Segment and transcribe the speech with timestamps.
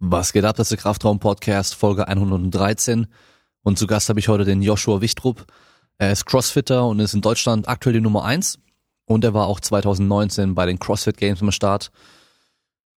[0.00, 3.08] Was geht ab, das ist der Kraftraum Podcast, Folge 113.
[3.64, 5.44] Und zu Gast habe ich heute den Joshua Wichtrup.
[5.98, 8.60] Er ist Crossfitter und ist in Deutschland aktuell die Nummer eins.
[9.06, 11.90] Und er war auch 2019 bei den CrossFit Games am Start.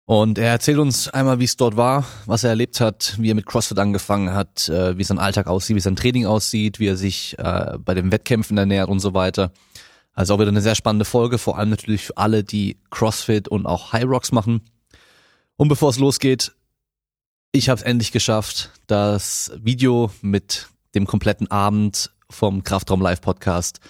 [0.06, 3.36] Und er erzählt uns einmal, wie es dort war, was er erlebt hat, wie er
[3.36, 6.96] mit CrossFit angefangen hat, äh, wie sein Alltag aussieht, wie sein Training aussieht, wie er
[6.96, 9.52] sich äh, bei den Wettkämpfen ernährt und so weiter.
[10.14, 13.66] Also auch wieder eine sehr spannende Folge, vor allem natürlich für alle, die CrossFit und
[13.66, 14.62] auch High Rocks machen.
[15.54, 16.54] Und bevor es losgeht,
[17.52, 23.80] ich habe es endlich geschafft, das Video mit dem kompletten Abend vom Kraftraum Live Podcast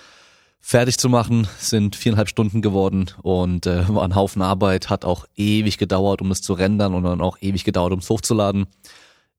[0.61, 1.49] fertig zu machen.
[1.59, 4.91] Sind viereinhalb Stunden geworden und äh, war ein Haufen Arbeit.
[4.91, 8.11] Hat auch ewig gedauert, um es zu rendern und dann auch ewig gedauert, um es
[8.11, 8.67] hochzuladen.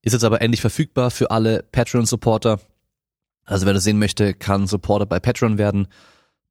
[0.01, 2.59] Ist jetzt aber endlich verfügbar für alle Patreon-Supporter.
[3.45, 5.87] Also wer das sehen möchte, kann Supporter bei Patreon werden.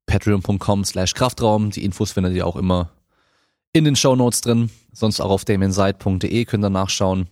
[0.05, 1.71] Patreon.com slash Kraftraum.
[1.71, 2.91] Die Infos findet ihr auch immer
[3.73, 4.69] in den Show Notes drin.
[4.91, 7.29] Sonst auch auf damienside.de könnt ihr nachschauen.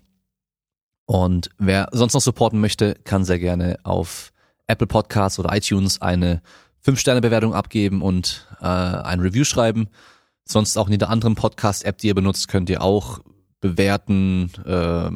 [1.08, 4.34] Und wer sonst noch supporten möchte, kann sehr gerne auf
[4.68, 6.42] Apple Podcasts oder iTunes eine
[6.86, 9.88] 5-Sterne-Bewertung abgeben und äh, ein Review schreiben.
[10.44, 13.22] Sonst auch in jeder anderen Podcast-App, die ihr benutzt, könnt ihr auch
[13.62, 15.10] bewerten, äh,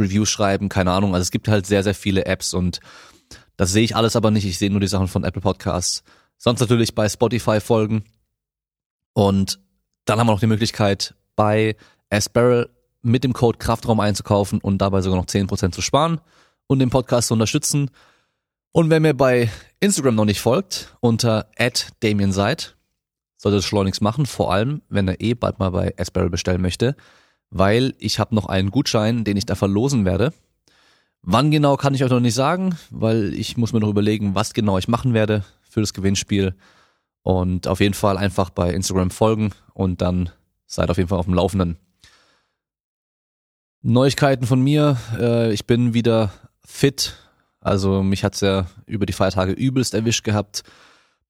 [0.00, 1.12] Review schreiben, keine Ahnung.
[1.12, 2.78] Also es gibt halt sehr, sehr viele Apps und
[3.56, 4.44] das sehe ich alles aber nicht.
[4.44, 6.04] Ich sehe nur die Sachen von Apple Podcasts.
[6.38, 8.04] Sonst natürlich bei Spotify folgen.
[9.12, 9.58] Und
[10.04, 11.74] dann haben wir noch die Möglichkeit, bei
[12.10, 12.68] Asbarrel
[13.06, 16.20] mit dem Code Kraftraum einzukaufen und dabei sogar noch 10% zu sparen
[16.66, 17.90] und den Podcast zu unterstützen.
[18.72, 19.48] Und wenn mir bei
[19.80, 21.48] Instagram noch nicht folgt, unter
[22.00, 22.76] Damien seid,
[23.36, 26.96] sollte es schleunigst machen, vor allem, wenn er eh bald mal bei Asperry bestellen möchte,
[27.50, 30.32] weil ich habe noch einen Gutschein, den ich da verlosen werde.
[31.22, 34.52] Wann genau kann ich euch noch nicht sagen, weil ich muss mir noch überlegen, was
[34.52, 36.54] genau ich machen werde für das Gewinnspiel.
[37.22, 40.30] Und auf jeden Fall einfach bei Instagram folgen und dann
[40.66, 41.76] seid auf jeden Fall auf dem Laufenden.
[43.86, 44.96] Neuigkeiten von mir.
[45.16, 46.32] Äh, ich bin wieder
[46.66, 47.14] fit.
[47.60, 50.64] Also mich hat's ja über die Feiertage übelst erwischt gehabt.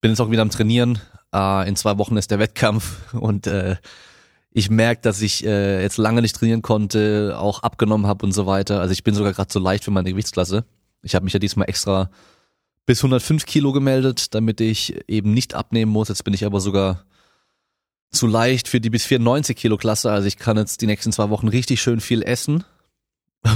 [0.01, 0.98] Bin jetzt auch wieder am Trainieren.
[1.35, 3.77] Äh, in zwei Wochen ist der Wettkampf und äh,
[4.51, 8.47] ich merke, dass ich äh, jetzt lange nicht trainieren konnte, auch abgenommen habe und so
[8.47, 8.80] weiter.
[8.80, 10.64] Also ich bin sogar gerade so leicht für meine Gewichtsklasse.
[11.03, 12.11] Ich habe mich ja diesmal extra
[12.86, 16.09] bis 105 Kilo gemeldet, damit ich eben nicht abnehmen muss.
[16.09, 17.05] Jetzt bin ich aber sogar
[18.11, 20.11] zu leicht für die bis 94 Kilo Klasse.
[20.11, 22.64] Also ich kann jetzt die nächsten zwei Wochen richtig schön viel essen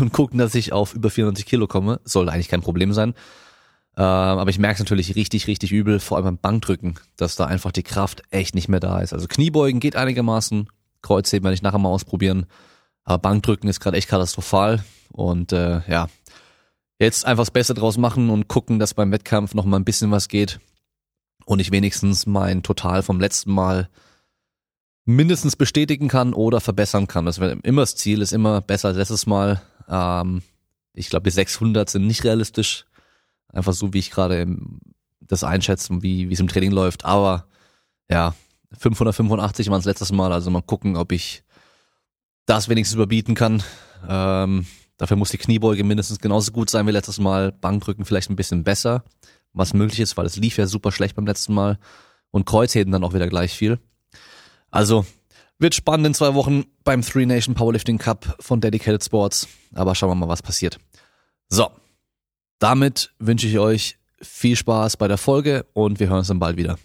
[0.00, 2.00] und gucken, dass ich auf über 94 Kilo komme.
[2.04, 3.14] Sollte eigentlich kein Problem sein.
[3.96, 7.46] Ähm, aber ich merke es natürlich richtig, richtig übel, vor allem beim Bankdrücken, dass da
[7.46, 9.12] einfach die Kraft echt nicht mehr da ist.
[9.12, 10.68] Also Kniebeugen geht einigermaßen,
[11.02, 12.46] Kreuzheben werde ich nachher mal ausprobieren.
[13.04, 14.84] Aber Bankdrücken ist gerade echt katastrophal.
[15.12, 16.08] Und äh, ja,
[16.98, 20.10] jetzt einfach das Beste draus machen und gucken, dass beim Wettkampf noch mal ein bisschen
[20.10, 20.60] was geht.
[21.44, 23.88] Und ich wenigstens mein Total vom letzten Mal
[25.14, 27.26] mindestens bestätigen kann oder verbessern kann.
[27.26, 29.62] Das wäre immer das Ziel, ist immer besser als letztes Mal.
[29.88, 30.42] Ähm,
[30.94, 32.86] ich glaube, die 600 sind nicht realistisch.
[33.52, 34.46] Einfach so, wie ich gerade
[35.20, 37.04] das einschätze wie es im Training läuft.
[37.04, 37.46] Aber
[38.08, 38.34] ja,
[38.78, 40.32] 585 waren es letztes Mal.
[40.32, 41.42] Also mal gucken, ob ich
[42.46, 43.62] das wenigstens überbieten kann.
[44.08, 44.66] Ähm,
[44.96, 47.52] dafür muss die Kniebeuge mindestens genauso gut sein wie letztes Mal.
[47.52, 49.04] Bankdrücken vielleicht ein bisschen besser,
[49.52, 51.78] was möglich ist, weil es lief ja super schlecht beim letzten Mal.
[52.30, 53.80] Und Kreuzheben dann auch wieder gleich viel.
[54.70, 55.04] Also
[55.58, 59.48] wird spannend in zwei Wochen beim Three Nation Powerlifting Cup von Dedicated Sports.
[59.74, 60.78] Aber schauen wir mal, was passiert.
[61.48, 61.70] So,
[62.58, 66.56] damit wünsche ich euch viel Spaß bei der Folge und wir hören uns dann bald
[66.56, 66.78] wieder.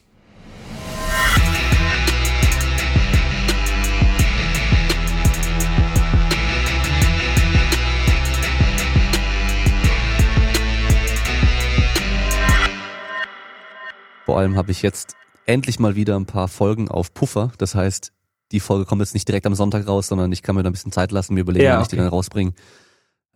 [14.26, 17.52] Vor allem habe ich jetzt endlich mal wieder ein paar Folgen auf Puffer.
[17.58, 18.12] Das heißt,
[18.52, 20.74] die Folge kommt jetzt nicht direkt am Sonntag raus, sondern ich kann mir da ein
[20.74, 22.54] bisschen Zeit lassen, mir überlegen, ja, wann ich die dann rausbringe.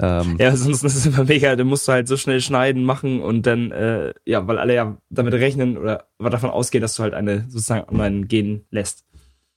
[0.01, 3.21] Ähm, ja, sonst ist es immer mega, du musst du halt so schnell schneiden, machen
[3.21, 7.13] und dann, äh, ja, weil alle ja damit rechnen oder davon ausgehen, dass du halt
[7.13, 9.03] eine sozusagen online gehen lässt.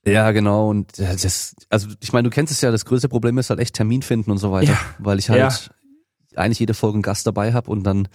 [0.05, 0.69] Ja, genau.
[0.69, 3.77] Und das, also ich meine, du kennst es ja, das größte Problem ist halt echt
[3.77, 4.73] Termin finden und so weiter.
[4.73, 4.81] Ja.
[4.99, 6.41] Weil ich halt ja.
[6.41, 8.09] eigentlich jede Folge einen Gast dabei habe und dann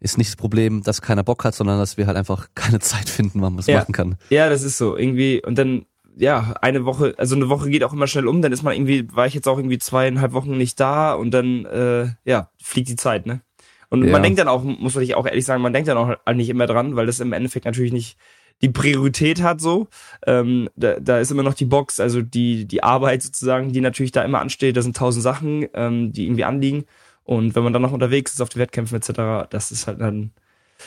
[0.00, 3.08] ist nicht das Problem, dass keiner Bock hat, sondern dass wir halt einfach keine Zeit
[3.08, 3.78] finden, wann man es ja.
[3.78, 4.16] machen kann.
[4.30, 4.96] Ja, das ist so.
[4.96, 5.86] Irgendwie, und dann,
[6.16, 9.06] ja, eine Woche, also eine Woche geht auch immer schnell um, dann ist man irgendwie,
[9.12, 12.96] war ich jetzt auch irgendwie zweieinhalb Wochen nicht da und dann, äh, ja, fliegt die
[12.96, 13.42] Zeit, ne?
[13.90, 14.12] Und ja.
[14.12, 16.66] man denkt dann auch, muss ich auch ehrlich sagen, man denkt dann auch nicht immer
[16.66, 18.16] dran, weil das im Endeffekt natürlich nicht
[18.62, 19.88] die Priorität hat so.
[20.26, 24.12] Ähm, da, da ist immer noch die Box, also die, die Arbeit sozusagen, die natürlich
[24.12, 24.76] da immer ansteht.
[24.76, 26.84] Da sind tausend Sachen, ähm, die irgendwie anliegen.
[27.24, 30.32] Und wenn man dann noch unterwegs ist auf die Wettkämpfen etc., das ist halt dann,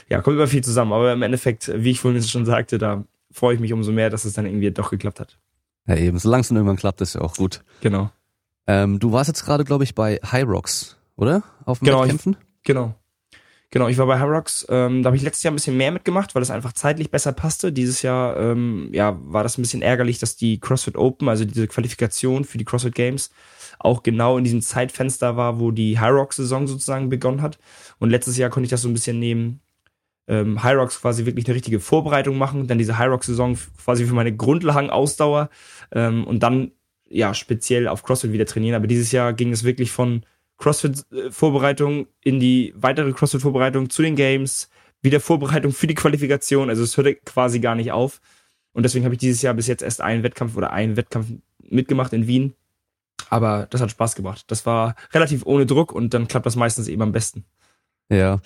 [0.09, 0.93] ja, kommt immer viel zusammen.
[0.93, 4.25] Aber im Endeffekt, wie ich vorhin schon sagte, da freue ich mich umso mehr, dass
[4.25, 5.37] es dann irgendwie doch geklappt hat.
[5.87, 6.17] Ja, eben.
[6.17, 7.63] Solange es dann irgendwann klappt, ist ja auch gut.
[7.81, 8.11] Genau.
[8.67, 11.43] Ähm, du warst jetzt gerade, glaube ich, bei High Rocks, oder?
[11.65, 12.37] Auf dem genau, Wettkämpfen?
[12.39, 12.95] Ich, genau.
[13.73, 15.91] Genau, ich war bei High Rocks, ähm, da habe ich letztes Jahr ein bisschen mehr
[15.91, 17.73] mitgemacht, weil es einfach zeitlich besser passte.
[17.73, 21.67] Dieses Jahr ähm, ja, war das ein bisschen ärgerlich, dass die CrossFit Open, also diese
[21.67, 23.31] Qualifikation für die CrossFit Games,
[23.83, 27.59] auch genau in diesem Zeitfenster war, wo die High Rocks Saison sozusagen begonnen hat.
[27.99, 29.59] Und letztes Jahr konnte ich das so ein bisschen nehmen,
[30.27, 34.05] ähm, High Rocks quasi wirklich eine richtige Vorbereitung machen, dann diese High Rocks Saison quasi
[34.05, 35.49] für meine Grundlagen-Ausdauer
[35.91, 36.71] ähm, und dann
[37.09, 38.75] ja speziell auf CrossFit wieder trainieren.
[38.75, 40.25] Aber dieses Jahr ging es wirklich von
[40.57, 44.69] CrossFit-Vorbereitung in die weitere CrossFit-Vorbereitung zu den Games,
[45.01, 46.69] wieder Vorbereitung für die Qualifikation.
[46.69, 48.21] Also es hörte quasi gar nicht auf.
[48.71, 51.27] Und deswegen habe ich dieses Jahr bis jetzt erst einen Wettkampf oder einen Wettkampf
[51.69, 52.53] mitgemacht in Wien.
[53.29, 54.45] Aber das hat Spaß gebracht.
[54.47, 57.45] Das war relativ ohne Druck und dann klappt das meistens eben am besten.
[58.09, 58.39] Ja.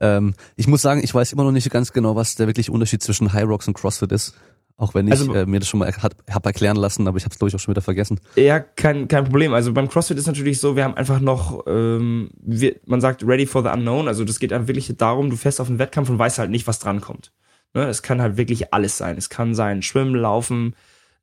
[0.00, 3.02] Ähm, ich muss sagen, ich weiß immer noch nicht ganz genau, was der wirkliche Unterschied
[3.02, 4.34] zwischen High Rocks und CrossFit ist.
[4.76, 7.32] Auch wenn ich also, äh, mir das schon mal habe erklären lassen, aber ich habe
[7.32, 8.18] es glaube ich auch schon wieder vergessen.
[8.34, 9.54] Ja, kein, kein Problem.
[9.54, 13.46] Also beim CrossFit ist natürlich so, wir haben einfach noch, ähm, wir, man sagt ready
[13.46, 14.08] for the unknown.
[14.08, 16.66] Also das geht einfach wirklich darum, du fährst auf einen Wettkampf und weißt halt nicht,
[16.66, 17.30] was dran kommt.
[17.72, 17.86] Ne?
[17.86, 19.16] Es kann halt wirklich alles sein.
[19.16, 20.74] Es kann sein Schwimmen, Laufen,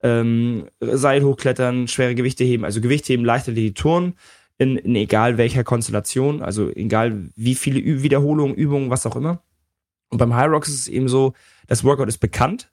[0.04, 2.66] ähm, Seil hochklettern, schwere Gewichte heben.
[2.66, 4.14] Also Gewichtheben, die Touren
[4.58, 6.42] in, in egal welcher Konstellation.
[6.42, 9.42] Also egal wie viele Ü Wiederholungen, Übungen, was auch immer.
[10.10, 11.34] Und beim High Rocks ist es eben so,
[11.68, 12.72] das Workout ist bekannt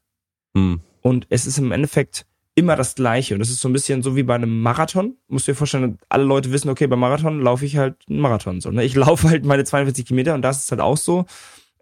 [0.55, 0.81] hm.
[1.03, 3.35] Und es ist im Endeffekt immer das Gleiche.
[3.35, 5.17] Und das ist so ein bisschen so wie bei einem Marathon.
[5.29, 8.61] Musst du dir vorstellen, alle Leute wissen, okay, beim Marathon laufe ich halt einen Marathon.
[8.61, 8.85] So, ne?
[8.85, 11.27] Ich laufe halt meine 42 Kilometer und das ist halt auch so.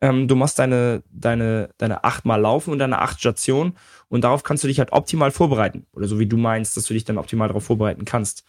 [0.00, 3.76] Ähm, du machst deine, deine, deine achtmal Laufen und deine acht Stationen
[4.08, 5.86] und darauf kannst du dich halt optimal vorbereiten.
[5.92, 8.44] Oder so wie du meinst, dass du dich dann optimal darauf vorbereiten kannst.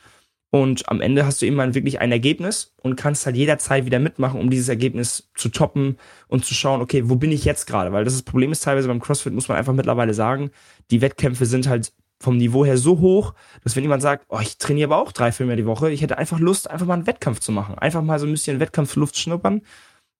[0.50, 4.40] Und am Ende hast du immer wirklich ein Ergebnis und kannst halt jederzeit wieder mitmachen,
[4.40, 5.98] um dieses Ergebnis zu toppen
[6.30, 7.92] und zu schauen, okay, wo bin ich jetzt gerade?
[7.92, 10.52] Weil das, das Problem ist teilweise beim CrossFit, muss man einfach mittlerweile sagen,
[10.90, 13.34] die Wettkämpfe sind halt vom Niveau her so hoch,
[13.64, 16.18] dass wenn jemand sagt, oh, ich trainiere aber auch drei Filme die Woche, ich hätte
[16.18, 19.62] einfach Lust, einfach mal einen Wettkampf zu machen, einfach mal so ein bisschen Wettkampfluft schnuppern,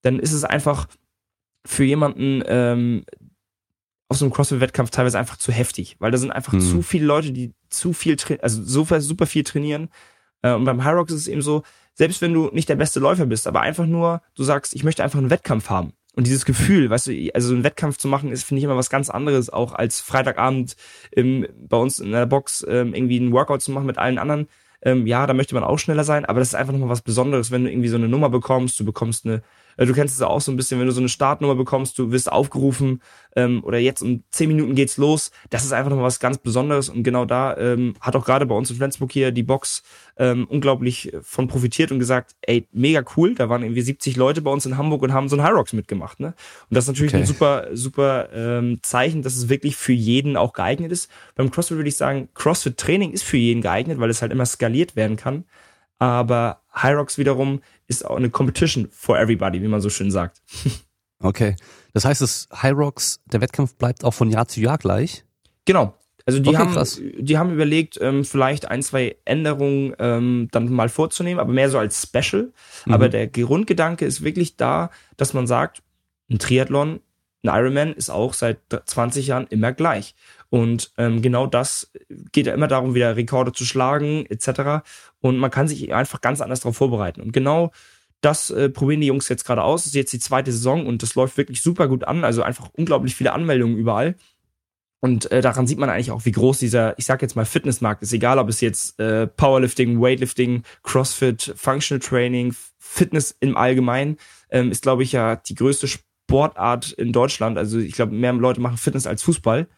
[0.02, 0.86] dann ist es einfach
[1.68, 3.04] für jemanden ähm,
[4.08, 6.60] auf so einem CrossFit-Wettkampf teilweise einfach zu heftig, weil da sind einfach hm.
[6.60, 9.90] zu viele Leute, die zu viel, also super, super viel trainieren
[10.42, 11.62] äh, und beim High Rocks ist es eben so,
[11.92, 15.04] selbst wenn du nicht der beste Läufer bist, aber einfach nur, du sagst, ich möchte
[15.04, 15.92] einfach einen Wettkampf haben.
[16.14, 18.90] Und dieses Gefühl, weißt du, also einen Wettkampf zu machen, ist, finde ich, immer was
[18.90, 20.74] ganz anderes, auch als Freitagabend
[21.10, 24.48] im, bei uns in der Box ähm, irgendwie einen Workout zu machen mit allen anderen.
[24.80, 27.50] Ähm, ja, da möchte man auch schneller sein, aber das ist einfach nochmal was Besonderes,
[27.50, 29.42] wenn du irgendwie so eine Nummer bekommst, du bekommst eine
[29.86, 32.30] du kennst es auch so ein bisschen, wenn du so eine Startnummer bekommst, du wirst
[32.30, 33.00] aufgerufen
[33.36, 35.30] ähm, oder jetzt um zehn Minuten geht's los.
[35.50, 38.54] Das ist einfach noch was ganz Besonderes und genau da ähm, hat auch gerade bei
[38.54, 39.82] uns in Flensburg hier die Box
[40.16, 44.50] ähm, unglaublich von profitiert und gesagt, ey, mega cool, da waren irgendwie 70 Leute bei
[44.50, 46.18] uns in Hamburg und haben so ein High Rocks mitgemacht.
[46.20, 46.28] Ne?
[46.28, 47.22] Und das ist natürlich okay.
[47.22, 51.10] ein super, super ähm, Zeichen, dass es wirklich für jeden auch geeignet ist.
[51.36, 54.96] Beim CrossFit würde ich sagen, CrossFit-Training ist für jeden geeignet, weil es halt immer skaliert
[54.96, 55.44] werden kann.
[55.98, 60.42] Aber High Rocks wiederum ist auch eine Competition for everybody, wie man so schön sagt.
[61.20, 61.56] Okay.
[61.94, 65.24] Das heißt, das High Rocks, der Wettkampf bleibt auch von Jahr zu Jahr gleich?
[65.64, 65.94] Genau.
[66.26, 67.00] Also die okay, haben, krass.
[67.18, 71.78] die haben überlegt, ähm, vielleicht ein, zwei Änderungen ähm, dann mal vorzunehmen, aber mehr so
[71.78, 72.52] als Special.
[72.84, 72.92] Mhm.
[72.92, 75.82] Aber der Grundgedanke ist wirklich da, dass man sagt,
[76.30, 77.00] ein Triathlon,
[77.42, 80.14] ein Ironman ist auch seit 20 Jahren immer gleich.
[80.50, 81.92] Und ähm, genau das
[82.32, 84.84] geht ja immer darum, wieder Rekorde zu schlagen, etc.
[85.20, 87.20] Und man kann sich einfach ganz anders darauf vorbereiten.
[87.20, 87.70] Und genau
[88.20, 89.82] das äh, probieren die Jungs jetzt gerade aus.
[89.82, 92.24] Das ist jetzt die zweite Saison und das läuft wirklich super gut an.
[92.24, 94.16] Also einfach unglaublich viele Anmeldungen überall.
[95.00, 98.02] Und äh, daran sieht man eigentlich auch, wie groß dieser, ich sag jetzt mal, Fitnessmarkt
[98.02, 98.12] ist.
[98.12, 104.16] Egal, ob es jetzt äh, Powerlifting, Weightlifting, CrossFit, Functional Training, Fitness im Allgemeinen,
[104.50, 107.58] ähm, ist, glaube ich, ja die größte Sportart in Deutschland.
[107.58, 109.68] Also ich glaube, mehr Leute machen Fitness als Fußball.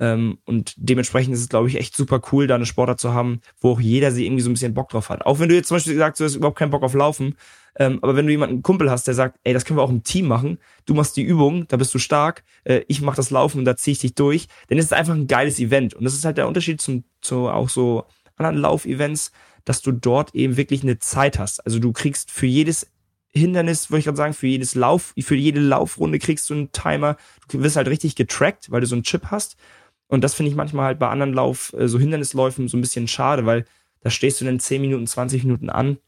[0.00, 3.40] Ähm, und dementsprechend ist es, glaube ich, echt super cool, da eine Sportart zu haben,
[3.60, 5.26] wo auch jeder sie irgendwie so ein bisschen Bock drauf hat.
[5.26, 7.36] Auch wenn du jetzt zum Beispiel sagst, du hast überhaupt keinen Bock auf Laufen,
[7.78, 9.90] ähm, aber wenn du jemanden einen Kumpel hast, der sagt, ey, das können wir auch
[9.90, 13.30] im Team machen, du machst die Übung, da bist du stark, äh, ich mach das
[13.30, 15.94] Laufen und da zieh ich dich durch, dann ist es einfach ein geiles Event.
[15.94, 19.32] Und das ist halt der Unterschied zum, zu auch so anderen Laufevents,
[19.64, 21.64] dass du dort eben wirklich eine Zeit hast.
[21.66, 22.90] Also du kriegst für jedes
[23.32, 27.16] Hindernis, würde ich gerade sagen, für jedes Lauf, für jede Laufrunde kriegst du einen Timer.
[27.48, 29.56] Du wirst halt richtig getrackt, weil du so einen Chip hast.
[30.10, 33.08] Und das finde ich manchmal halt bei anderen Lauf, äh, so Hindernisläufen so ein bisschen
[33.08, 33.64] schade, weil
[34.00, 35.98] da stehst du dann 10 Minuten, 20 Minuten an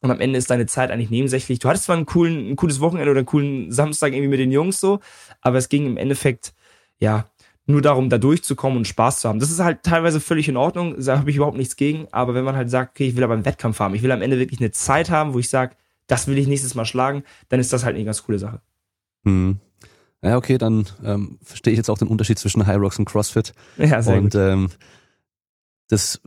[0.00, 1.58] und am Ende ist deine Zeit eigentlich nebensächlich.
[1.58, 4.52] Du hattest zwar einen coolen, ein cooles Wochenende oder einen coolen Samstag irgendwie mit den
[4.52, 5.00] Jungs so,
[5.40, 6.52] aber es ging im Endeffekt,
[6.98, 7.26] ja,
[7.66, 9.38] nur darum, da durchzukommen und Spaß zu haben.
[9.38, 12.44] Das ist halt teilweise völlig in Ordnung, da habe ich überhaupt nichts gegen, aber wenn
[12.44, 14.60] man halt sagt, okay, ich will aber einen Wettkampf haben, ich will am Ende wirklich
[14.60, 17.84] eine Zeit haben, wo ich sage, das will ich nächstes Mal schlagen, dann ist das
[17.84, 18.60] halt eine ganz coole Sache.
[19.24, 19.60] Hm.
[20.22, 23.52] Ja, okay, dann ähm, verstehe ich jetzt auch den Unterschied zwischen High Rocks und CrossFit.
[23.78, 24.34] Ja, sehr und gut.
[24.34, 24.68] Ähm,
[25.88, 26.20] das,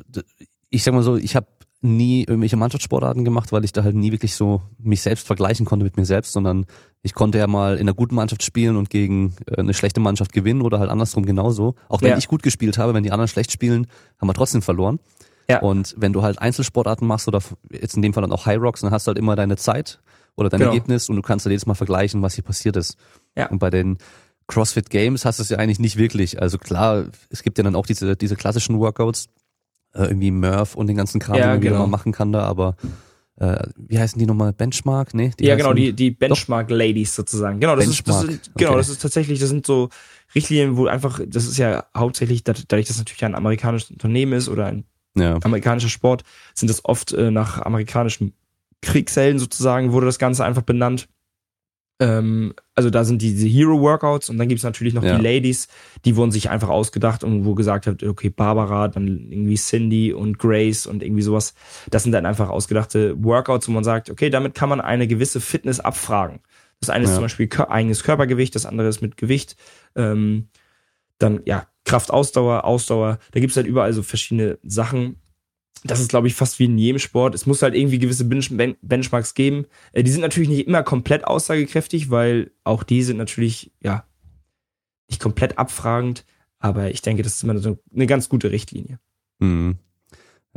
[0.69, 1.47] ich sag mal so, ich habe
[1.83, 5.83] nie irgendwelche Mannschaftssportarten gemacht, weil ich da halt nie wirklich so mich selbst vergleichen konnte
[5.83, 6.65] mit mir selbst, sondern
[7.01, 10.31] ich konnte ja mal in einer guten Mannschaft spielen und gegen äh, eine schlechte Mannschaft
[10.31, 11.75] gewinnen oder halt andersrum genauso.
[11.89, 12.17] Auch wenn ja.
[12.17, 13.87] ich gut gespielt habe, wenn die anderen schlecht spielen,
[14.19, 14.99] haben wir trotzdem verloren.
[15.49, 15.59] Ja.
[15.59, 18.81] Und wenn du halt Einzelsportarten machst oder jetzt in dem Fall dann auch High Rocks,
[18.81, 19.99] dann hast du halt immer deine Zeit
[20.35, 20.71] oder dein genau.
[20.71, 22.97] Ergebnis und du kannst halt jedes Mal vergleichen, was hier passiert ist.
[23.35, 23.47] Ja.
[23.47, 23.97] Und bei den
[24.47, 26.41] CrossFit Games hast du es ja eigentlich nicht wirklich.
[26.41, 29.29] Also klar, es gibt ja dann auch diese, diese klassischen Workouts,
[29.93, 31.87] äh, irgendwie Murph und den ganzen Kram, ja, den man genau.
[31.87, 32.75] machen kann da, aber
[33.37, 34.53] äh, wie heißen die nochmal?
[34.53, 35.13] Benchmark?
[35.13, 36.75] Nee, ja, genau, die, die Benchmark Doch.
[36.75, 37.59] Ladies sozusagen.
[37.59, 38.77] Genau, das ist, das ist, genau, okay.
[38.77, 39.89] das ist tatsächlich, das sind so
[40.35, 44.49] Richtlinien, wo einfach, das ist ja hauptsächlich, dadurch, dass das natürlich ein amerikanisches Unternehmen ist
[44.49, 44.85] oder ein
[45.15, 45.39] ja.
[45.43, 46.23] amerikanischer Sport,
[46.53, 48.33] sind das oft äh, nach amerikanischen
[48.81, 51.07] Kriegshelden sozusagen, wurde das Ganze einfach benannt.
[51.99, 55.15] Ähm, also da sind diese Hero-Workouts und dann gibt's natürlich noch ja.
[55.15, 55.67] die Ladies,
[56.05, 60.39] die wurden sich einfach ausgedacht und wo gesagt hat, okay, Barbara, dann irgendwie Cindy und
[60.39, 61.53] Grace und irgendwie sowas.
[61.89, 65.39] Das sind dann einfach ausgedachte Workouts, wo man sagt, okay, damit kann man eine gewisse
[65.39, 66.39] Fitness abfragen.
[66.79, 67.09] Das eine ja.
[67.09, 69.55] ist zum Beispiel eigenes Körpergewicht, das andere ist mit Gewicht.
[69.95, 70.49] Ähm,
[71.19, 73.19] dann, ja, Kraft, Ausdauer, Ausdauer.
[73.31, 75.17] Da gibt's halt überall so verschiedene Sachen
[75.83, 77.35] das ist, glaube ich, fast wie in jedem Sport.
[77.35, 78.51] Es muss halt irgendwie gewisse Bench
[78.81, 79.65] Benchmarks geben.
[79.91, 84.05] Äh, die sind natürlich nicht immer komplett aussagekräftig, weil auch die sind natürlich, ja,
[85.09, 86.25] nicht komplett abfragend.
[86.59, 88.99] Aber ich denke, das ist immer so eine ganz gute Richtlinie.
[89.39, 89.77] Mhm.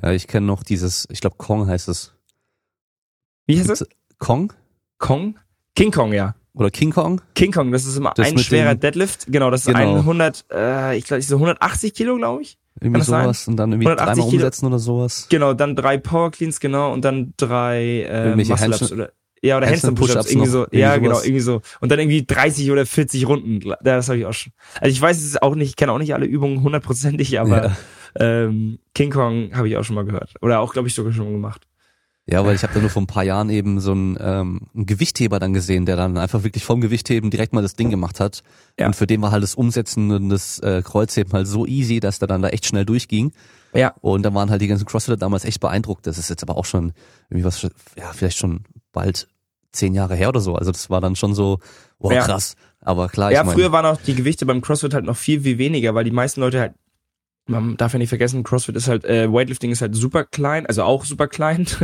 [0.01, 2.15] Ja, ich kenne noch dieses, ich glaube, Kong heißt es.
[3.47, 3.87] Wie heißt es?
[4.19, 4.53] Kong?
[4.99, 5.39] Kong?
[5.75, 6.37] King Kong, ja.
[6.55, 7.21] Oder King Kong?
[7.35, 9.27] King Kong, das ist immer das ein schwerer Deadlift.
[9.27, 9.97] Genau, das ist genau.
[9.97, 12.59] 100, äh, ich glaube, so 180 Kilo, glaube ich.
[12.81, 13.53] Irgendwie sowas sein?
[13.53, 14.27] und dann irgendwie dreimal Kilo.
[14.27, 15.27] umsetzen oder sowas.
[15.31, 19.67] Genau, dann drei Power Cleans, genau, und dann drei äh, Muscle Ups oder ja, oder
[19.67, 20.61] Handstand Push-Ups, irgendwie so.
[20.61, 21.03] Irgendwie ja, sowas.
[21.03, 21.61] genau, irgendwie so.
[21.81, 23.75] Und dann irgendwie 30 oder 40 Runden.
[23.83, 24.53] Das habe ich auch schon.
[24.81, 27.77] Also ich weiß es auch nicht, ich kenne auch nicht alle Übungen hundertprozentig, aber ja.
[28.19, 30.35] ähm, King Kong habe ich auch schon mal gehört.
[30.41, 31.67] Oder auch, glaube ich, sogar schon mal gemacht.
[32.29, 34.87] Ja, weil ich habe da nur vor ein paar Jahren eben so einen, ähm, einen
[34.87, 38.43] Gewichtheber dann gesehen, der dann einfach wirklich vom Gewichtheben direkt mal das Ding gemacht hat.
[38.79, 38.87] Ja.
[38.87, 42.19] Und für den war halt das Umsetzen und das äh, Kreuzheben halt so easy, dass
[42.19, 43.33] der dann da echt schnell durchging.
[43.75, 43.95] Ja.
[44.01, 46.07] Und da waren halt die ganzen Crossfitter damals echt beeindruckt.
[46.09, 46.95] Das ist jetzt aber auch schon
[47.31, 47.63] irgendwie was,
[47.97, 49.29] ja, vielleicht schon bald
[49.71, 50.57] zehn Jahre her oder so.
[50.57, 51.61] Also das war dann schon so,
[52.01, 52.25] wow, ja.
[52.25, 52.57] krass.
[52.81, 55.43] Aber klar, ja, ich mein, früher waren auch die Gewichte beim CrossFit halt noch viel,
[55.43, 56.75] viel weniger, weil die meisten Leute halt
[57.47, 60.83] man darf ja nicht vergessen, CrossFit ist halt, äh, Weightlifting ist halt super klein, also
[60.83, 61.67] auch super klein.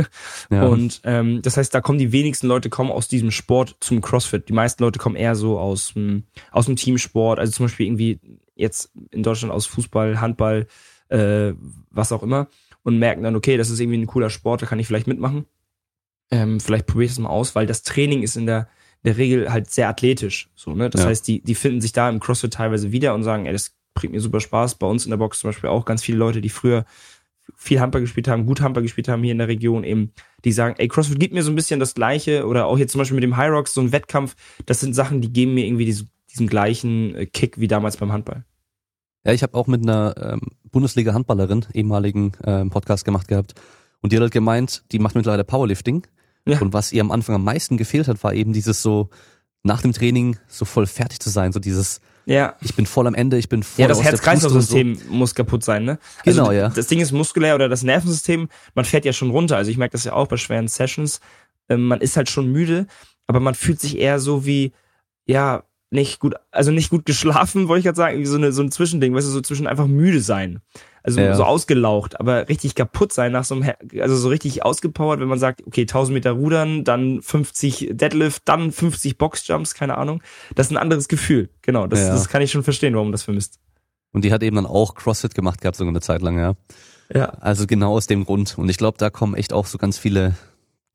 [0.49, 0.65] Ja.
[0.65, 4.49] Und ähm, das heißt, da kommen die wenigsten Leute kommen aus diesem Sport zum CrossFit.
[4.49, 8.19] Die meisten Leute kommen eher so aus, m, aus dem Teamsport, also zum Beispiel irgendwie
[8.55, 10.67] jetzt in Deutschland aus Fußball, Handball,
[11.09, 11.53] äh,
[11.89, 12.47] was auch immer,
[12.83, 15.45] und merken dann, okay, das ist irgendwie ein cooler Sport, da kann ich vielleicht mitmachen.
[16.29, 18.67] Ähm, vielleicht probiere ich das mal aus, weil das Training ist in der,
[19.03, 20.49] der Regel halt sehr athletisch.
[20.55, 20.89] So, ne?
[20.89, 21.07] Das ja.
[21.07, 24.13] heißt, die, die finden sich da im CrossFit teilweise wieder und sagen, ey, das bringt
[24.13, 24.75] mir super Spaß.
[24.75, 26.85] Bei uns in der Box zum Beispiel auch ganz viele Leute, die früher
[27.55, 30.11] viel Handball gespielt haben, gut Handball gespielt haben hier in der Region eben,
[30.45, 32.99] die sagen, ey, CrossFit gibt mir so ein bisschen das Gleiche oder auch jetzt zum
[32.99, 34.35] Beispiel mit dem High Rocks, so ein Wettkampf,
[34.65, 38.11] das sind Sachen, die geben mir irgendwie diese, diesen gleichen äh, Kick wie damals beim
[38.11, 38.45] Handball.
[39.25, 43.55] Ja, ich habe auch mit einer ähm, Bundesliga-Handballerin ehemaligen ähm, Podcast gemacht gehabt
[44.01, 46.05] und die hat halt gemeint, die macht mittlerweile Powerlifting
[46.45, 46.59] ja.
[46.59, 49.09] und was ihr am Anfang am meisten gefehlt hat, war eben dieses so
[49.63, 52.55] nach dem Training so voll fertig zu sein, so dieses ja.
[52.61, 55.11] Ich bin voll am Ende, ich bin voll Ja, das Herz-Kreislauf-System so.
[55.11, 55.99] muss kaputt sein, ne?
[56.25, 56.69] Also genau, ja.
[56.69, 59.57] Das Ding ist muskulär oder das Nervensystem, man fährt ja schon runter.
[59.57, 61.19] Also ich merke das ja auch bei schweren Sessions.
[61.69, 62.87] Ähm, man ist halt schon müde,
[63.27, 64.73] aber man fühlt sich eher so wie,
[65.25, 68.63] ja, nicht gut, also nicht gut geschlafen, wollte ich gerade sagen, wie so, eine, so
[68.63, 70.59] ein Zwischending, weißt du, so zwischen einfach müde sein.
[71.05, 71.35] Also ja.
[71.35, 75.37] so ausgelaucht, aber richtig kaputt sein nach so einem, also so richtig ausgepowert, wenn man
[75.37, 80.23] sagt, okay, 1000 Meter rudern, dann 50 Deadlift, dann 50 Boxjumps, keine Ahnung.
[80.55, 81.49] Das ist ein anderes Gefühl.
[81.61, 82.09] Genau, das, ja.
[82.09, 83.59] das kann ich schon verstehen, warum das vermisst.
[84.13, 86.53] Und die hat eben dann auch CrossFit gemacht gehabt, so eine Zeit lang, ja.
[87.13, 87.25] Ja.
[87.41, 88.57] Also genau aus dem Grund.
[88.57, 90.35] Und ich glaube, da kommen echt auch so ganz viele,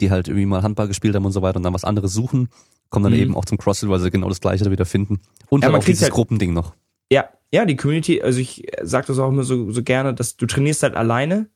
[0.01, 2.49] die halt irgendwie mal Handball gespielt haben und so weiter und dann was anderes suchen,
[2.89, 3.19] kommen dann mhm.
[3.19, 5.21] eben auch zum CrossFit, weil sie genau das Gleiche da wieder finden.
[5.51, 6.75] Und ja, dann auch dieses halt, Gruppending noch.
[7.11, 10.47] Ja, ja, die Community, also ich sage das auch immer so, so gerne, dass du
[10.47, 11.51] trainierst halt alleine,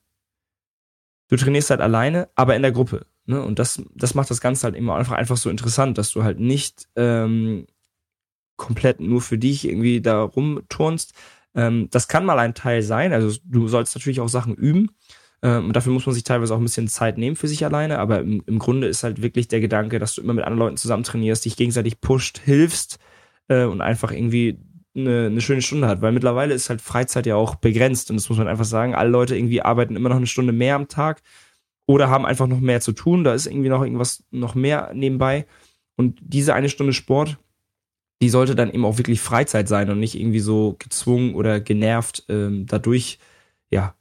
[1.29, 3.05] du trainierst halt alleine, aber in der Gruppe.
[3.25, 3.41] Ne?
[3.41, 6.39] Und das, das macht das Ganze halt immer einfach, einfach so interessant, dass du halt
[6.39, 7.67] nicht ähm,
[8.57, 11.13] komplett nur für dich irgendwie da rumturnst.
[11.55, 14.91] Ähm, das kann mal ein Teil sein, also du sollst natürlich auch Sachen üben.
[15.43, 17.99] Ähm, und dafür muss man sich teilweise auch ein bisschen Zeit nehmen für sich alleine,
[17.99, 20.77] aber im, im Grunde ist halt wirklich der Gedanke, dass du immer mit anderen Leuten
[20.77, 22.97] zusammen trainierst, dich gegenseitig pusht, hilfst
[23.47, 24.57] äh, und einfach irgendwie
[24.95, 28.29] eine, eine schöne Stunde hat, weil mittlerweile ist halt Freizeit ja auch begrenzt und das
[28.29, 28.95] muss man einfach sagen.
[28.95, 31.21] Alle Leute irgendwie arbeiten immer noch eine Stunde mehr am Tag
[31.85, 33.23] oder haben einfach noch mehr zu tun.
[33.23, 35.45] Da ist irgendwie noch irgendwas noch mehr nebenbei.
[35.95, 37.37] Und diese eine Stunde Sport,
[38.21, 42.25] die sollte dann eben auch wirklich Freizeit sein und nicht irgendwie so gezwungen oder genervt
[42.29, 43.19] ähm, dadurch,
[43.69, 43.95] ja,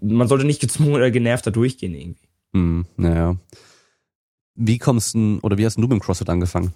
[0.00, 2.28] man sollte nicht gezwungen oder genervt da durchgehen irgendwie.
[2.52, 3.36] Hm, naja.
[4.54, 6.74] Wie kommst du oder wie hast du mit dem CrossFit angefangen?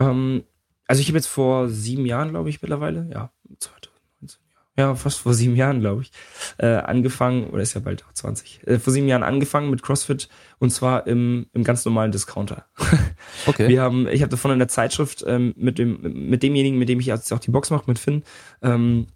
[0.00, 0.42] Ähm,
[0.88, 3.30] also ich habe jetzt vor sieben Jahren, glaube ich, mittlerweile, ja,
[3.60, 4.40] 2019,
[4.78, 6.12] ja, fast vor sieben Jahren, glaube ich,
[6.56, 10.28] äh, angefangen, oder ist ja bald auch 20, äh, vor sieben Jahren angefangen mit CrossFit
[10.58, 12.66] und zwar im, im ganz normalen Discounter.
[13.46, 13.68] Okay.
[13.68, 16.98] Wir haben, ich habe davon in der Zeitschrift ähm, mit dem, mit demjenigen, mit dem
[16.98, 18.24] ich jetzt auch die Box mache, mit Finn,
[18.62, 19.06] ähm,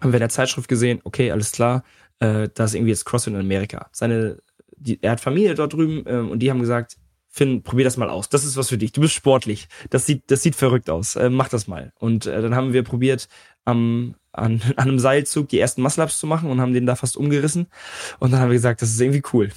[0.00, 1.84] haben wir in der Zeitschrift gesehen, okay, alles klar,
[2.18, 3.88] äh, da ist irgendwie jetzt CrossFit in Amerika.
[3.92, 4.38] Seine,
[4.76, 6.96] die, er hat Familie dort drüben ähm, und die haben gesagt,
[7.32, 8.28] Finn, probier das mal aus.
[8.28, 8.90] Das ist was für dich.
[8.90, 9.68] Du bist sportlich.
[9.88, 11.14] Das sieht, das sieht verrückt aus.
[11.14, 11.92] Äh, mach das mal.
[11.98, 13.28] Und äh, dann haben wir probiert,
[13.64, 17.16] am, an, an einem Seilzug die ersten Muscle-Ups zu machen und haben den da fast
[17.16, 17.68] umgerissen.
[18.18, 19.50] Und dann haben wir gesagt, das ist irgendwie cool.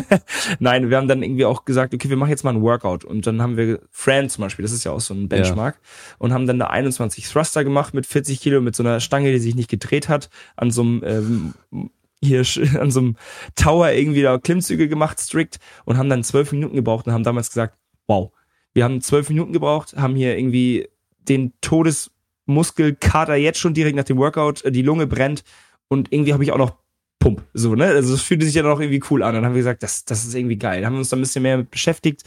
[0.60, 3.04] Nein, wir haben dann irgendwie auch gesagt, okay, wir machen jetzt mal ein Workout.
[3.04, 6.14] Und dann haben wir Fran zum Beispiel, das ist ja auch so ein Benchmark, ja.
[6.18, 9.40] und haben dann da 21 Thruster gemacht mit 40 Kilo, mit so einer Stange, die
[9.40, 11.90] sich nicht gedreht hat, an so einem ähm,
[12.22, 12.44] hier
[12.80, 13.16] an so einem
[13.54, 17.48] Tower irgendwie da Klimmzüge gemacht, strikt, und haben dann zwölf Minuten gebraucht und haben damals
[17.48, 18.32] gesagt, wow,
[18.74, 24.18] wir haben zwölf Minuten gebraucht, haben hier irgendwie den Todesmuskelkater jetzt schon direkt nach dem
[24.18, 25.44] Workout, äh, die Lunge brennt
[25.88, 26.76] und irgendwie habe ich auch noch
[27.18, 27.86] Pump, so, ne?
[27.86, 29.34] Also es fühlte sich ja auch irgendwie cool an.
[29.34, 30.80] Dann haben wir gesagt, das, das ist irgendwie geil.
[30.80, 32.22] Dann haben wir uns da ein bisschen mehr mit beschäftigt,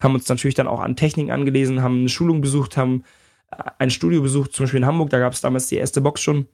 [0.00, 3.04] haben uns natürlich dann auch an Techniken angelesen, haben eine Schulung besucht, haben
[3.52, 6.20] äh, ein Studio besucht, zum Beispiel in Hamburg, da gab es damals die erste Box
[6.20, 6.48] schon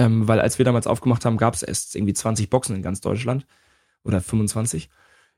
[0.00, 3.02] ähm, weil als wir damals aufgemacht haben, gab es erst irgendwie 20 Boxen in ganz
[3.02, 3.46] Deutschland
[4.02, 4.88] oder 25.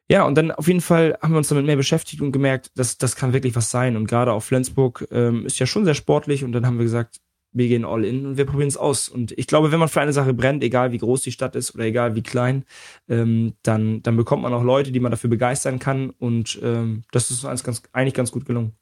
[0.09, 2.97] Ja, und dann auf jeden Fall haben wir uns damit mehr beschäftigt und gemerkt, dass
[2.97, 3.97] das kann wirklich was sein.
[3.97, 7.21] Und gerade auch Flensburg ähm, ist ja schon sehr sportlich und dann haben wir gesagt,
[7.52, 9.09] wir gehen all in und wir probieren es aus.
[9.09, 11.75] Und ich glaube, wenn man für eine Sache brennt, egal wie groß die Stadt ist
[11.75, 12.64] oder egal wie klein,
[13.09, 16.11] ähm, dann, dann bekommt man auch Leute, die man dafür begeistern kann.
[16.11, 18.73] Und ähm, das ist uns ganz, eigentlich ganz gut gelungen.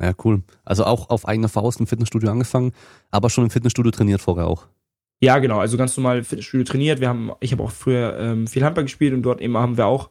[0.00, 0.42] Ja, cool.
[0.64, 2.72] Also auch auf eigene Faust im Fitnessstudio angefangen,
[3.10, 4.66] aber schon im Fitnessstudio trainiert vorher auch.
[5.22, 7.00] Ja, genau, also ganz normal Fitnessstudio trainiert.
[7.00, 9.86] Wir haben, ich habe auch früher ähm, viel Handball gespielt und dort eben haben wir
[9.86, 10.10] auch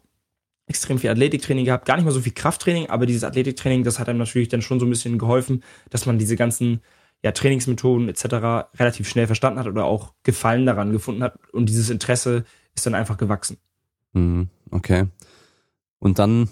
[0.68, 1.86] extrem viel Athletiktraining gehabt.
[1.86, 4.80] Gar nicht mal so viel Krafttraining, aber dieses Athletiktraining, das hat einem natürlich dann schon
[4.80, 6.82] so ein bisschen geholfen, dass man diese ganzen
[7.24, 8.70] ja, Trainingsmethoden etc.
[8.80, 11.38] relativ schnell verstanden hat oder auch Gefallen daran gefunden hat.
[11.52, 13.58] Und dieses Interesse ist dann einfach gewachsen.
[14.14, 15.08] Mhm, okay.
[15.98, 16.50] Und dann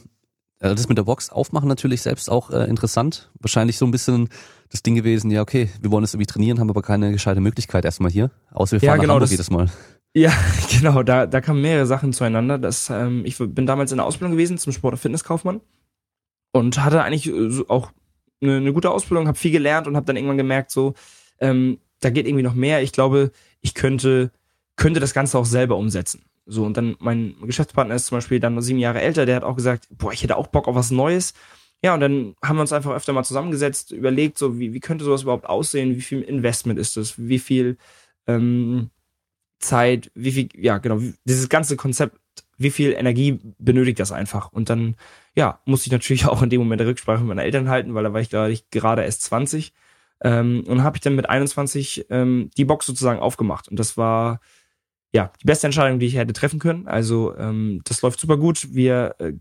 [0.59, 3.31] also das mit der Box aufmachen natürlich selbst auch äh, interessant.
[3.39, 4.29] Wahrscheinlich so ein bisschen
[4.69, 7.85] das Ding gewesen, ja okay, wir wollen es irgendwie trainieren, haben aber keine gescheite Möglichkeit
[7.85, 8.31] erstmal hier.
[8.51, 9.69] Außer wir fahren ja, genau, nach Hamburg das, jedes Mal.
[10.13, 10.33] Ja,
[10.71, 12.57] genau, da, da kamen mehrere Sachen zueinander.
[12.57, 15.61] Das, ähm, ich bin damals in der Ausbildung gewesen zum Sport- und Fitnesskaufmann
[16.51, 17.91] und hatte eigentlich äh, auch
[18.41, 20.95] eine, eine gute Ausbildung, habe viel gelernt und habe dann irgendwann gemerkt, so,
[21.39, 22.81] ähm, da geht irgendwie noch mehr.
[22.81, 24.31] Ich glaube, ich könnte,
[24.75, 26.23] könnte das Ganze auch selber umsetzen.
[26.47, 29.55] So, und dann mein Geschäftspartner ist zum Beispiel dann sieben Jahre älter, der hat auch
[29.55, 31.33] gesagt, boah, ich hätte auch Bock auf was Neues.
[31.83, 35.05] Ja, und dann haben wir uns einfach öfter mal zusammengesetzt, überlegt, so, wie, wie könnte
[35.05, 37.77] sowas überhaupt aussehen, wie viel Investment ist das, wie viel
[38.27, 38.89] ähm,
[39.59, 42.17] Zeit, wie viel, ja, genau, dieses ganze Konzept,
[42.57, 44.51] wie viel Energie benötigt das einfach?
[44.51, 44.95] Und dann,
[45.35, 48.03] ja, musste ich natürlich auch in dem Moment der Rücksprache mit meinen Eltern halten, weil
[48.03, 49.73] da war ich gerade, gerade erst 20.
[50.21, 53.67] Ähm, und habe ich dann mit 21 ähm, die Box sozusagen aufgemacht.
[53.67, 54.39] Und das war
[55.13, 56.87] ja, die beste Entscheidung, die ich hätte treffen können.
[56.87, 58.67] Also ähm, das läuft super gut.
[58.73, 59.33] Wir, äh,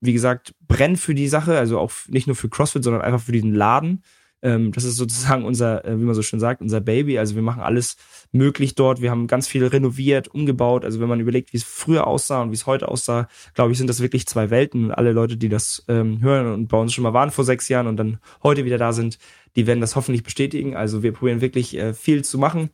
[0.00, 3.32] wie gesagt, brennen für die Sache, also auch nicht nur für CrossFit, sondern einfach für
[3.32, 4.02] diesen Laden.
[4.42, 7.18] Ähm, das ist sozusagen unser, äh, wie man so schön sagt, unser Baby.
[7.18, 7.96] Also wir machen alles
[8.32, 9.00] möglich dort.
[9.00, 10.84] Wir haben ganz viel renoviert, umgebaut.
[10.84, 13.78] Also wenn man überlegt, wie es früher aussah und wie es heute aussah, glaube ich,
[13.78, 14.90] sind das wirklich zwei Welten.
[14.90, 17.86] Alle Leute, die das ähm, hören und bei uns schon mal waren vor sechs Jahren
[17.86, 19.18] und dann heute wieder da sind,
[19.54, 20.74] die werden das hoffentlich bestätigen.
[20.76, 22.70] Also wir probieren wirklich äh, viel zu machen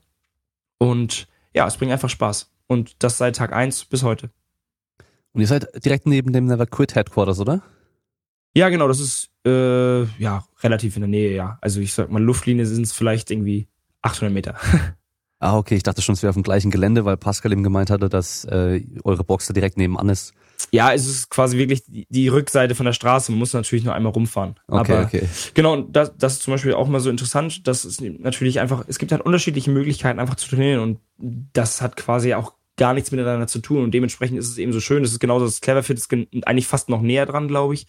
[0.78, 2.50] und ja, es bringt einfach Spaß.
[2.66, 4.30] Und das seit Tag eins bis heute.
[5.32, 7.62] Und ihr seid direkt neben dem Never Quit Headquarters, oder?
[8.54, 11.58] Ja, genau, das ist äh, ja relativ in der Nähe, ja.
[11.60, 13.68] Also ich sag mal, Luftlinie sind es vielleicht irgendwie
[14.02, 14.56] 800 Meter.
[15.38, 17.90] ah, okay, ich dachte schon, es wäre auf dem gleichen Gelände, weil Pascal eben gemeint
[17.90, 20.34] hatte, dass äh, eure Box da direkt nebenan ist.
[20.70, 23.32] Ja, es ist quasi wirklich die, Rückseite von der Straße.
[23.32, 24.56] Man muss natürlich nur einmal rumfahren.
[24.66, 25.28] Okay, Aber okay.
[25.54, 27.66] Genau, und das, das ist zum Beispiel auch mal so interessant.
[27.66, 30.98] Das ist natürlich einfach, es gibt halt unterschiedliche Möglichkeiten, einfach zu trainieren und
[31.52, 34.80] das hat quasi auch gar nichts miteinander zu tun und dementsprechend ist es eben so
[34.80, 35.02] schön.
[35.02, 36.12] Das ist genauso, das Cleverfit ist
[36.44, 37.86] eigentlich fast noch näher dran, glaube ich.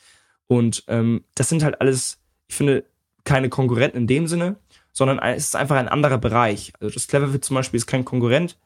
[0.48, 2.86] Und ähm, das sind halt alles, ich finde,
[3.24, 4.56] keine Konkurrenten in dem Sinne,
[4.92, 6.74] sondern es ist einfach ein anderer Bereich.
[6.80, 8.58] Also das Cleverfit zum Beispiel ist kein Konkurrent,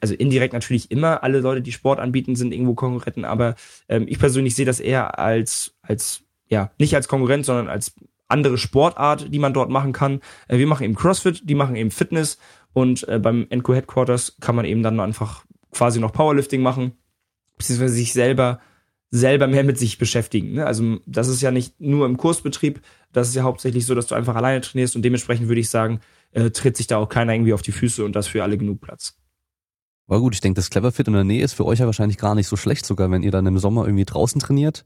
[0.00, 3.54] also indirekt natürlich immer, alle Leute, die Sport anbieten, sind irgendwo Konkurrenten, aber
[3.88, 7.94] ähm, ich persönlich sehe das eher als, als, ja, nicht als Konkurrent, sondern als
[8.28, 10.20] andere Sportart, die man dort machen kann.
[10.48, 12.38] Äh, wir machen eben CrossFit, die machen eben Fitness
[12.72, 16.92] und äh, beim Enco Headquarters kann man eben dann einfach quasi noch Powerlifting machen,
[17.56, 18.60] beziehungsweise sich selber
[19.10, 20.54] selber mehr mit sich beschäftigen.
[20.54, 20.66] Ne?
[20.66, 22.80] Also das ist ja nicht nur im Kursbetrieb,
[23.12, 26.00] das ist ja hauptsächlich so, dass du einfach alleine trainierst und dementsprechend würde ich sagen,
[26.32, 28.80] äh, tritt sich da auch keiner irgendwie auf die Füße und das für alle genug
[28.80, 29.16] Platz.
[30.06, 32.34] Aber gut, ich denke, das Cleverfit in der Nähe ist für euch ja wahrscheinlich gar
[32.34, 34.84] nicht so schlecht, sogar wenn ihr dann im Sommer irgendwie draußen trainiert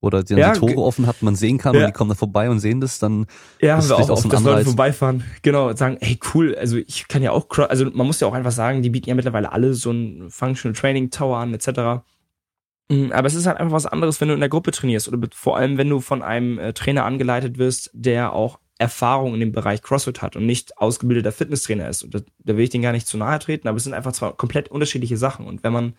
[0.00, 1.80] oder die, ja, die Tore offen hat, man sehen kann ja.
[1.80, 3.26] und die kommen da vorbei und sehen das, dann
[3.60, 6.76] ja, haben wir auch, auch so dass Leute vorbeifahren, genau, und sagen, hey cool, also
[6.76, 9.52] ich kann ja auch, also man muss ja auch einfach sagen, die bieten ja mittlerweile
[9.52, 12.04] alle so ein Functional Training Tower an, etc.
[12.90, 15.26] Mm, aber es ist halt einfach was anderes, wenn du in der Gruppe trainierst oder
[15.32, 19.52] vor allem, wenn du von einem äh, Trainer angeleitet wirst, der auch Erfahrung in dem
[19.52, 22.02] Bereich CrossFit hat und nicht ausgebildeter Fitnesstrainer ist.
[22.02, 24.12] Und da, da will ich den gar nicht zu nahe treten, aber es sind einfach
[24.12, 25.46] zwei komplett unterschiedliche Sachen.
[25.46, 25.94] Und wenn man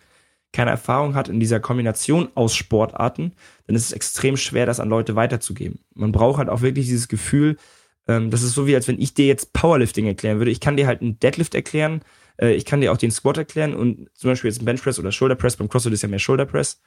[0.51, 3.33] keine Erfahrung hat in dieser Kombination aus Sportarten,
[3.67, 5.79] dann ist es extrem schwer, das an Leute weiterzugeben.
[5.93, 7.57] Man braucht halt auch wirklich dieses Gefühl,
[8.07, 10.51] ähm, das ist so wie, als wenn ich dir jetzt Powerlifting erklären würde.
[10.51, 12.01] Ich kann dir halt einen Deadlift erklären,
[12.37, 15.11] äh, ich kann dir auch den Squat erklären und zum Beispiel jetzt ein Benchpress oder
[15.11, 16.81] Shoulderpress, beim CrossFit ist ja mehr Shoulderpress,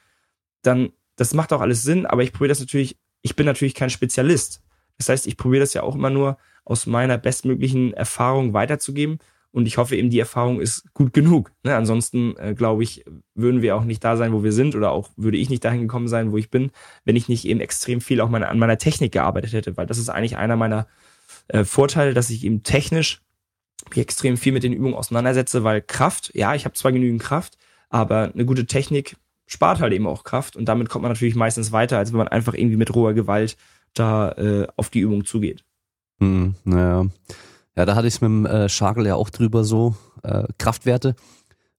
[0.61, 3.89] dann, das macht auch alles Sinn, aber ich probiere das natürlich, ich bin natürlich kein
[3.89, 4.61] Spezialist.
[4.99, 9.17] Das heißt, ich probiere das ja auch immer nur aus meiner bestmöglichen Erfahrung weiterzugeben
[9.51, 11.51] und ich hoffe eben, die Erfahrung ist gut genug.
[11.63, 11.75] Ne?
[11.75, 15.09] Ansonsten, äh, glaube ich, würden wir auch nicht da sein, wo wir sind oder auch
[15.15, 16.71] würde ich nicht dahin gekommen sein, wo ich bin,
[17.03, 19.97] wenn ich nicht eben extrem viel auch meine, an meiner Technik gearbeitet hätte, weil das
[19.97, 20.87] ist eigentlich einer meiner
[21.47, 23.21] äh, Vorteile, dass ich eben technisch
[23.89, 27.57] mich extrem viel mit den Übungen auseinandersetze, weil Kraft, ja, ich habe zwar genügend Kraft,
[27.89, 29.15] aber eine gute Technik
[29.47, 32.27] spart halt eben auch Kraft und damit kommt man natürlich meistens weiter, als wenn man
[32.27, 33.57] einfach irgendwie mit roher Gewalt
[33.93, 35.63] da äh, auf die Übung zugeht.
[36.19, 37.07] Hm, naja.
[37.75, 41.15] Ja, da hatte ich es mit dem äh, Schagel ja auch drüber so, äh, Kraftwerte,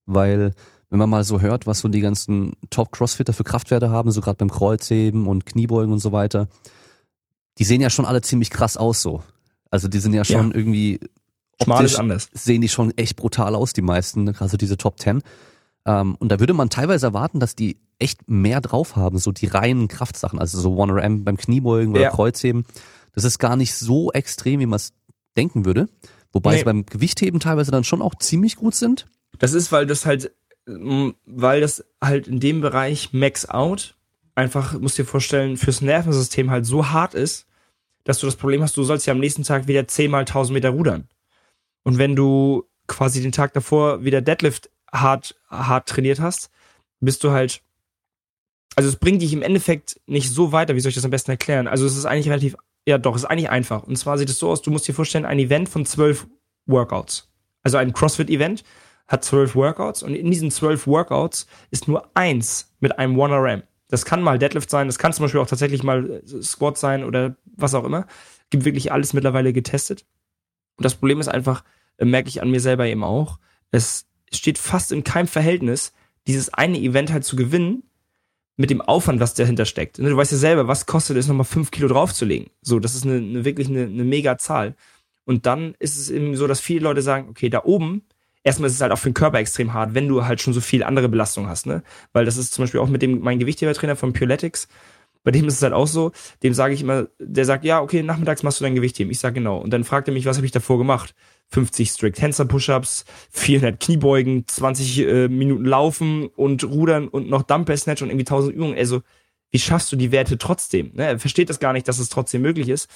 [0.07, 0.55] weil
[0.89, 4.39] wenn man mal so hört, was so die ganzen Top-Crossfitter für Kraftwerte haben, so gerade
[4.39, 6.49] beim Kreuzheben und Kniebeugen und so weiter,
[7.59, 9.23] die sehen ja schon alle ziemlich krass aus so.
[9.71, 10.57] Also die sind ja schon ja.
[10.57, 10.99] irgendwie
[11.59, 12.29] optisch anders.
[12.33, 15.23] sehen die schon echt brutal aus, die meisten, also diese Top 10.
[15.87, 19.47] Ähm, und da würde man teilweise erwarten, dass die echt mehr drauf haben, so die
[19.47, 22.11] reinen Kraftsachen, also so 1RM beim Kniebeugen oder ja.
[22.11, 22.65] Kreuzheben.
[23.13, 24.93] Das ist gar nicht so extrem, wie man es
[25.37, 25.89] denken würde.
[26.33, 26.59] Wobei nee.
[26.59, 29.07] sie beim Gewichtheben teilweise dann schon auch ziemlich gut sind.
[29.39, 30.33] Das ist, weil das halt,
[30.67, 33.97] weil das halt in dem Bereich Max Out
[34.35, 37.47] einfach, musst dir vorstellen, fürs Nervensystem halt so hart ist,
[38.05, 40.55] dass du das Problem hast, du sollst ja am nächsten Tag wieder 10 mal 1000
[40.55, 41.09] Meter rudern.
[41.83, 46.51] Und wenn du quasi den Tag davor wieder Deadlift hart, hart trainiert hast,
[47.01, 47.63] bist du halt,
[48.77, 51.31] also es bringt dich im Endeffekt nicht so weiter, wie soll ich das am besten
[51.31, 51.69] erklären?
[51.69, 52.57] Also es ist eigentlich relativ
[52.87, 53.85] ja, doch, ist eigentlich einfach.
[53.85, 56.27] Und zwar sieht es so aus, du musst dir vorstellen, ein Event von zwölf
[56.67, 57.29] Workouts.
[57.63, 58.65] Also ein CrossFit-Event
[59.07, 63.63] hat zwölf Workouts und in diesen zwölf Workouts ist nur eins mit einem 1RM.
[63.89, 67.05] Das kann mal Deadlift sein, das kann zum Beispiel auch tatsächlich mal äh, Squat sein
[67.05, 68.07] oder was auch immer.
[68.51, 70.07] Gibt wirklich alles mittlerweile getestet.
[70.77, 71.65] Und das Problem ist einfach,
[71.99, 73.39] äh, merke ich an mir selber eben auch,
[73.73, 75.93] es steht fast in keinem Verhältnis,
[76.27, 77.83] dieses eine Event halt zu gewinnen
[78.61, 79.99] mit dem Aufwand, was dahinter steckt.
[79.99, 82.51] Ne, du weißt ja selber, was kostet es, nochmal fünf Kilo draufzulegen.
[82.61, 84.75] So, das ist eine, eine wirklich eine, eine mega Zahl.
[85.25, 88.03] Und dann ist es eben so, dass viele Leute sagen, okay, da oben,
[88.43, 90.61] erstmal ist es halt auch für den Körper extrem hart, wenn du halt schon so
[90.61, 91.83] viel andere Belastung hast, ne?
[92.13, 94.69] Weil das ist zum Beispiel auch mit dem, mein Gewichthebertrainer von Pureletics,
[95.23, 98.03] bei dem ist es halt auch so, dem sage ich immer, der sagt, ja, okay,
[98.03, 99.11] nachmittags machst du dein Gewichtheben.
[99.11, 99.57] Ich sage genau.
[99.57, 101.15] Und dann fragt er mich, was habe ich davor gemacht?
[101.51, 107.77] 50 Strict Hands Push-Ups, 400 Kniebeugen, 20 äh, Minuten Laufen und Rudern und noch Dumbbell
[107.77, 108.79] Snatch und irgendwie 1000 Übungen.
[108.79, 109.03] Also,
[109.51, 110.93] wie schaffst du die Werte trotzdem?
[110.95, 111.07] Ne?
[111.07, 112.89] Er versteht das gar nicht, dass es trotzdem möglich ist.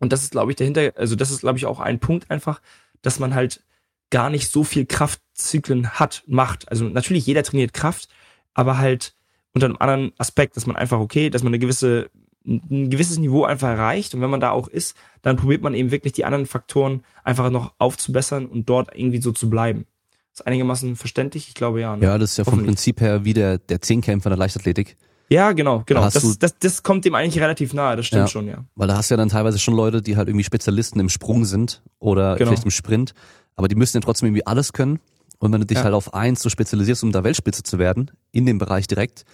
[0.00, 2.60] Und das ist, glaube ich, dahinter, also das ist, glaube ich, auch ein Punkt einfach,
[3.02, 3.64] dass man halt
[4.10, 6.70] gar nicht so viel Kraftzyklen hat, macht.
[6.70, 8.08] Also natürlich, jeder trainiert Kraft,
[8.54, 9.14] aber halt
[9.54, 12.10] unter einem anderen Aspekt, dass man einfach, okay, dass man eine gewisse
[12.44, 15.90] ein gewisses Niveau einfach erreicht und wenn man da auch ist, dann probiert man eben
[15.90, 19.86] wirklich die anderen Faktoren einfach noch aufzubessern und dort irgendwie so zu bleiben.
[20.32, 21.96] ist einigermaßen verständlich, ich glaube ja.
[21.96, 22.04] Ne?
[22.04, 24.96] Ja, das ist ja vom Prinzip her wie der, der Zehnkämpfer der Leichtathletik.
[25.30, 26.00] Ja, genau, genau.
[26.00, 28.64] Da das, das, das kommt dem eigentlich relativ nahe, das stimmt ja, schon, ja.
[28.76, 31.44] Weil da hast du ja dann teilweise schon Leute, die halt irgendwie Spezialisten im Sprung
[31.44, 32.48] sind oder genau.
[32.48, 33.12] vielleicht im Sprint,
[33.54, 35.00] aber die müssen ja trotzdem irgendwie alles können.
[35.38, 35.84] Und wenn du dich ja.
[35.84, 39.24] halt auf eins so spezialisierst, um da Weltspitze zu werden, in dem Bereich direkt,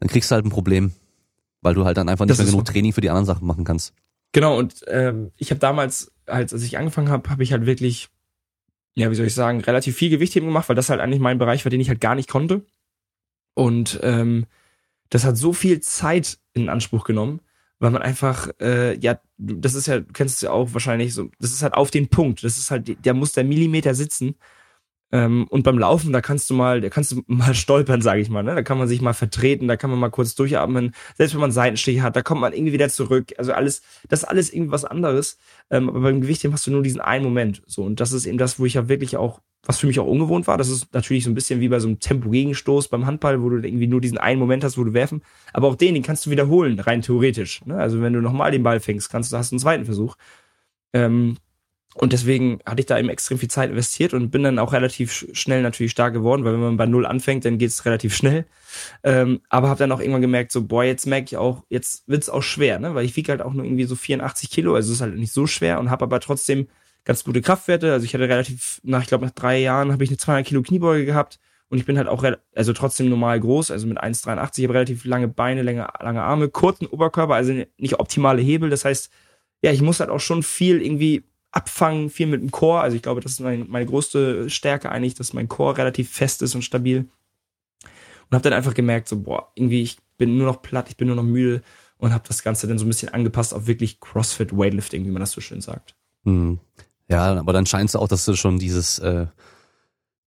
[0.00, 0.92] dann kriegst du halt ein Problem
[1.66, 2.64] weil du halt dann einfach nicht das mehr genug.
[2.64, 3.92] Training für die anderen Sachen machen kannst.
[4.30, 8.08] Genau, und ähm, ich habe damals, halt, als ich angefangen habe, habe ich halt wirklich,
[8.94, 11.64] ja, wie soll ich sagen, relativ viel Gewichtheben gemacht, weil das halt eigentlich mein Bereich
[11.64, 12.64] war, den ich halt gar nicht konnte.
[13.54, 14.46] Und ähm,
[15.10, 17.40] das hat so viel Zeit in Anspruch genommen,
[17.80, 21.30] weil man einfach, äh, ja, das ist ja, du kennst es ja auch wahrscheinlich so,
[21.40, 24.36] das ist halt auf den Punkt, das ist halt, der muss der Millimeter sitzen
[25.12, 28.28] ähm, und beim Laufen, da kannst du mal, da kannst du mal stolpern, sage ich
[28.28, 28.42] mal.
[28.42, 28.54] Ne?
[28.54, 30.92] Da kann man sich mal vertreten, da kann man mal kurz durchatmen.
[31.16, 33.32] Selbst wenn man Seitenstich hat, da kommt man irgendwie wieder zurück.
[33.38, 35.38] Also alles, das ist alles irgendwie was anderes.
[35.70, 37.62] Ähm, aber beim Gewichtheben hast du nur diesen einen Moment.
[37.66, 40.06] So und das ist eben das, wo ich ja wirklich auch, was für mich auch
[40.06, 40.58] ungewohnt war.
[40.58, 43.56] Das ist natürlich so ein bisschen wie bei so einem Tempo-Gegenstoß beim Handball, wo du
[43.56, 45.22] irgendwie nur diesen einen Moment hast, wo du werfen.
[45.52, 47.64] Aber auch den, den kannst du wiederholen, rein theoretisch.
[47.64, 47.76] Ne?
[47.76, 50.16] Also wenn du nochmal den Ball fängst, kannst du, hast einen zweiten Versuch.
[50.92, 51.36] Ähm,
[51.98, 55.26] Und deswegen hatte ich da eben extrem viel Zeit investiert und bin dann auch relativ
[55.32, 58.44] schnell natürlich stark geworden, weil wenn man bei Null anfängt, dann geht es relativ schnell.
[59.02, 62.28] Ähm, aber habe dann auch irgendwann gemerkt, so, boah, jetzt merke ich auch, jetzt wird's
[62.28, 62.94] auch schwer, ne?
[62.94, 65.46] Weil ich wiege halt auch nur irgendwie so 84 Kilo, also ist halt nicht so
[65.46, 66.68] schwer und habe aber trotzdem
[67.04, 67.92] ganz gute Kraftwerte.
[67.92, 70.60] Also ich hatte relativ, nach, ich glaube, nach drei Jahren habe ich eine 200 Kilo
[70.60, 71.38] Kniebeuge gehabt
[71.70, 74.58] und ich bin halt auch, also trotzdem normal groß, also mit 1,83.
[74.58, 78.68] Ich habe relativ lange Beine, lange, lange Arme, kurzen Oberkörper, also nicht optimale Hebel.
[78.68, 79.10] Das heißt,
[79.62, 81.24] ja, ich muss halt auch schon viel irgendwie
[81.56, 82.82] abfangen, viel mit dem Chor.
[82.82, 86.42] Also ich glaube, das ist mein, meine größte Stärke eigentlich, dass mein Chor relativ fest
[86.42, 87.08] ist und stabil.
[88.28, 91.06] Und habe dann einfach gemerkt, so, boah, irgendwie, ich bin nur noch platt, ich bin
[91.06, 91.62] nur noch müde
[91.96, 95.20] und habe das Ganze dann so ein bisschen angepasst auf wirklich CrossFit Weightlifting, wie man
[95.20, 95.94] das so schön sagt.
[96.24, 96.58] Hm.
[97.08, 99.26] Ja, aber dann scheint es auch, dass du schon dieses, äh,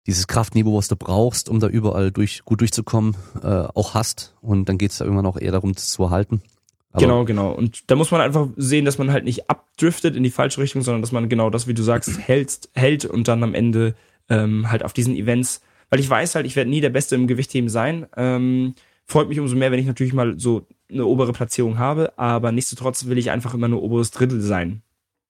[0.07, 4.33] dieses Kraftniveau, was du brauchst, um da überall durch, gut durchzukommen, äh, auch hast.
[4.41, 6.41] Und dann geht es ja irgendwann auch eher darum, das zu erhalten.
[6.91, 7.51] Aber genau, genau.
[7.51, 10.81] Und da muss man einfach sehen, dass man halt nicht abdriftet in die falsche Richtung,
[10.81, 13.95] sondern dass man genau das, wie du sagst, hält, hält und dann am Ende
[14.29, 17.27] ähm, halt auf diesen Events, weil ich weiß halt, ich werde nie der Beste im
[17.27, 18.07] Gewichtheben sein.
[18.15, 18.75] Ähm,
[19.05, 23.05] freut mich umso mehr, wenn ich natürlich mal so eine obere Platzierung habe, aber nichtsdestotrotz
[23.05, 24.81] will ich einfach immer nur oberes Drittel sein.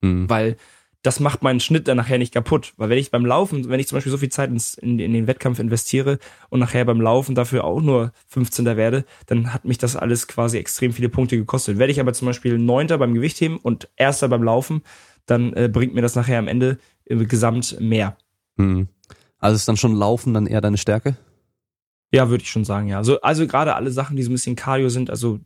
[0.02, 0.28] Mhm.
[0.28, 0.56] Weil
[1.02, 2.74] das macht meinen Schnitt dann nachher nicht kaputt.
[2.76, 5.12] Weil wenn ich beim Laufen, wenn ich zum Beispiel so viel Zeit ins, in, in,
[5.12, 6.18] den Wettkampf investiere
[6.50, 8.66] und nachher beim Laufen dafür auch nur 15.
[8.76, 11.78] werde, dann hat mich das alles quasi extrem viele Punkte gekostet.
[11.78, 14.82] Werde ich aber zum Beispiel Neunter beim Gewichtheben und Erster beim Laufen,
[15.26, 18.16] dann äh, bringt mir das nachher am Ende äh, gesamt mehr.
[18.56, 18.88] Hm.
[19.38, 21.16] Also ist dann schon Laufen dann eher deine Stärke?
[22.12, 22.98] Ja, würde ich schon sagen, ja.
[22.98, 25.38] Also, also gerade alle Sachen, die so ein bisschen Cardio sind, also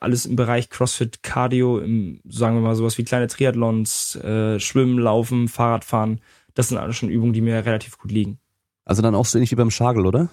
[0.00, 4.98] alles im Bereich CrossFit Cardio, im, sagen wir mal sowas wie kleine Triathlons, äh, Schwimmen,
[4.98, 6.20] Laufen, Fahrradfahren,
[6.54, 8.38] das sind alles schon Übungen, die mir relativ gut liegen.
[8.84, 10.30] Also dann auch so ähnlich wie beim Schagel, oder?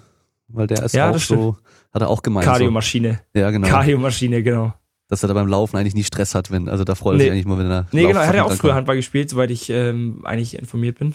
[0.48, 1.58] Weil der ist ja, auch so,
[1.94, 2.46] hat er auch gemeint.
[2.46, 3.20] Kardiomaschine.
[3.34, 3.40] So.
[3.40, 3.68] Ja, genau.
[3.68, 4.74] Kardiomaschine, genau.
[5.10, 7.24] Dass er da beim Laufen eigentlich nie Stress hat, wenn, also da freut er nee.
[7.26, 7.88] sich eigentlich mal, wenn er.
[7.92, 11.14] Nee, genau, er hat ja auch früher Handball gespielt, soweit ich ähm, eigentlich informiert bin.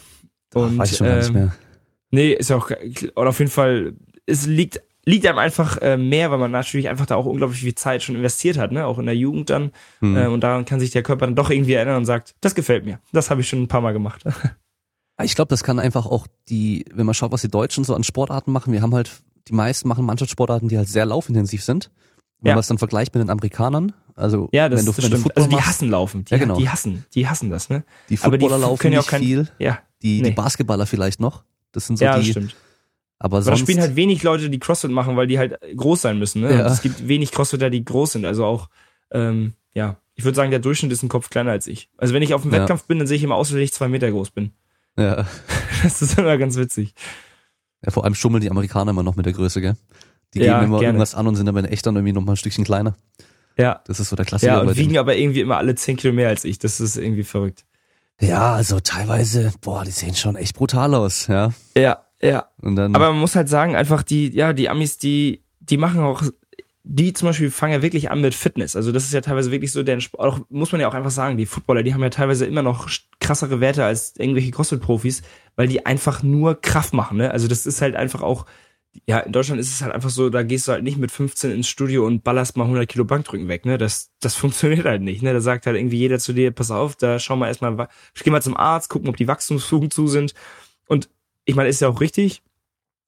[0.54, 1.54] Und, Ach, weiß ich schon ähm, nicht mehr.
[2.10, 2.70] Nee, ist ja auch,
[3.16, 3.94] oder auf jeden Fall
[4.32, 7.74] es liegt liegt einem einfach äh, mehr, weil man natürlich einfach da auch unglaublich viel
[7.74, 8.86] Zeit schon investiert hat, ne?
[8.86, 9.72] auch in der Jugend dann.
[10.00, 10.16] Mhm.
[10.16, 12.84] Äh, und daran kann sich der Körper dann doch irgendwie erinnern und sagt, das gefällt
[12.84, 13.00] mir.
[13.12, 14.22] Das habe ich schon ein paar Mal gemacht.
[15.22, 18.04] ich glaube, das kann einfach auch die, wenn man schaut, was die Deutschen so an
[18.04, 19.10] Sportarten machen, wir haben halt,
[19.48, 21.90] die meisten machen Mannschaftssportarten, die halt sehr laufintensiv sind.
[22.40, 22.54] Wenn ja.
[22.54, 25.16] man es dann vergleicht mit den Amerikanern, also ja, das, wenn du, das wenn du
[25.18, 26.56] Football also die hassen laufen, die, ja, genau.
[26.56, 27.84] die hassen, die hassen das, ne?
[28.08, 30.30] Die Footballer die laufen nicht kein, viel, ja, die, nee.
[30.30, 31.44] die Basketballer vielleicht noch.
[31.70, 32.56] Das sind so ja, die, stimmt.
[33.22, 33.60] Aber, aber sonst.
[33.60, 36.42] da spielen halt wenig Leute, die CrossFit machen, weil die halt groß sein müssen.
[36.42, 36.58] Ne?
[36.58, 36.66] Ja.
[36.66, 38.24] Es gibt wenig Crossfitter, die groß sind.
[38.24, 38.68] Also auch,
[39.12, 41.88] ähm, ja, ich würde sagen, der Durchschnitt ist ein Kopf kleiner als ich.
[41.96, 42.60] Also wenn ich auf dem ja.
[42.60, 44.50] Wettkampf bin, dann sehe ich immer aus, wenn ich zwei Meter groß bin.
[44.98, 45.26] Ja.
[45.82, 46.94] Das ist immer ganz witzig.
[47.84, 49.74] Ja, vor allem schummeln die Amerikaner immer noch mit der Größe, gell?
[50.32, 50.92] Die ja, geben immer gerne.
[50.92, 52.94] irgendwas an und sind aber in echt dann irgendwie noch mal ein Stückchen kleiner.
[53.58, 53.80] Ja.
[53.86, 54.52] Das ist so der Klassiker.
[54.52, 56.60] Ja, und wiegen aber irgendwie immer alle zehn Kilo mehr als ich.
[56.60, 57.64] Das ist irgendwie verrückt.
[58.20, 61.52] Ja, also teilweise, boah, die sehen schon echt brutal aus, ja.
[61.76, 62.48] Ja, ja.
[62.60, 66.00] Und dann Aber man muss halt sagen, einfach die, ja, die Amis, die, die machen
[66.00, 66.22] auch,
[66.84, 68.74] die zum Beispiel fangen ja wirklich an mit Fitness.
[68.76, 71.36] Also das ist ja teilweise wirklich so, der auch, muss man ja auch einfach sagen,
[71.36, 72.88] die Footballer, die haben ja teilweise immer noch
[73.20, 75.22] krassere Werte als irgendwelche CrossFit-Profis,
[75.56, 77.18] weil die einfach nur Kraft machen.
[77.18, 77.30] Ne?
[77.30, 78.46] Also das ist halt einfach auch,
[79.06, 81.50] ja, in Deutschland ist es halt einfach so, da gehst du halt nicht mit 15
[81.50, 83.78] ins Studio und ballerst mal 100 Kilo Bankdrücken weg, ne?
[83.78, 85.32] Das, das funktioniert halt nicht, ne?
[85.32, 87.88] Da sagt halt irgendwie jeder zu dir, pass auf, da schau mal erstmal,
[88.22, 90.34] geh mal zum Arzt, gucken, ob die Wachstumsfugen zu sind.
[90.86, 91.08] Und
[91.44, 92.42] ich meine, ist ja auch richtig.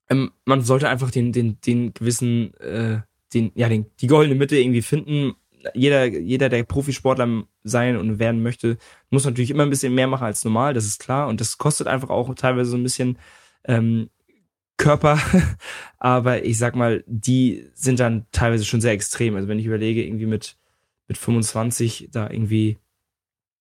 [0.08, 3.00] Ähm, man sollte einfach den, den, den gewissen, äh,
[3.32, 5.34] den, ja, den, die goldene Mitte irgendwie finden.
[5.74, 8.76] Jeder, jeder, der Profisportler sein und werden möchte,
[9.10, 11.28] muss natürlich immer ein bisschen mehr machen als normal, das ist klar.
[11.28, 13.18] Und das kostet einfach auch teilweise so ein bisschen
[13.64, 14.10] ähm,
[14.76, 15.18] Körper.
[15.98, 19.36] Aber ich sag mal, die sind dann teilweise schon sehr extrem.
[19.36, 20.58] Also wenn ich überlege, irgendwie mit,
[21.08, 22.78] mit 25 da irgendwie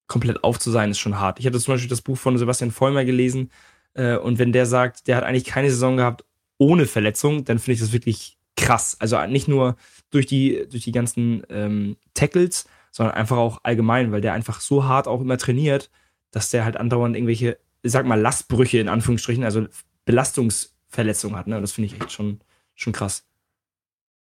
[0.07, 1.39] komplett auf zu sein, ist schon hart.
[1.39, 3.49] Ich hatte zum Beispiel das Buch von Sebastian Vollmer gelesen,
[3.93, 6.25] äh, und wenn der sagt, der hat eigentlich keine Saison gehabt
[6.57, 8.97] ohne Verletzung, dann finde ich das wirklich krass.
[8.99, 9.75] Also nicht nur
[10.11, 14.85] durch die, durch die ganzen ähm, Tackles, sondern einfach auch allgemein, weil der einfach so
[14.85, 15.89] hart auch immer trainiert,
[16.31, 19.65] dass der halt andauernd irgendwelche, ich sag mal, Lastbrüche in Anführungsstrichen, also
[20.05, 21.47] Belastungsverletzungen hat.
[21.47, 21.55] Ne?
[21.55, 22.39] Und das finde ich echt schon,
[22.75, 23.23] schon krass.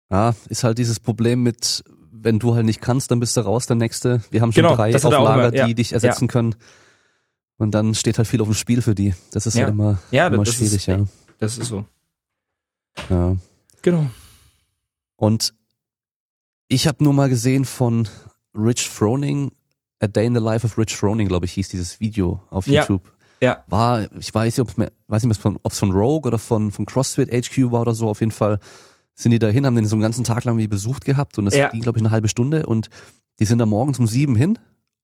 [0.09, 3.67] Ja, ist halt dieses Problem mit, wenn du halt nicht kannst, dann bist du raus,
[3.67, 4.21] der Nächste.
[4.31, 6.31] Wir haben schon genau, drei auf Lager, ja, die dich ersetzen ja.
[6.31, 6.55] können.
[7.57, 9.13] Und dann steht halt viel auf dem Spiel für die.
[9.31, 9.63] Das ist ja.
[9.63, 11.05] halt immer, ja, immer das schwierig, ist, ja.
[11.39, 11.85] Das ist so.
[13.09, 13.35] Ja.
[13.81, 14.07] Genau.
[15.15, 15.53] Und
[16.67, 18.07] ich habe nur mal gesehen von
[18.53, 19.51] Rich Froning,
[19.99, 23.11] A Day in the Life of Rich Froning, glaube ich, hieß dieses Video auf YouTube.
[23.41, 23.63] Ja.
[23.67, 27.31] War, ich weiß nicht, ob weiß nicht, ob es von Rogue oder von, von CrossFit
[27.31, 28.59] HQ war oder so, auf jeden Fall
[29.13, 31.55] sind die dahin, haben den so einen ganzen Tag lang wie besucht gehabt und das
[31.55, 31.69] ja.
[31.69, 32.89] ging, glaube ich, eine halbe Stunde und
[33.39, 34.59] die sind da morgens um sieben hin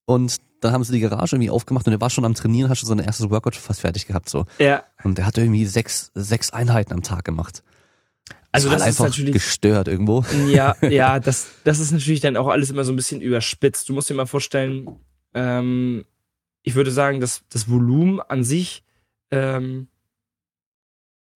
[0.05, 2.77] und dann haben sie die Garage irgendwie aufgemacht und er war schon am Trainieren, hat
[2.77, 4.45] schon so ein erstes Workout fast fertig gehabt so.
[4.59, 4.83] Ja.
[5.03, 7.63] Und er hat irgendwie sechs, sechs Einheiten am Tag gemacht.
[8.51, 10.23] Also das, das ist natürlich gestört irgendwo.
[10.47, 13.89] Ja, ja, das, das ist natürlich dann auch alles immer so ein bisschen überspitzt.
[13.89, 14.87] Du musst dir mal vorstellen,
[15.33, 16.05] ähm,
[16.61, 18.83] ich würde sagen, dass das Volumen an sich,
[19.31, 19.87] ähm,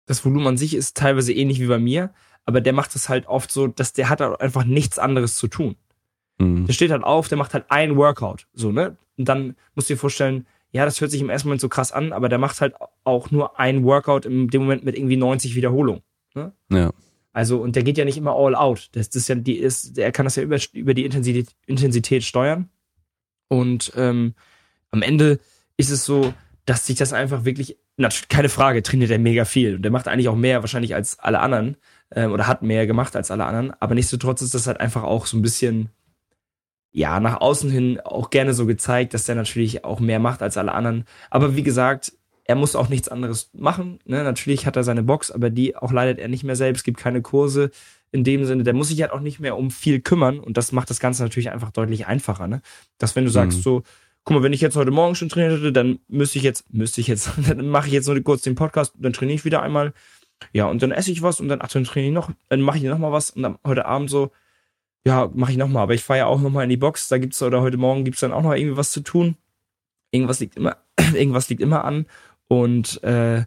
[0.06, 2.12] das Volumen an sich ist teilweise ähnlich wie bei mir,
[2.44, 5.46] aber der macht es halt oft so, dass der hat halt einfach nichts anderes zu
[5.46, 5.76] tun.
[6.38, 6.66] Mhm.
[6.66, 8.96] Der steht halt auf, der macht halt ein Workout, so, ne?
[9.16, 11.92] Und dann musst du dir vorstellen, ja, das hört sich im ersten Moment so krass
[11.92, 12.74] an, aber der macht halt
[13.04, 16.02] auch nur ein Workout in dem Moment mit irgendwie 90 Wiederholungen.
[16.70, 16.92] Ja.
[17.32, 18.88] Also, und der geht ja nicht immer all out.
[18.92, 22.24] Das, das ist ja die ist, er kann das ja über, über die Intensität, Intensität
[22.24, 22.70] steuern.
[23.48, 24.34] Und ähm,
[24.90, 25.40] am Ende
[25.76, 26.32] ist es so,
[26.64, 29.76] dass sich das einfach wirklich, natürlich, keine Frage, trainiert er mega viel.
[29.76, 31.76] Und der macht eigentlich auch mehr wahrscheinlich als alle anderen.
[32.12, 33.72] Ähm, oder hat mehr gemacht als alle anderen.
[33.80, 35.90] Aber nichtsdestotrotz ist das halt einfach auch so ein bisschen,
[36.96, 40.56] ja, nach außen hin auch gerne so gezeigt, dass der natürlich auch mehr macht als
[40.56, 41.04] alle anderen.
[41.28, 42.12] Aber wie gesagt,
[42.44, 43.98] er muss auch nichts anderes machen.
[44.04, 44.22] Ne?
[44.22, 47.20] Natürlich hat er seine Box, aber die auch leidet er nicht mehr selbst, gibt keine
[47.20, 47.70] Kurse
[48.12, 48.62] in dem Sinne.
[48.62, 51.24] Der muss sich halt auch nicht mehr um viel kümmern und das macht das Ganze
[51.24, 52.46] natürlich einfach deutlich einfacher.
[52.46, 52.62] Ne?
[52.98, 53.62] Dass wenn du sagst Mhm.
[53.62, 53.82] so,
[54.22, 57.00] guck mal, wenn ich jetzt heute Morgen schon trainiert hätte, dann müsste ich jetzt, müsste
[57.00, 59.92] ich jetzt, dann mache ich jetzt nur kurz den Podcast, dann trainiere ich wieder einmal.
[60.52, 62.78] Ja, und dann esse ich was und dann, ach, dann trainiere ich noch, dann mache
[62.78, 64.30] ich noch mal was und dann heute Abend so,
[65.06, 65.82] ja, mache ich noch mal.
[65.82, 68.04] Aber ich fahre ja auch noch mal in die Box, da gibt's oder heute Morgen
[68.04, 69.36] gibt's dann auch noch irgendwie was zu tun.
[70.10, 70.76] Irgendwas liegt immer,
[71.14, 72.06] irgendwas liegt immer an.
[72.48, 73.44] Und äh,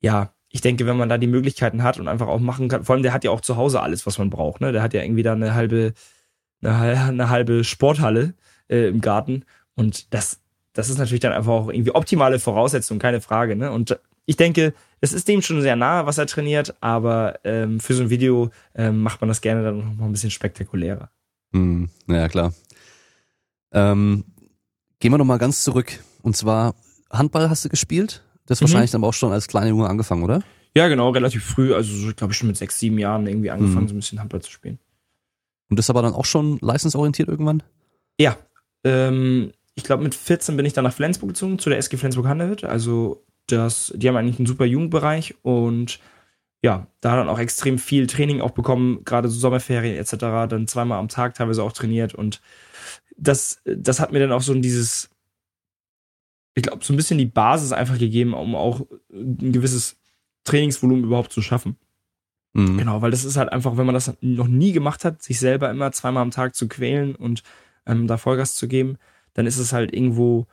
[0.00, 2.94] ja, ich denke, wenn man da die Möglichkeiten hat und einfach auch machen kann, vor
[2.94, 4.60] allem der hat ja auch zu Hause alles, was man braucht.
[4.60, 4.72] Ne?
[4.72, 5.92] Der hat ja irgendwie da eine halbe,
[6.62, 8.34] eine, eine halbe Sporthalle
[8.68, 9.44] äh, im Garten.
[9.74, 10.40] Und das,
[10.72, 13.56] das ist natürlich dann einfach auch irgendwie optimale Voraussetzung, keine Frage.
[13.56, 13.72] Ne?
[13.72, 17.94] Und ich denke, es ist dem schon sehr nahe, was er trainiert, aber ähm, für
[17.94, 21.10] so ein Video ähm, macht man das gerne dann noch mal ein bisschen spektakulärer.
[21.52, 22.52] Hm, ja, klar.
[23.72, 24.24] Ähm,
[25.00, 25.98] gehen wir noch mal ganz zurück.
[26.22, 26.74] Und zwar,
[27.10, 28.22] Handball hast du gespielt?
[28.46, 28.64] Das Mhm.
[28.64, 30.42] wahrscheinlich dann auch schon als kleiner Junge angefangen, oder?
[30.74, 33.50] Ja, genau, relativ früh, also so, ich glaube ich schon mit sechs, sieben Jahren irgendwie
[33.50, 33.88] angefangen, Mhm.
[33.88, 34.78] so ein bisschen Handball zu spielen.
[35.70, 37.62] Und das aber dann auch schon leistungsorientiert irgendwann?
[38.20, 38.36] Ja,
[38.84, 42.64] ähm, ich glaube mit 14 bin ich dann nach Flensburg gezogen, zu der SG Flensburg-Handewitt.
[42.64, 46.00] Also das, die haben eigentlich einen super Jugendbereich und
[46.62, 50.48] ja, da dann auch extrem viel Training auch bekommen, gerade so Sommerferien etc.
[50.48, 52.40] Dann zweimal am Tag teilweise auch trainiert und
[53.16, 55.10] das, das hat mir dann auch so dieses,
[56.54, 58.80] ich glaube, so ein bisschen die Basis einfach gegeben, um auch
[59.12, 59.96] ein gewisses
[60.44, 61.76] Trainingsvolumen überhaupt zu schaffen.
[62.52, 62.78] Mhm.
[62.78, 65.70] Genau, weil das ist halt einfach, wenn man das noch nie gemacht hat, sich selber
[65.70, 67.42] immer zweimal am Tag zu quälen und
[67.84, 68.96] ähm, da Vollgas zu geben,
[69.34, 70.46] dann ist es halt irgendwo,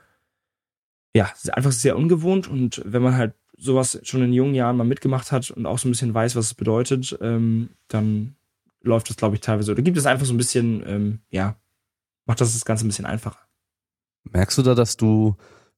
[1.13, 5.31] ja, einfach sehr ungewohnt und wenn man halt sowas schon in jungen Jahren mal mitgemacht
[5.31, 8.35] hat und auch so ein bisschen weiß, was es bedeutet, ähm, dann
[8.81, 11.55] läuft das, glaube ich, teilweise, oder gibt es einfach so ein bisschen, ähm, ja,
[12.25, 13.39] macht das das Ganze ein bisschen einfacher.
[14.31, 15.35] Merkst du da, dass du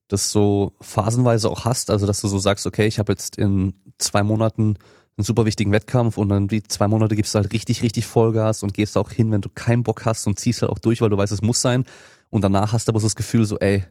[0.08, 1.90] das so phasenweise auch hast?
[1.90, 4.76] Also, dass du so sagst, okay, ich habe jetzt in zwei Monaten
[5.16, 8.62] einen super wichtigen Wettkampf und dann die zwei Monate gibst du halt richtig, richtig Vollgas
[8.62, 11.10] und gehst auch hin, wenn du keinen Bock hast und ziehst halt auch durch, weil
[11.10, 11.84] du weißt, es muss sein.
[12.28, 13.84] Und danach hast du aber so das Gefühl so, ey,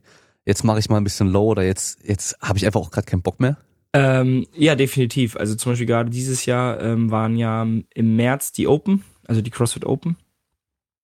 [0.45, 3.07] jetzt mache ich mal ein bisschen low oder jetzt, jetzt habe ich einfach auch gerade
[3.07, 3.57] keinen Bock mehr.
[3.93, 5.37] Ähm, ja, definitiv.
[5.37, 9.51] Also zum Beispiel gerade dieses Jahr ähm, waren ja im März die Open, also die
[9.51, 10.17] CrossFit Open.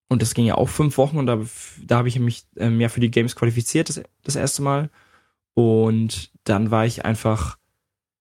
[0.10, 1.40] Und das ging ja auch fünf Wochen und da,
[1.86, 4.90] da habe ich mich ähm, ja für die Games qualifiziert, das, das erste Mal.
[5.54, 7.58] Und dann war ich einfach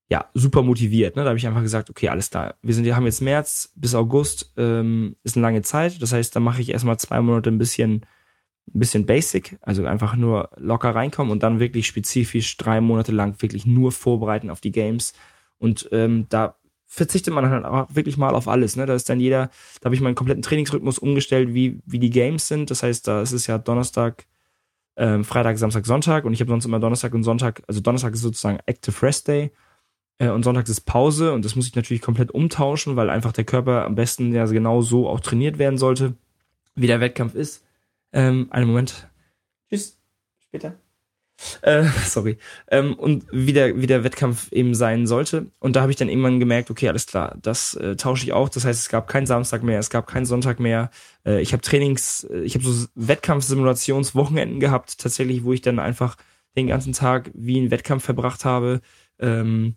[0.09, 1.17] ja super motiviert.
[1.17, 1.23] Ne?
[1.23, 2.55] Da habe ich einfach gesagt, okay, alles klar.
[2.61, 6.01] Wir sind, wir haben jetzt März bis August, ähm, ist eine lange Zeit.
[6.01, 8.05] Das heißt, da mache ich erstmal zwei Monate ein bisschen,
[8.67, 13.41] ein bisschen basic, also einfach nur locker reinkommen und dann wirklich spezifisch drei Monate lang
[13.41, 15.13] wirklich nur vorbereiten auf die Games.
[15.57, 16.55] Und ähm, da
[16.87, 18.75] verzichtet man halt auch wirklich mal auf alles.
[18.75, 18.85] Ne?
[18.85, 22.47] Da ist dann jeder, da habe ich meinen kompletten Trainingsrhythmus umgestellt, wie, wie die Games
[22.47, 22.69] sind.
[22.69, 24.25] Das heißt, da ist es ja Donnerstag,
[24.97, 28.21] ähm, Freitag, Samstag, Sonntag und ich habe sonst immer Donnerstag und Sonntag, also Donnerstag ist
[28.21, 29.51] sozusagen Active Rest Day
[30.17, 33.45] äh, und Sonntag ist Pause und das muss ich natürlich komplett umtauschen, weil einfach der
[33.45, 36.15] Körper am besten ja genau so auch trainiert werden sollte,
[36.75, 37.63] wie der Wettkampf ist.
[38.13, 39.09] Ähm, einen Moment.
[39.69, 39.97] Tschüss.
[40.39, 40.75] Später.
[41.61, 42.37] Äh, sorry.
[42.69, 45.47] Ähm, und wie der, wie der Wettkampf eben sein sollte.
[45.59, 48.49] Und da habe ich dann irgendwann gemerkt, okay, alles klar, das äh, tausche ich auch.
[48.49, 50.91] Das heißt, es gab keinen Samstag mehr, es gab keinen Sonntag mehr.
[51.25, 56.17] Äh, ich habe Trainings, äh, ich habe so Wettkampfsimulationswochenenden gehabt, tatsächlich, wo ich dann einfach
[56.55, 58.81] den ganzen Tag wie ein Wettkampf verbracht habe.
[59.19, 59.75] Ähm,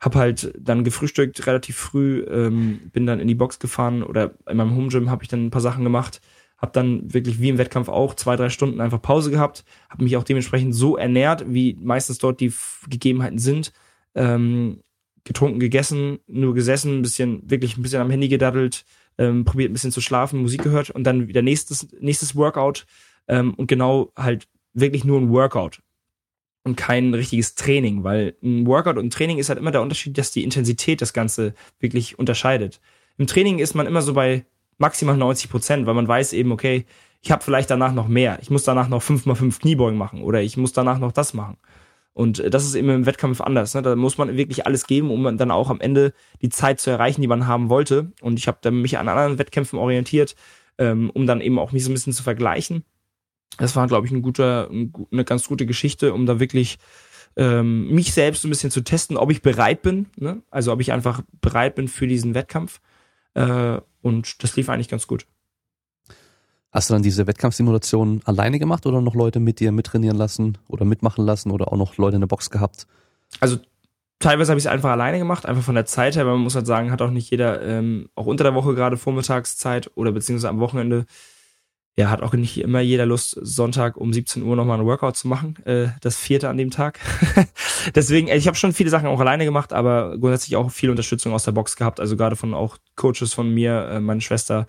[0.00, 4.56] hab halt dann gefrühstückt relativ früh, ähm, bin dann in die Box gefahren oder in
[4.56, 6.20] meinem Home Gym habe ich dann ein paar Sachen gemacht
[6.58, 10.16] habe dann wirklich wie im Wettkampf auch zwei, drei Stunden einfach Pause gehabt, habe mich
[10.16, 12.52] auch dementsprechend so ernährt, wie meistens dort die
[12.88, 13.72] Gegebenheiten sind,
[14.14, 14.82] ähm,
[15.24, 18.84] getrunken, gegessen, nur gesessen, ein bisschen, wirklich ein bisschen am Handy gedaddelt,
[19.18, 22.86] ähm, probiert ein bisschen zu schlafen, Musik gehört und dann wieder nächstes, nächstes Workout
[23.28, 25.80] ähm, und genau halt wirklich nur ein Workout
[26.64, 30.18] und kein richtiges Training, weil ein Workout und ein Training ist halt immer der Unterschied,
[30.18, 32.80] dass die Intensität das Ganze wirklich unterscheidet.
[33.16, 34.44] Im Training ist man immer so bei
[34.78, 36.86] maximal 90 Prozent, weil man weiß eben, okay,
[37.20, 38.38] ich habe vielleicht danach noch mehr.
[38.40, 41.56] Ich muss danach noch 5x5 Kniebeugen machen oder ich muss danach noch das machen.
[42.18, 43.74] Und das ist eben im Wettkampf anders.
[43.74, 43.82] Ne?
[43.82, 46.12] Da muss man wirklich alles geben, um dann auch am Ende
[46.42, 48.10] die Zeit zu erreichen, die man haben wollte.
[48.22, 50.34] Und ich habe mich an anderen Wettkämpfen orientiert,
[50.78, 52.84] ähm, um dann eben auch mich so ein bisschen zu vergleichen.
[53.58, 56.78] Das war, glaube ich, ein guter, eine ganz gute Geschichte, um da wirklich
[57.36, 60.06] ähm, mich selbst ein bisschen zu testen, ob ich bereit bin.
[60.16, 60.42] Ne?
[60.50, 62.80] Also ob ich einfach bereit bin für diesen Wettkampf.
[63.34, 65.26] Äh, und das lief eigentlich ganz gut.
[66.70, 70.84] Hast du dann diese Wettkampfsimulation alleine gemacht oder noch Leute mit dir mittrainieren lassen oder
[70.84, 72.86] mitmachen lassen oder auch noch Leute in der Box gehabt?
[73.40, 73.58] Also
[74.18, 76.54] teilweise habe ich es einfach alleine gemacht, einfach von der Zeit her, weil man muss
[76.54, 80.50] halt sagen, hat auch nicht jeder, ähm, auch unter der Woche gerade Vormittagszeit oder beziehungsweise
[80.50, 81.06] am Wochenende,
[81.98, 85.26] ja, hat auch nicht immer jeder Lust, Sonntag um 17 Uhr nochmal ein Workout zu
[85.26, 87.00] machen, äh, das vierte an dem Tag.
[87.96, 91.42] Deswegen, ich habe schon viele Sachen auch alleine gemacht, aber grundsätzlich auch viel Unterstützung aus
[91.42, 94.68] der Box gehabt, also gerade von auch Coaches von mir, äh, meine Schwester,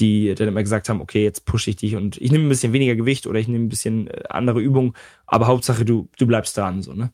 [0.00, 2.72] die dann immer gesagt haben, okay, jetzt pushe ich dich und ich nehme ein bisschen
[2.72, 4.94] weniger Gewicht oder ich nehme ein bisschen äh, andere Übungen,
[5.26, 7.12] aber Hauptsache du, du bleibst dran, so, ne?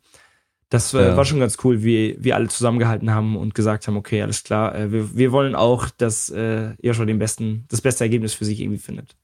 [0.70, 1.16] Das äh, ja.
[1.18, 4.74] war schon ganz cool, wie wir alle zusammengehalten haben und gesagt haben, okay, alles klar,
[4.74, 8.60] äh, wir, wir wollen auch, dass äh, Joshua den besten, das beste Ergebnis für sich
[8.60, 9.16] irgendwie findet.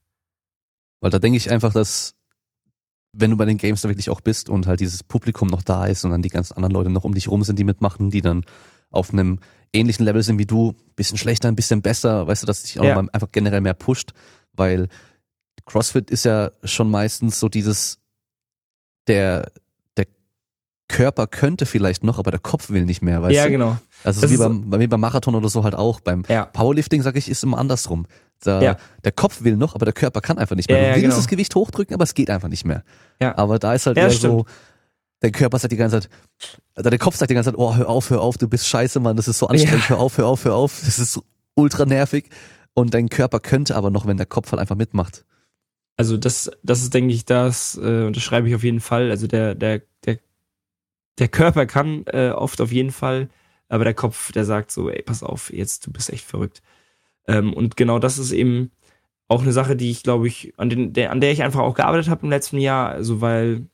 [1.00, 2.14] Weil da denke ich einfach, dass
[3.12, 5.86] wenn du bei den Games da wirklich auch bist und halt dieses Publikum noch da
[5.86, 8.20] ist und dann die ganzen anderen Leute noch um dich rum sind, die mitmachen, die
[8.20, 8.44] dann
[8.90, 9.40] auf einem
[9.72, 12.84] ähnlichen Level sind wie du, bisschen schlechter, ein bisschen besser, weißt du, dass dich auch
[12.84, 12.98] ja.
[12.98, 14.12] einfach generell mehr pusht,
[14.52, 14.88] weil
[15.64, 17.98] CrossFit ist ja schon meistens so dieses,
[19.06, 19.50] der,
[19.96, 20.06] der
[20.88, 23.52] Körper könnte vielleicht noch, aber der Kopf will nicht mehr, weißt ja, du?
[23.52, 23.78] Ja, genau.
[24.04, 26.00] Also das wie beim, bei mir beim Marathon oder so halt auch.
[26.00, 26.44] Beim ja.
[26.44, 28.06] Powerlifting, sage ich, ist immer andersrum.
[28.44, 28.76] Der, ja.
[29.04, 30.78] der Kopf will noch, aber der Körper kann einfach nicht mehr.
[30.78, 31.16] Ja, du willst genau.
[31.16, 32.84] das Gewicht hochdrücken, aber es geht einfach nicht mehr.
[33.20, 33.36] Ja.
[33.38, 34.20] Aber da ist halt stimmt.
[34.20, 34.46] so,
[35.22, 36.10] der Körper sagt die ganze Zeit,
[36.74, 39.00] also der Kopf sagt die ganze Zeit, oh, hör auf, hör auf, du bist scheiße,
[39.00, 39.90] Mann, das ist so anstrengend, ja.
[39.90, 41.22] hör auf, hör auf, hör auf, das ist so
[41.54, 42.28] ultra nervig.
[42.74, 45.24] Und dein Körper könnte aber noch, wenn der Kopf halt einfach mitmacht.
[45.96, 49.10] Also das, das ist, denke ich, das, äh, und das schreibe ich auf jeden Fall.
[49.10, 50.18] Also der, der, der,
[51.18, 53.30] der Körper kann äh, oft auf jeden Fall,
[53.68, 56.62] aber der Kopf, der sagt so, ey, pass auf, jetzt, du bist echt verrückt.
[57.28, 58.70] Ähm, und genau das ist eben
[59.28, 61.74] auch eine Sache, die ich, glaube ich, an, den, der, an der ich einfach auch
[61.74, 62.90] gearbeitet habe im letzten Jahr.
[62.90, 63.66] Also weil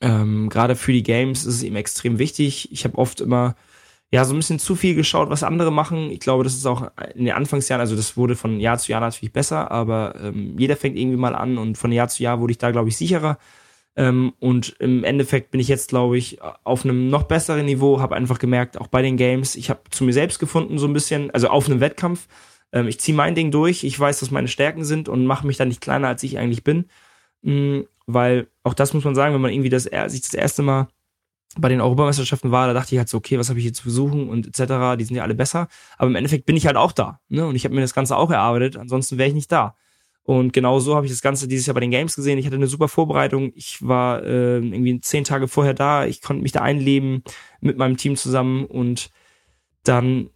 [0.00, 2.72] ähm, Gerade für die Games ist es ihm extrem wichtig.
[2.72, 3.54] Ich habe oft immer
[4.12, 6.10] ja so ein bisschen zu viel geschaut, was andere machen.
[6.10, 9.00] Ich glaube, das ist auch in den Anfangsjahren, also das wurde von Jahr zu Jahr
[9.00, 12.52] natürlich besser, aber ähm, jeder fängt irgendwie mal an und von Jahr zu Jahr wurde
[12.52, 13.38] ich da, glaube ich, sicherer.
[13.96, 18.16] Ähm, und im Endeffekt bin ich jetzt, glaube ich, auf einem noch besseren Niveau, habe
[18.16, 21.30] einfach gemerkt, auch bei den Games, ich habe zu mir selbst gefunden, so ein bisschen,
[21.32, 22.26] also auf einem Wettkampf.
[22.72, 25.56] Ähm, ich ziehe mein Ding durch, ich weiß, was meine Stärken sind und mache mich
[25.56, 26.86] dann nicht kleiner, als ich eigentlich bin.
[27.42, 30.88] Mhm, weil auch das muss man sagen, wenn man irgendwie das, sich das erste Mal
[31.58, 33.82] bei den Europameisterschaften war, da dachte ich halt so, okay, was habe ich hier zu
[33.82, 35.68] versuchen und etc., die sind ja alle besser.
[35.98, 37.20] Aber im Endeffekt bin ich halt auch da.
[37.28, 37.46] Ne?
[37.46, 39.74] Und ich habe mir das Ganze auch erarbeitet, ansonsten wäre ich nicht da.
[40.22, 42.38] Und genau so habe ich das Ganze dieses Jahr bei den Games gesehen.
[42.38, 43.52] Ich hatte eine super Vorbereitung.
[43.56, 46.06] Ich war äh, irgendwie zehn Tage vorher da.
[46.06, 47.24] Ich konnte mich da einleben
[47.60, 49.10] mit meinem Team zusammen und
[49.82, 50.30] dann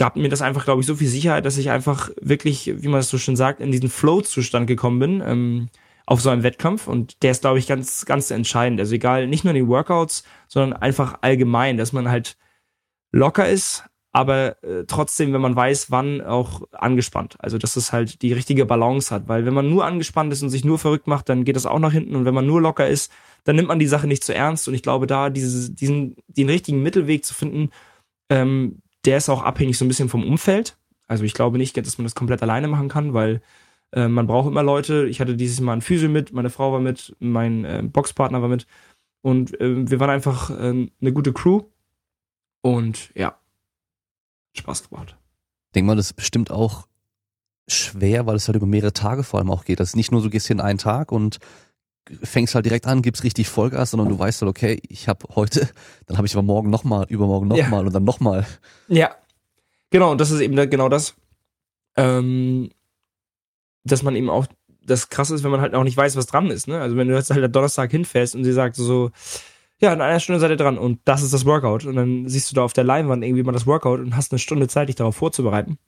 [0.00, 3.00] gab mir das einfach, glaube ich, so viel Sicherheit, dass ich einfach wirklich, wie man
[3.00, 5.22] das so schön sagt, in diesen Flow-Zustand gekommen bin.
[5.24, 5.68] Ähm,
[6.06, 8.80] auf so einem Wettkampf und der ist, glaube ich, ganz, ganz entscheidend.
[8.80, 12.38] Also egal, nicht nur in den Workouts, sondern einfach allgemein, dass man halt
[13.12, 17.36] locker ist, aber äh, trotzdem, wenn man weiß, wann auch angespannt.
[17.38, 20.48] Also dass es halt die richtige Balance hat, weil wenn man nur angespannt ist und
[20.48, 22.88] sich nur verrückt macht, dann geht das auch nach hinten und wenn man nur locker
[22.88, 23.12] ist,
[23.44, 26.48] dann nimmt man die Sache nicht zu ernst und ich glaube, da diese, diesen, den
[26.48, 27.70] richtigen Mittelweg zu finden,
[28.30, 30.76] ähm, der ist auch abhängig so ein bisschen vom Umfeld.
[31.06, 33.42] Also ich glaube nicht, dass man das komplett alleine machen kann, weil
[33.92, 35.06] äh, man braucht immer Leute.
[35.06, 38.48] Ich hatte dieses Mal ein Physio mit, meine Frau war mit, mein äh, Boxpartner war
[38.48, 38.66] mit.
[39.22, 41.62] Und äh, wir waren einfach äh, eine gute Crew.
[42.62, 43.38] Und ja,
[44.56, 45.16] Spaß gemacht.
[45.68, 46.86] Ich denke mal, das ist bestimmt auch
[47.68, 49.80] schwer, weil es halt über mehrere Tage vor allem auch geht.
[49.80, 51.38] Das ist nicht nur, du gehst hier in einen Tag und
[52.22, 55.68] fängst halt direkt an, gibst richtig Vollgas, sondern du weißt halt, okay, ich habe heute,
[56.06, 57.86] dann habe ich aber morgen nochmal, übermorgen nochmal ja.
[57.86, 58.46] und dann nochmal.
[58.88, 59.14] Ja,
[59.90, 61.14] genau, und das ist eben genau das.
[61.96, 62.70] Ähm,
[63.84, 64.46] dass man eben auch
[64.84, 66.68] das krasse ist, wenn man halt auch nicht weiß, was dran ist.
[66.68, 66.80] Ne?
[66.80, 69.10] Also wenn du jetzt halt Donnerstag hinfährst und sie sagt so,
[69.80, 71.86] ja, in einer Stunde seid ihr dran und das ist das Workout.
[71.86, 74.38] Und dann siehst du da auf der Leinwand irgendwie mal das Workout und hast eine
[74.38, 75.78] Stunde Zeit, dich darauf vorzubereiten.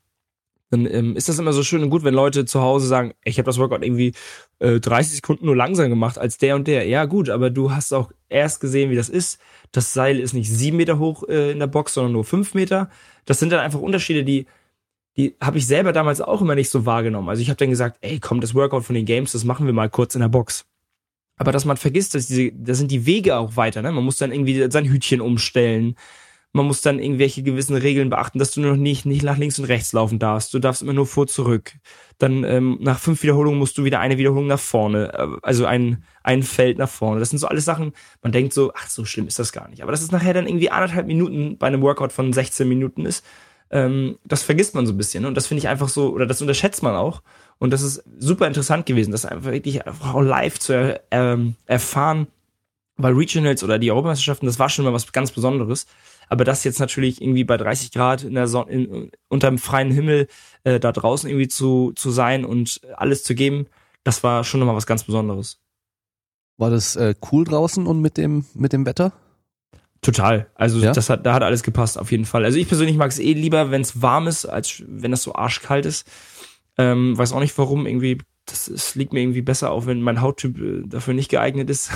[0.72, 3.36] Dann ähm, ist das immer so schön und gut, wenn Leute zu Hause sagen, ich
[3.36, 4.14] habe das Workout irgendwie
[4.58, 6.86] äh, 30 Sekunden nur langsam gemacht als der und der.
[6.88, 9.38] Ja, gut, aber du hast auch erst gesehen, wie das ist.
[9.70, 12.88] Das Seil ist nicht sieben Meter hoch äh, in der Box, sondern nur fünf Meter.
[13.26, 14.46] Das sind dann einfach Unterschiede, die
[15.18, 17.28] die habe ich selber damals auch immer nicht so wahrgenommen.
[17.28, 19.74] Also ich habe dann gesagt, ey, komm, das Workout von den Games, das machen wir
[19.74, 20.64] mal kurz in der Box.
[21.36, 23.92] Aber dass man vergisst, dass diese, da sind die Wege auch weiter, ne?
[23.92, 25.96] Man muss dann irgendwie sein Hütchen umstellen.
[26.53, 29.64] Man muss dann irgendwelche gewissen Regeln beachten, dass du noch nicht, nicht nach links und
[29.64, 30.53] rechts laufen darfst.
[30.53, 31.72] Du darfst immer nur vor zurück.
[32.18, 36.05] Dann ähm, nach fünf Wiederholungen musst du wieder eine Wiederholung nach vorne, äh, also ein,
[36.22, 37.20] ein Feld nach vorne.
[37.20, 37.92] Das sind so alles Sachen,
[38.22, 39.82] man denkt so, ach, so schlimm ist das gar nicht.
[39.82, 43.24] Aber dass es nachher dann irgendwie anderthalb Minuten bei einem Workout von 16 Minuten ist,
[43.72, 45.24] ähm, das vergisst man so ein bisschen.
[45.24, 47.22] Und das finde ich einfach so, oder das unterschätzt man auch.
[47.59, 52.26] Und das ist super interessant gewesen, das einfach wirklich auch live zu er, ähm, erfahren,
[52.96, 55.86] weil Regionals oder die Europameisterschaften, das war schon mal was ganz Besonderes.
[56.33, 59.91] Aber das jetzt natürlich irgendwie bei 30 Grad in der Sonne, in, unter dem freien
[59.91, 60.28] Himmel
[60.64, 63.66] äh, da draußen irgendwie zu, zu sein und alles zu geben,
[64.03, 65.61] das war schon nochmal was ganz Besonderes.
[66.57, 69.12] War das äh, cool draußen und mit dem, mit dem Wetter?
[70.01, 70.47] Total.
[70.55, 70.93] Also ja?
[70.93, 72.47] das hat, da hat alles gepasst, auf jeden Fall.
[72.47, 75.35] Also ich persönlich mag es eh lieber, wenn es warm ist, als wenn es so
[75.35, 76.09] arschkalt ist.
[76.78, 78.16] Ähm, weiß auch nicht warum, irgendwie,
[78.47, 81.90] das, das liegt mir irgendwie besser auf, wenn mein Hauttyp äh, dafür nicht geeignet ist.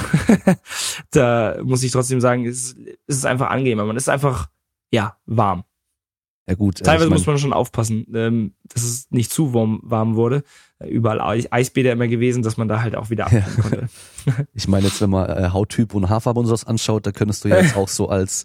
[1.11, 2.77] da muss ich trotzdem sagen, es,
[3.07, 3.85] es ist einfach angenehmer.
[3.85, 4.49] Man ist einfach,
[4.93, 5.65] ja, warm.
[6.49, 6.81] Ja gut.
[6.81, 10.15] Äh, Teilweise ich mein, muss man schon aufpassen, ähm, dass es nicht zu warm, warm
[10.15, 10.45] wurde.
[10.79, 13.89] Überall Eisbäder immer gewesen, dass man da halt auch wieder abkommen konnte.
[14.55, 17.49] ich meine jetzt, wenn man äh, Hauttyp und Haarfarbe und sowas anschaut, da könntest du
[17.49, 18.45] ja jetzt auch so als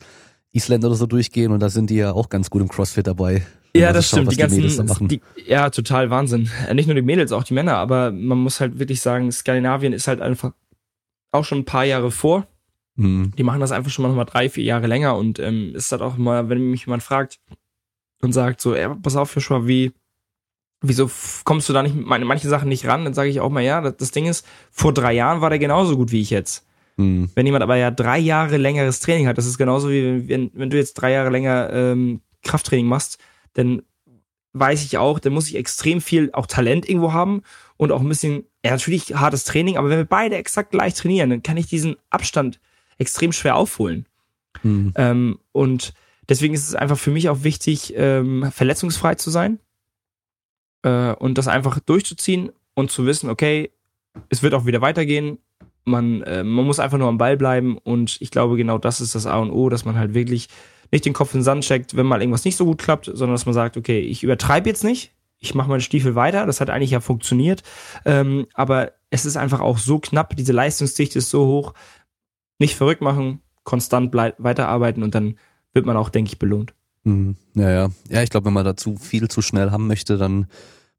[0.52, 3.45] Isländer oder so durchgehen und da sind die ja auch ganz gut im Crossfit dabei.
[3.74, 4.26] Ja, das stimmt.
[4.26, 6.49] Schaut, die ganzen, die, ja, total Wahnsinn.
[6.67, 7.78] Äh, nicht nur die Mädels, auch die Männer.
[7.78, 10.51] Aber man muss halt wirklich sagen, Skandinavien ist halt einfach
[11.32, 12.47] auch schon ein paar Jahre vor.
[12.95, 13.32] Mhm.
[13.38, 16.01] Die machen das einfach schon mal nochmal drei, vier Jahre länger und ähm, ist halt
[16.01, 17.39] auch mal, wenn mich jemand fragt
[18.22, 19.93] und sagt so, ey, pass auf, Joshua, wie,
[20.82, 21.09] wieso
[21.43, 23.05] kommst du da nicht mit manche Sachen nicht ran?
[23.05, 25.59] Dann sage ich auch mal, ja, das, das, Ding ist, vor drei Jahren war der
[25.59, 26.65] genauso gut wie ich jetzt.
[26.97, 27.30] Mhm.
[27.34, 30.69] Wenn jemand aber ja drei Jahre längeres Training hat, das ist genauso wie wenn, wenn
[30.69, 33.19] du jetzt drei Jahre länger ähm, Krafttraining machst,
[33.54, 33.82] dann
[34.54, 37.41] weiß ich auch, dann muss ich extrem viel auch Talent irgendwo haben
[37.78, 41.30] und auch ein bisschen, ja, natürlich hartes Training, aber wenn wir beide exakt gleich trainieren,
[41.30, 42.60] dann kann ich diesen Abstand
[42.97, 44.06] extrem schwer aufholen.
[44.64, 44.93] Mhm.
[44.95, 45.93] Ähm, und
[46.28, 49.60] deswegen ist es einfach für mich auch wichtig, ähm, verletzungsfrei zu sein
[50.84, 53.72] äh, und das einfach durchzuziehen und zu wissen, okay,
[54.30, 55.38] es wird auch wieder weitergehen.
[55.86, 59.16] Man, äh, man muss einfach nur am Ball bleiben und ich glaube, genau das ist
[59.16, 60.47] das A und O, dass man halt wirklich
[60.92, 63.32] nicht den Kopf in den Sand steckt, wenn mal irgendwas nicht so gut klappt, sondern
[63.32, 66.70] dass man sagt, okay, ich übertreibe jetzt nicht, ich mache meine Stiefel weiter, das hat
[66.70, 67.64] eigentlich ja funktioniert,
[68.06, 71.74] ähm, aber es ist einfach auch so knapp, diese Leistungsdichte ist so hoch,
[72.60, 75.38] nicht verrückt machen, konstant weiterarbeiten und dann
[75.74, 76.74] wird man auch, denke ich, belohnt.
[77.04, 77.36] Mhm.
[77.56, 77.89] Ja, ja.
[78.10, 80.48] Ja, ich glaube, wenn man dazu viel zu schnell haben möchte, dann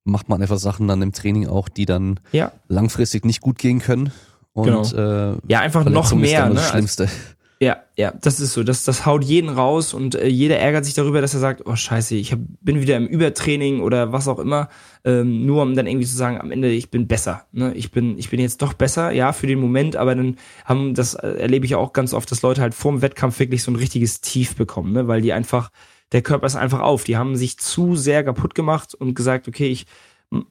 [0.05, 2.53] macht man einfach Sachen dann im Training auch, die dann ja.
[2.69, 4.13] langfristig nicht gut gehen können.
[4.53, 5.33] Und genau.
[5.33, 6.45] äh, ja, einfach noch mehr.
[6.45, 6.55] Ist ne?
[6.55, 7.03] das Schlimmste.
[7.05, 7.15] Also,
[7.63, 8.65] ja, ja, das ist so.
[8.65, 11.77] Das, das haut jeden raus und äh, jeder ärgert sich darüber, dass er sagt, oh
[11.77, 14.69] scheiße, ich hab, bin wieder im Übertraining oder was auch immer,
[15.05, 17.47] ähm, nur um dann irgendwie zu sagen, am Ende, ich bin besser.
[17.53, 17.73] Ne?
[17.75, 21.15] Ich, bin, ich bin jetzt doch besser, ja, für den Moment, aber dann haben, das
[21.15, 24.21] äh, erlebe ich auch ganz oft, dass Leute halt vorm Wettkampf wirklich so ein richtiges
[24.21, 25.07] Tief bekommen, ne?
[25.07, 25.71] weil die einfach,
[26.11, 27.05] der Körper ist einfach auf.
[27.05, 29.87] Die haben sich zu sehr kaputt gemacht und gesagt, okay, ich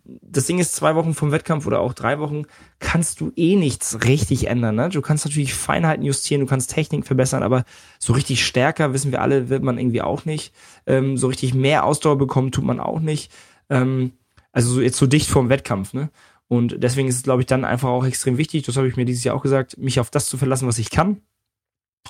[0.05, 2.43] das Ding ist, zwei Wochen vom Wettkampf oder auch drei Wochen
[2.79, 4.75] kannst du eh nichts richtig ändern.
[4.75, 4.89] Ne?
[4.89, 7.63] Du kannst natürlich Feinheiten justieren, du kannst Technik verbessern, aber
[7.99, 10.53] so richtig stärker, wissen wir alle, wird man irgendwie auch nicht.
[10.85, 13.31] Ähm, so richtig mehr Ausdauer bekommen tut man auch nicht.
[13.69, 14.13] Ähm,
[14.51, 15.93] also so, jetzt so dicht vorm Wettkampf.
[15.93, 16.09] Ne?
[16.47, 19.05] Und deswegen ist es, glaube ich, dann einfach auch extrem wichtig, das habe ich mir
[19.05, 21.21] dieses Jahr auch gesagt, mich auf das zu verlassen, was ich kann.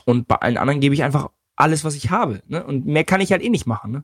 [0.06, 2.42] Und bei allen anderen gebe ich einfach alles, was ich habe.
[2.48, 2.64] Ne?
[2.64, 3.92] Und mehr kann ich halt eh nicht machen.
[3.92, 4.04] Ne?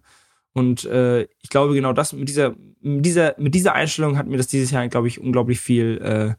[0.58, 4.38] Und äh, ich glaube, genau das mit dieser, mit dieser, mit dieser Einstellung hat mir
[4.38, 6.34] das dieses Jahr, glaube ich, unglaublich viel äh,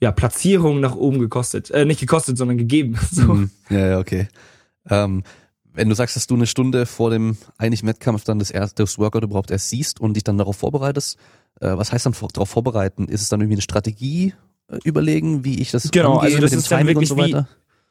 [0.00, 1.70] ja, Platzierung nach oben gekostet.
[1.70, 2.98] Äh, nicht gekostet, sondern gegeben.
[3.12, 3.34] So.
[3.34, 3.50] Mhm.
[3.70, 4.26] Ja, ja, okay.
[4.90, 5.22] Ähm,
[5.72, 8.98] wenn du sagst, dass du eine Stunde vor dem eigentlichen Wettkampf dann das erste das
[8.98, 11.18] Workout überhaupt erst siehst und dich dann darauf vorbereitest,
[11.60, 13.06] äh, was heißt dann darauf vorbereiten?
[13.06, 14.34] Ist es dann irgendwie eine Strategie
[14.66, 17.44] äh, überlegen, wie ich das genau, also das ist dann wirklich so wie,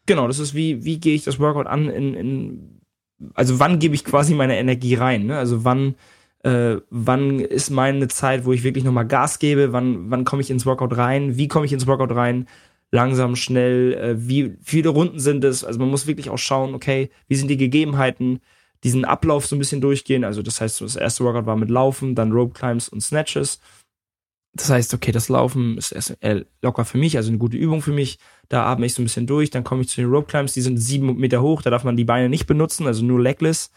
[0.06, 2.82] genau, das ist wie wie gehe ich das Workout an in, in
[3.34, 5.28] also wann gebe ich quasi meine Energie rein?
[5.28, 5.38] Ne?
[5.38, 5.96] Also wann,
[6.44, 9.74] äh, wann ist meine Zeit, wo ich wirklich nochmal Gas gebe?
[9.74, 11.38] Wann, wann komme ich ins Workout rein?
[11.38, 12.48] Wie komme ich ins Workout rein?
[12.92, 15.64] Langsam, schnell, äh, wie viele Runden sind es?
[15.64, 18.40] Also man muss wirklich auch schauen, okay, wie sind die Gegebenheiten?
[18.84, 20.24] Diesen Ablauf so ein bisschen durchgehen.
[20.24, 23.60] Also das heißt, das erste Workout war mit Laufen, dann Rope Climbs und Snatches.
[24.58, 25.92] Das heißt, okay, das Laufen ist
[26.22, 28.18] äh, locker für mich, also eine gute Übung für mich.
[28.50, 30.62] Da atme ich so ein bisschen durch, dann komme ich zu den Rope Climbs, die
[30.62, 33.72] sind sieben Meter hoch, da darf man die Beine nicht benutzen, also nur legless.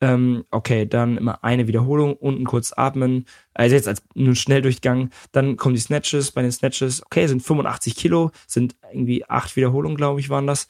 [0.00, 3.24] Ähm, okay, dann immer eine Wiederholung, unten kurz atmen,
[3.54, 5.10] also jetzt als nur Schnelldurchgang.
[5.32, 9.96] Dann kommen die Snatches, bei den Snatches, okay, sind 85 Kilo, sind irgendwie acht Wiederholungen,
[9.96, 10.68] glaube ich, waren das.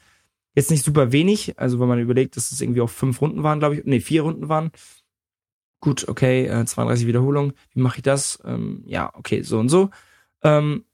[0.54, 3.58] Jetzt nicht super wenig, also wenn man überlegt, dass es irgendwie auf fünf Runden waren,
[3.60, 4.72] glaube ich, nee, vier Runden waren
[5.80, 8.38] gut, okay, äh, 32 Wiederholungen, wie mache ich das?
[8.44, 9.90] Ähm, ja, okay, so und so.
[10.42, 10.84] Ähm,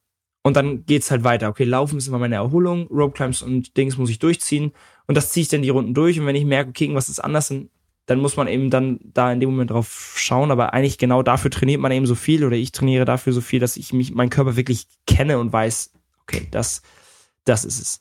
[0.46, 1.48] Und dann geht's halt weiter.
[1.48, 4.72] Okay, Laufen ist immer meine Erholung, Rope Climbs und Dings muss ich durchziehen.
[5.06, 6.20] Und das ziehe ich dann die Runden durch.
[6.20, 7.70] Und wenn ich merke, okay, irgendwas ist anders, dann,
[8.06, 10.50] dann muss man eben dann da in dem Moment drauf schauen.
[10.50, 13.58] Aber eigentlich genau dafür trainiert man eben so viel oder ich trainiere dafür so viel,
[13.58, 15.92] dass ich mich, meinen Körper wirklich kenne und weiß,
[16.24, 16.82] okay, das,
[17.46, 18.00] das ist es.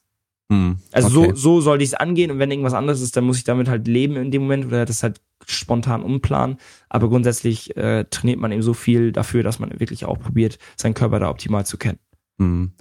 [0.52, 1.30] Hm, Also okay.
[1.30, 3.70] so, so sollte ich es angehen und wenn irgendwas anderes ist, dann muss ich damit
[3.70, 6.58] halt leben in dem Moment oder das halt spontan umplanen.
[6.90, 10.94] Aber grundsätzlich äh, trainiert man eben so viel dafür, dass man wirklich auch probiert, seinen
[10.94, 12.00] Körper da optimal zu kennen.
[12.40, 12.72] Hm.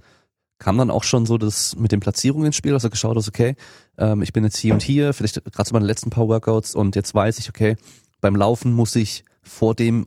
[0.59, 3.29] Kam dann auch schon so das mit den Platzierungen ins Spiel, dass du geschaut hast,
[3.29, 3.57] okay,
[3.99, 6.95] ähm, ich bin jetzt hier und hier, vielleicht gerade so meine letzten paar Workouts und
[6.95, 7.77] jetzt weiß ich, okay,
[8.21, 10.07] beim Laufen muss ich vor dem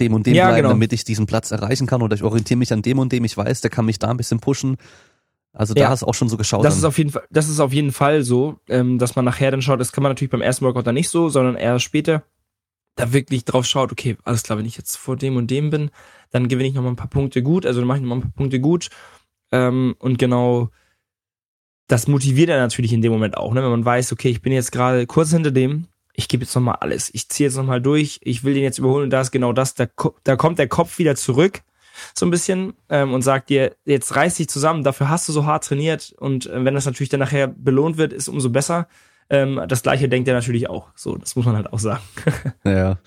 [0.00, 0.68] dem und dem Ja, bleiben, genau.
[0.70, 3.36] damit ich diesen Platz erreichen kann oder ich orientiere mich an dem und dem, ich
[3.36, 4.78] weiß, der kann mich da ein bisschen pushen.
[5.52, 5.88] Also da Ja.
[5.88, 6.64] hast du auch schon so geschaut.
[6.64, 6.78] Das dann.
[6.78, 9.62] ist auf jeden Fall, das ist auf jeden Fall so, ähm, dass man nachher dann
[9.62, 12.22] schaut, das kann man natürlich beim ersten Workout dann nicht so, sondern eher später,
[12.96, 15.90] da wirklich drauf schaut, okay, alles klar, wenn ich jetzt vor dem und dem bin,
[16.30, 18.32] dann gewinne ich nochmal ein paar Punkte gut, also dann mache ich nochmal ein paar
[18.32, 18.90] Punkte gut.
[19.52, 20.70] Ähm, und genau
[21.88, 23.62] das motiviert er natürlich in dem Moment auch, ne?
[23.62, 26.76] wenn man weiß, okay, ich bin jetzt gerade kurz hinter dem, ich gebe jetzt nochmal
[26.80, 29.52] alles, ich ziehe jetzt nochmal durch, ich will den jetzt überholen und da ist genau
[29.52, 29.86] das, da,
[30.22, 31.62] da kommt der Kopf wieder zurück,
[32.14, 35.46] so ein bisschen, ähm, und sagt dir, jetzt reiß dich zusammen, dafür hast du so
[35.46, 38.88] hart trainiert und äh, wenn das natürlich dann nachher belohnt wird, ist umso besser.
[39.28, 42.02] Ähm, das gleiche denkt er natürlich auch, so, das muss man halt auch sagen.
[42.64, 42.98] ja.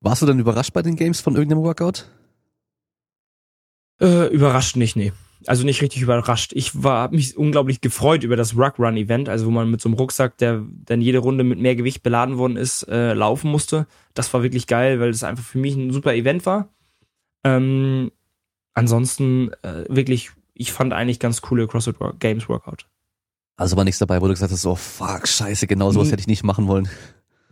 [0.00, 2.06] Warst du dann überrascht bei den Games von irgendeinem Workout?
[4.00, 5.12] Äh, überrascht nicht, nee.
[5.46, 6.52] Also nicht richtig überrascht.
[6.54, 9.80] Ich war, hab mich unglaublich gefreut über das Ruck Run Event, also wo man mit
[9.80, 13.50] so einem Rucksack, der dann jede Runde mit mehr Gewicht beladen worden ist, äh, laufen
[13.50, 13.86] musste.
[14.12, 16.68] Das war wirklich geil, weil das einfach für mich ein super Event war.
[17.44, 18.10] Ähm,
[18.74, 22.86] ansonsten äh, wirklich, ich fand eigentlich ganz coole CrossFit Games Workout.
[23.56, 26.26] Also war nichts dabei, wo du gesagt hast, oh fuck, scheiße, genau sowas hätte ich
[26.26, 26.88] nicht machen wollen.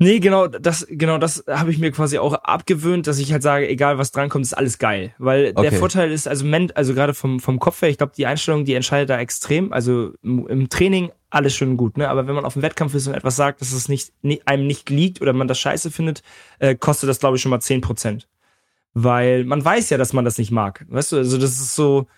[0.01, 3.69] Nee, genau, das, genau das habe ich mir quasi auch abgewöhnt, dass ich halt sage,
[3.69, 5.13] egal was drankommt, ist alles geil.
[5.19, 5.77] Weil der Okay.
[5.77, 8.75] Vorteil ist, also, men, also gerade vom, vom Kopf her, ich glaube, die Einstellung, die
[8.75, 9.73] entscheidet da extrem.
[9.73, 12.09] Also im, Training alles schön gut, ne?
[12.09, 14.69] Aber wenn man auf dem Wettkampf ist und etwas sagt, dass es nicht, ni- einem
[14.69, 16.23] nicht liegt oder man das scheiße findet,
[16.61, 18.29] äh, kostet das, glaube ich, schon mal 10%.
[19.01, 20.85] Weil man weiß ja, dass man das nicht mag.
[20.89, 22.09] Weißt du, also das ist so,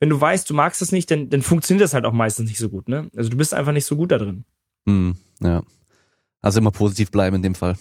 [0.00, 2.58] wenn du weißt, du magst das nicht, dann, dann funktioniert das halt auch meistens nicht
[2.58, 3.10] so gut, ne?
[3.14, 4.46] Also du bist einfach nicht so gut da drin.
[4.86, 5.62] Hm, ja.
[6.40, 7.76] Also immer positiv bleiben in dem Fall.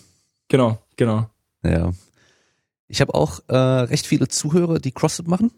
[0.49, 1.30] Genau, genau.
[1.64, 1.91] Ja.
[2.89, 5.52] Ich habe auch äh, recht viele Zuhörer, die CrossFit machen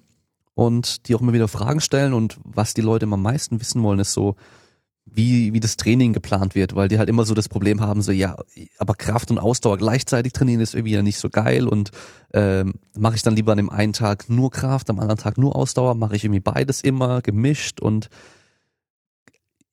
[0.53, 3.81] und die auch immer wieder Fragen stellen und was die Leute immer am meisten wissen
[3.81, 4.35] wollen, ist so,
[5.15, 8.11] wie, wie das Training geplant wird, weil die halt immer so das Problem haben, so
[8.11, 8.35] ja,
[8.77, 11.91] aber Kraft und Ausdauer gleichzeitig trainieren ist irgendwie ja nicht so geil und
[12.33, 15.55] ähm, mache ich dann lieber an dem einen Tag nur Kraft, am anderen Tag nur
[15.55, 18.09] Ausdauer, mache ich irgendwie beides immer gemischt und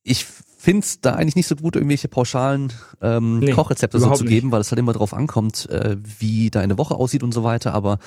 [0.02, 0.26] ich
[0.60, 4.60] find's da eigentlich nicht so gut, irgendwelche pauschalen ähm, Nee, Kochrezepte so zu geben, weil
[4.60, 7.72] es halt immer drauf ankommt, äh, wie deine Woche aussieht und so weiter.
[7.72, 7.98] Aber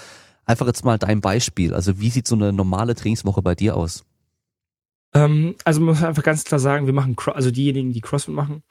[0.45, 1.73] einfach jetzt mal dein Beispiel.
[1.73, 4.03] Also wie sieht so eine normale Trainingswoche bei dir aus?
[5.13, 8.63] Ähm, also man muss einfach ganz klar sagen, wir machen, also diejenigen, die CrossFit machen,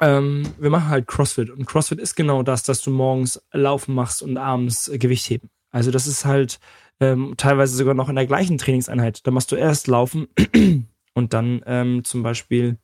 [0.00, 1.50] ähm, wir machen halt CrossFit.
[1.50, 5.50] Und CrossFit ist genau das, dass du morgens Laufen machst und abends Gewicht heben.
[5.70, 6.58] Also das ist halt
[7.00, 9.26] ähm, teilweise sogar noch in der gleichen Trainingseinheit.
[9.26, 10.28] Da machst du erst Laufen
[11.14, 12.78] und dann ähm, zum Beispiel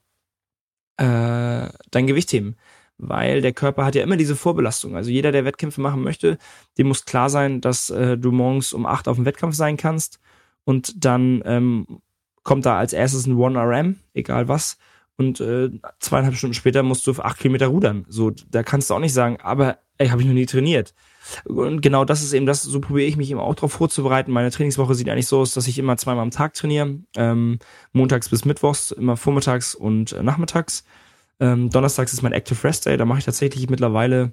[0.97, 2.57] äh, dein Gewicht heben.
[2.99, 4.97] Weil der Körper hat ja immer diese Vorbelastung.
[4.97, 6.38] Also jeder, der Wettkämpfe machen möchte,
[6.78, 10.20] dem muss klar sein, dass äh, du morgens um 8 auf dem Wettkampf sein kannst
[10.64, 12.01] und dann ähm,
[12.43, 14.78] kommt da als erstes ein 1RM, egal was.
[15.16, 15.70] Und äh,
[16.01, 18.05] zweieinhalb Stunden später musst du auf acht Kilometer rudern.
[18.09, 20.95] So, da kannst du auch nicht sagen, aber ey, habe ich noch nie trainiert.
[21.45, 24.32] Und genau das ist eben das, so probiere ich mich eben auch darauf vorzubereiten.
[24.32, 26.99] Meine Trainingswoche sieht eigentlich so aus, dass ich immer zweimal am Tag trainiere.
[27.16, 27.59] Ähm,
[27.93, 30.84] montags bis mittwochs, immer vormittags und äh, nachmittags.
[31.40, 34.32] Ähm, donnerstags ist mein Active Rest Day, da mache ich tatsächlich mittlerweile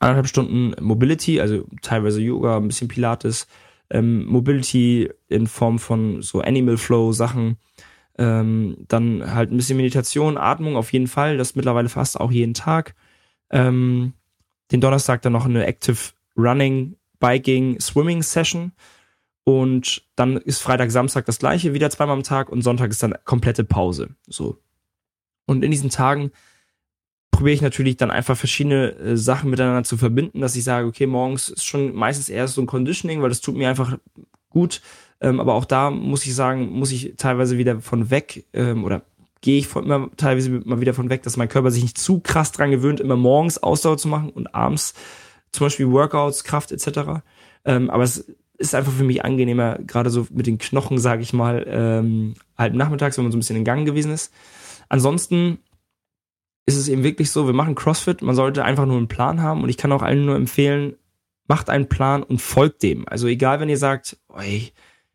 [0.00, 3.46] anderthalb Stunden Mobility, also teilweise Yoga, ein bisschen Pilates,
[3.90, 7.56] ähm, Mobility in Form von so Animal Flow Sachen,
[8.18, 12.54] ähm, dann halt ein bisschen Meditation, Atmung auf jeden Fall, das mittlerweile fast auch jeden
[12.54, 12.94] Tag.
[13.50, 14.14] Ähm,
[14.72, 18.72] den Donnerstag dann noch eine Active Running, Biking, Swimming Session
[19.44, 23.14] und dann ist Freitag, Samstag das gleiche, wieder zweimal am Tag und Sonntag ist dann
[23.24, 24.10] komplette Pause.
[24.26, 24.58] So.
[25.46, 26.32] Und in diesen Tagen
[27.30, 31.06] probiere ich natürlich dann einfach verschiedene äh, Sachen miteinander zu verbinden, dass ich sage, okay,
[31.06, 33.96] morgens ist schon meistens erst so ein Conditioning, weil das tut mir einfach
[34.50, 34.80] gut.
[35.20, 39.02] Ähm, aber auch da muss ich sagen, muss ich teilweise wieder von weg ähm, oder
[39.40, 42.20] gehe ich von, immer teilweise mal wieder von weg, dass mein Körper sich nicht zu
[42.20, 44.94] krass dran gewöhnt, immer morgens Ausdauer zu machen und abends
[45.52, 47.22] zum Beispiel Workouts, Kraft etc.
[47.64, 48.26] Ähm, aber es
[48.58, 52.74] ist einfach für mich angenehmer, gerade so mit den Knochen, sage ich mal, ähm, halt
[52.74, 54.32] nachmittags, wenn man so ein bisschen in Gang gewesen ist.
[54.88, 55.58] Ansonsten
[56.68, 59.62] ist es eben wirklich so, wir machen CrossFit, man sollte einfach nur einen Plan haben
[59.62, 60.96] und ich kann auch allen nur empfehlen,
[61.46, 63.08] macht einen Plan und folgt dem.
[63.08, 64.70] Also egal, wenn ihr sagt, ey,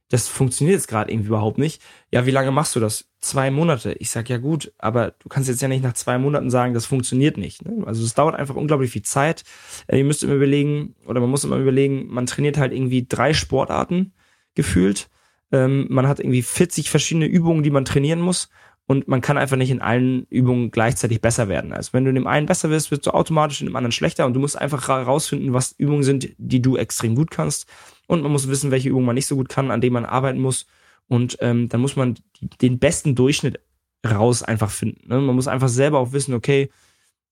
[0.09, 1.79] das funktioniert jetzt gerade irgendwie überhaupt nicht.
[2.11, 3.05] Ja, wie lange machst du das?
[3.19, 3.93] Zwei Monate.
[3.93, 6.87] Ich sag ja gut, aber du kannst jetzt ja nicht nach zwei Monaten sagen, das
[6.87, 7.63] funktioniert nicht.
[7.63, 7.85] Ne?
[7.85, 9.43] Also es dauert einfach unglaublich viel Zeit.
[9.85, 13.35] Äh, ihr müsst immer überlegen, oder man muss immer überlegen, man trainiert halt irgendwie drei
[13.35, 14.13] Sportarten
[14.55, 15.07] gefühlt.
[15.51, 18.49] Ähm, man hat irgendwie 40 verschiedene Übungen, die man trainieren muss.
[18.85, 21.71] Und man kann einfach nicht in allen Übungen gleichzeitig besser werden.
[21.71, 24.25] Also wenn du in dem einen besser wirst, wirst du automatisch in dem anderen schlechter
[24.25, 27.65] und du musst einfach herausfinden, was Übungen sind, die du extrem gut kannst
[28.07, 30.41] und man muss wissen, welche Übungen man nicht so gut kann, an denen man arbeiten
[30.41, 30.65] muss.
[31.07, 32.15] Und ähm, dann muss man
[32.61, 33.59] den besten Durchschnitt
[34.05, 35.07] raus einfach finden.
[35.07, 35.21] Ne?
[35.21, 36.69] Man muss einfach selber auch wissen, okay,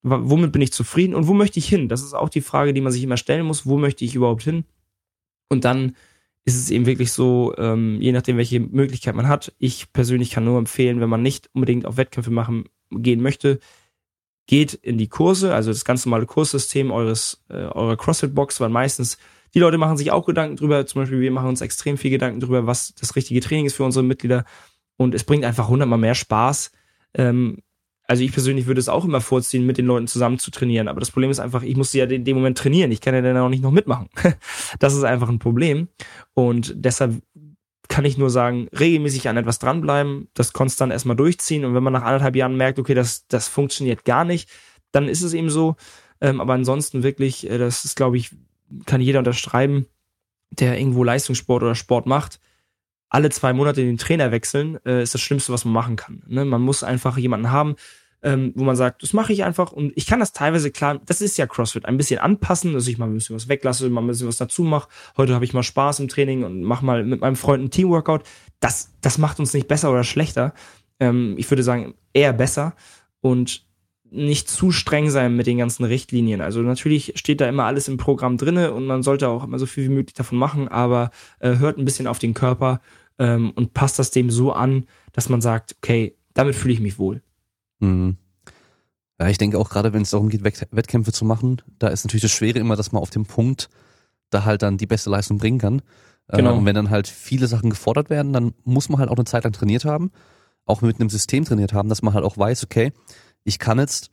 [0.03, 1.89] womit bin ich zufrieden und wo möchte ich hin?
[1.89, 3.65] Das ist auch die Frage, die man sich immer stellen muss.
[3.65, 4.65] Wo möchte ich überhaupt hin?
[5.49, 5.95] Und dann
[6.43, 9.53] ist es eben wirklich so, ähm, je nachdem, welche Möglichkeit man hat.
[9.59, 13.59] Ich persönlich kann nur empfehlen, wenn man nicht unbedingt auf Wettkämpfe machen gehen möchte,
[14.47, 19.17] geht in die Kurse, also das ganz normale Kurssystem eures äh, eurer CrossFit-Box, weil meistens
[19.53, 20.85] die Leute machen sich auch Gedanken drüber.
[20.85, 23.83] Zum Beispiel, wir machen uns extrem viel Gedanken drüber, was das richtige Training ist für
[23.83, 24.45] unsere Mitglieder.
[24.97, 26.71] Und es bringt einfach hundertmal mehr Spaß.
[27.13, 27.59] Ähm,
[28.11, 30.89] also ich persönlich würde es auch immer vorziehen, mit den Leuten zusammen zu trainieren.
[30.89, 32.91] Aber das Problem ist einfach, ich muss ja in dem Moment trainieren.
[32.91, 34.09] Ich kann ja dann auch nicht noch mitmachen.
[34.79, 35.87] das ist einfach ein Problem.
[36.33, 37.21] Und deshalb
[37.87, 41.63] kann ich nur sagen, regelmäßig an etwas dranbleiben, das konstant erstmal durchziehen.
[41.63, 44.49] Und wenn man nach anderthalb Jahren merkt, okay, das, das funktioniert gar nicht,
[44.91, 45.77] dann ist es eben so.
[46.19, 48.31] Ähm, aber ansonsten wirklich, äh, das ist, glaube ich,
[48.87, 49.85] kann jeder unterschreiben,
[50.49, 52.41] der irgendwo Leistungssport oder Sport macht,
[53.07, 56.23] alle zwei Monate den Trainer wechseln, äh, ist das Schlimmste, was man machen kann.
[56.27, 56.43] Ne?
[56.43, 57.77] Man muss einfach jemanden haben,
[58.23, 61.21] ähm, wo man sagt, das mache ich einfach und ich kann das teilweise klar, das
[61.21, 64.07] ist ja CrossFit, ein bisschen anpassen, dass ich mal ein bisschen was weglasse, mal ein
[64.07, 64.89] bisschen was dazu mache.
[65.17, 68.21] Heute habe ich mal Spaß im Training und mache mal mit meinem Freund ein Teamworkout.
[68.59, 70.53] Das, das macht uns nicht besser oder schlechter.
[70.99, 72.75] Ähm, ich würde sagen, eher besser.
[73.21, 73.65] Und
[74.11, 76.41] nicht zu streng sein mit den ganzen Richtlinien.
[76.41, 79.65] Also natürlich steht da immer alles im Programm drinne und man sollte auch immer so
[79.65, 82.81] viel wie möglich davon machen, aber äh, hört ein bisschen auf den Körper
[83.19, 86.99] ähm, und passt das dem so an, dass man sagt, okay, damit fühle ich mich
[86.99, 87.21] wohl.
[87.81, 88.17] Mhm.
[89.19, 92.23] Ja, ich denke auch gerade, wenn es darum geht, Wettkämpfe zu machen, da ist natürlich
[92.23, 93.69] das Schwere immer, dass man auf dem Punkt
[94.31, 95.81] da halt dann die beste Leistung bringen kann.
[96.27, 96.57] Äh, genau.
[96.57, 99.43] und wenn dann halt viele Sachen gefordert werden, dann muss man halt auch eine Zeit
[99.43, 100.11] lang trainiert haben,
[100.65, 102.93] auch mit einem System trainiert haben, dass man halt auch weiß, okay,
[103.43, 104.11] ich kann jetzt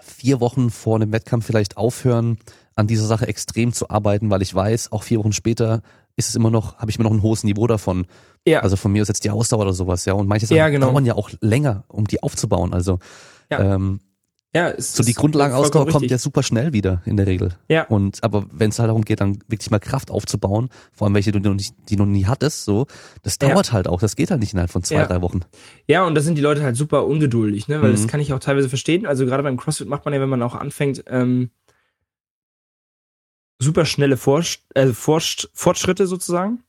[0.00, 2.38] vier Wochen vor einem Wettkampf vielleicht aufhören,
[2.78, 5.82] an dieser Sache extrem zu arbeiten, weil ich weiß, auch vier Wochen später
[6.16, 8.06] ist es immer noch, habe ich immer noch ein hohes Niveau davon.
[8.46, 8.60] Ja.
[8.60, 10.12] Also von mir ist jetzt die Ausdauer oder sowas, ja.
[10.12, 10.90] Und manche Sachen ja, genau.
[10.90, 12.72] dauern ja auch länger, um die aufzubauen.
[12.72, 13.00] Also
[13.50, 13.74] ja.
[13.74, 13.98] ähm,
[14.54, 17.54] ja, es so die Grundlagenausdauer kommt ja super schnell wieder in der Regel.
[17.68, 17.82] Ja.
[17.86, 21.32] Und aber wenn es halt darum geht, dann wirklich mal Kraft aufzubauen, vor allem welche
[21.32, 22.86] du noch nicht, die noch nie hattest, so,
[23.22, 23.72] das dauert ja.
[23.72, 24.00] halt auch.
[24.00, 25.06] Das geht halt nicht innerhalb von zwei, ja.
[25.06, 25.40] drei Wochen.
[25.86, 27.82] Ja, und da sind die Leute halt super ungeduldig, ne?
[27.82, 27.96] Weil mhm.
[27.96, 29.04] das kann ich auch teilweise verstehen.
[29.04, 31.50] Also gerade beim CrossFit macht man ja, wenn man auch anfängt, ähm,
[33.58, 36.62] super schnelle Forsch äh, Forsch Fortschritte sozusagen.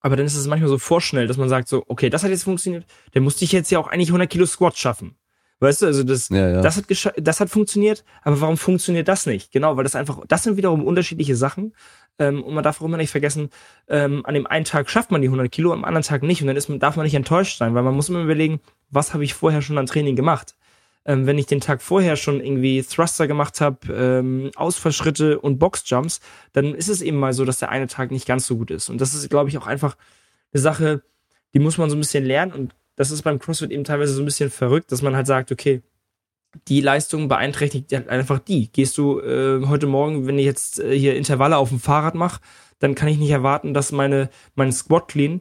[0.00, 2.44] Aber dann ist es manchmal so vorschnell, dass man sagt so, okay, das hat jetzt
[2.44, 5.16] funktioniert, dann musste ich jetzt ja auch eigentlich 100 Kilo Squat schaffen.
[5.62, 6.62] Weißt du, also das, ja, ja.
[6.62, 6.84] das hat
[7.18, 9.52] das hat funktioniert, aber warum funktioniert das nicht?
[9.52, 11.74] Genau, weil das einfach, das sind wiederum unterschiedliche Sachen.
[12.18, 13.50] Ähm, und man darf auch immer nicht vergessen,
[13.86, 16.40] ähm, an dem einen Tag schafft man die 100 Kilo, am anderen Tag nicht.
[16.40, 19.12] Und dann ist man, darf man nicht enttäuscht sein, weil man muss immer überlegen, was
[19.12, 20.54] habe ich vorher schon an Training gemacht?
[21.04, 26.20] Ähm, wenn ich den Tag vorher schon irgendwie Thruster gemacht habe, ähm, Ausfallschritte und Boxjumps,
[26.52, 28.90] dann ist es eben mal so, dass der eine Tag nicht ganz so gut ist.
[28.90, 29.96] Und das ist, glaube ich, auch einfach
[30.52, 31.02] eine Sache,
[31.54, 34.20] die muss man so ein bisschen lernen und das ist beim CrossFit eben teilweise so
[34.20, 35.82] ein bisschen verrückt, dass man halt sagt, okay,
[36.68, 38.70] die Leistung beeinträchtigt einfach die.
[38.72, 42.40] Gehst du äh, heute Morgen, wenn ich jetzt äh, hier Intervalle auf dem Fahrrad mache,
[42.78, 45.40] dann kann ich nicht erwarten, dass meine mein Squat Clean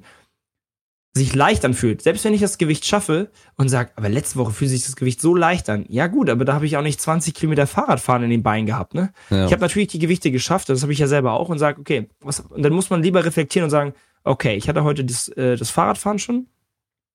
[1.14, 2.02] sich leicht anfühlt.
[2.02, 5.20] Selbst wenn ich das Gewicht schaffe und sage, aber letzte Woche fühlt sich das Gewicht
[5.22, 5.86] so leicht an.
[5.90, 8.94] Ja gut, aber da habe ich auch nicht 20 Kilometer Fahrradfahren in den Beinen gehabt.
[8.94, 9.12] Ne?
[9.30, 9.46] Ja.
[9.46, 12.10] Ich habe natürlich die Gewichte geschafft, das habe ich ja selber auch und sage, okay,
[12.22, 13.94] was, und dann muss man lieber reflektieren und sagen,
[14.24, 16.48] okay, ich hatte heute das, äh, das Fahrradfahren schon,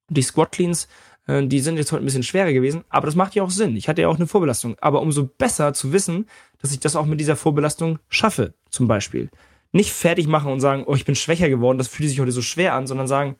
[0.09, 0.89] die Squat Cleans,
[1.27, 3.77] äh, die sind jetzt heute ein bisschen schwerer gewesen, aber das macht ja auch Sinn.
[3.77, 4.77] Ich hatte ja auch eine Vorbelastung.
[4.81, 6.27] Aber umso besser zu wissen,
[6.61, 9.31] dass ich das auch mit dieser Vorbelastung schaffe, zum Beispiel.
[9.73, 12.43] Nicht fertig machen und sagen, oh, ich bin schwächer geworden, das fühlt sich heute so
[12.43, 13.37] schwer an, sondern sagen,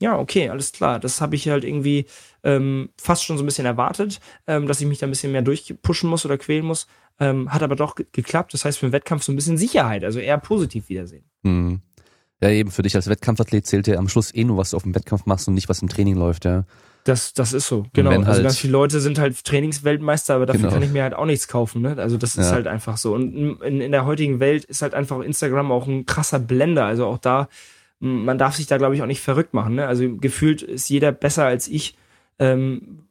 [0.00, 1.00] ja, okay, alles klar.
[1.00, 2.06] Das habe ich halt irgendwie
[2.44, 5.42] ähm, fast schon so ein bisschen erwartet, ähm, dass ich mich da ein bisschen mehr
[5.42, 6.86] durchpushen muss oder quälen muss.
[7.18, 8.52] Ähm, hat aber doch geklappt.
[8.52, 11.24] Das heißt, für den Wettkampf so ein bisschen Sicherheit, also eher positiv wiedersehen.
[11.42, 11.80] Mhm.
[12.42, 14.82] Ja, eben für dich als Wettkampfathlet zählt ja am Schluss eh nur, was du auf
[14.82, 16.64] dem Wettkampf machst und nicht, was im Training läuft, ja.
[17.04, 18.10] Das, das ist so, genau.
[18.10, 20.72] Also halt ganz viele Leute sind halt Trainingsweltmeister, aber dafür genau.
[20.72, 21.96] kann ich mir halt auch nichts kaufen, ne?
[21.98, 22.52] Also das ist ja.
[22.52, 23.14] halt einfach so.
[23.14, 26.84] Und in, in der heutigen Welt ist halt einfach Instagram auch ein krasser Blender.
[26.84, 27.48] Also auch da,
[27.98, 29.86] man darf sich da, glaube ich, auch nicht verrückt machen, ne?
[29.86, 31.96] Also gefühlt ist jeder besser als ich.
[32.38, 33.06] Ähm,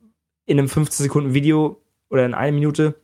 [0.46, 2.96] in einem 15 Sekunden Video oder in einer Minute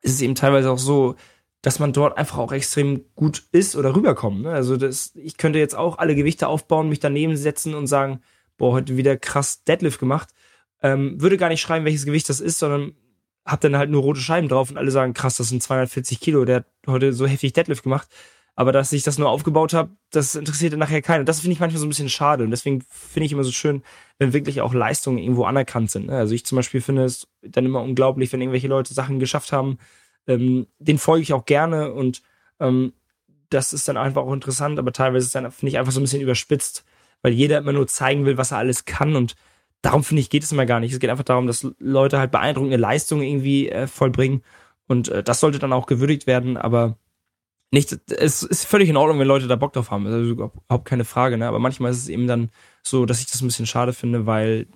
[0.00, 1.14] ist es eben teilweise auch so,
[1.62, 4.42] dass man dort einfach auch extrem gut ist oder rüberkommt.
[4.42, 4.50] Ne?
[4.50, 8.20] Also das, ich könnte jetzt auch alle Gewichte aufbauen, mich daneben setzen und sagen,
[8.58, 10.30] boah, heute wieder krass Deadlift gemacht.
[10.82, 12.94] Ähm, würde gar nicht schreiben, welches Gewicht das ist, sondern
[13.44, 16.44] hab dann halt nur rote Scheiben drauf und alle sagen, krass, das sind 240 Kilo,
[16.44, 18.08] der hat heute so heftig Deadlift gemacht.
[18.54, 21.24] Aber dass ich das nur aufgebaut habe, das interessiert dann nachher keinen.
[21.24, 22.44] Das finde ich manchmal so ein bisschen schade.
[22.44, 23.82] Und deswegen finde ich immer so schön,
[24.18, 26.06] wenn wirklich auch Leistungen irgendwo anerkannt sind.
[26.06, 26.16] Ne?
[26.16, 29.78] Also ich zum Beispiel finde es dann immer unglaublich, wenn irgendwelche Leute Sachen geschafft haben.
[30.26, 32.22] Ähm, den folge ich auch gerne und
[32.60, 32.92] ähm,
[33.48, 36.04] das ist dann einfach auch interessant, aber teilweise ist dann, finde ich, einfach so ein
[36.04, 36.84] bisschen überspitzt,
[37.22, 39.34] weil jeder immer nur zeigen will, was er alles kann und
[39.82, 40.92] darum finde ich, geht es immer gar nicht.
[40.92, 44.42] Es geht einfach darum, dass Leute halt beeindruckende Leistungen irgendwie äh, vollbringen
[44.86, 46.96] und äh, das sollte dann auch gewürdigt werden, aber
[47.72, 50.06] nicht, es ist völlig in Ordnung, wenn Leute da Bock drauf haben.
[50.06, 51.48] Also überhaupt keine Frage, ne?
[51.48, 52.50] Aber manchmal ist es eben dann
[52.82, 54.66] so, dass ich das ein bisschen schade finde, weil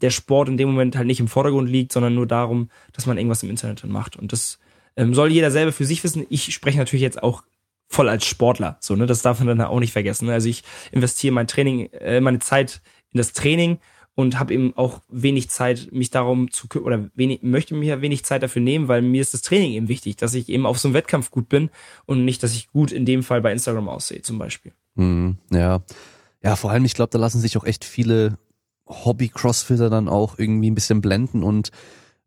[0.00, 3.18] der Sport in dem Moment halt nicht im Vordergrund liegt, sondern nur darum, dass man
[3.18, 4.16] irgendwas im Internet dann macht.
[4.16, 4.60] Und das
[4.96, 6.26] ähm, soll jeder selber für sich wissen.
[6.30, 7.42] Ich spreche natürlich jetzt auch
[7.88, 9.06] voll als Sportler, so, ne?
[9.06, 10.26] Das darf man dann auch nicht vergessen.
[10.26, 10.34] Ne?
[10.34, 10.62] Also ich
[10.92, 12.82] investiere mein Training, äh, meine Zeit
[13.12, 13.78] in das Training
[14.18, 18.42] und habe eben auch wenig Zeit, mich darum zu oder wenig, möchte mir wenig Zeit
[18.42, 20.94] dafür nehmen, weil mir ist das Training eben wichtig, dass ich eben auf so einem
[20.94, 21.70] Wettkampf gut bin
[22.04, 24.72] und nicht, dass ich gut in dem Fall bei Instagram aussehe, zum Beispiel.
[24.96, 25.82] Mm, ja.
[26.42, 28.38] Ja, vor allem, ich glaube, da lassen sich auch echt viele
[28.88, 31.70] Hobby-Crossfitter dann auch irgendwie ein bisschen blenden und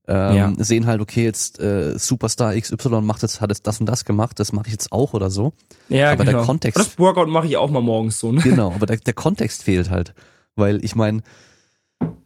[0.07, 0.53] ähm, ja.
[0.59, 4.39] sehen halt, okay, jetzt äh, Superstar XY macht jetzt, hat jetzt das und das gemacht,
[4.39, 5.51] das mache ich jetzt auch oder so.
[5.89, 6.37] Ja, aber genau.
[6.37, 6.79] der Kontext.
[6.79, 8.39] Das Workout mache ich auch mal morgens so, ne?
[8.41, 10.13] Genau, aber der, der Kontext fehlt halt.
[10.55, 11.21] Weil ich meine,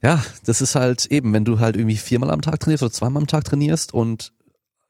[0.01, 3.23] ja, das ist halt eben, wenn du halt irgendwie viermal am Tag trainierst oder zweimal
[3.23, 4.33] am Tag trainierst und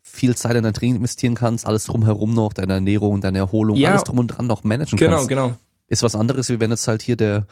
[0.02, 3.92] viel Zeit in dein Training investieren kannst, alles drumherum noch, deine Ernährung, deine Erholung, ja,
[3.92, 5.30] alles drum und dran noch managen genau, kannst.
[5.30, 5.58] Genau, genau.
[5.88, 7.48] Ist was anderes, wie wenn jetzt halt hier der,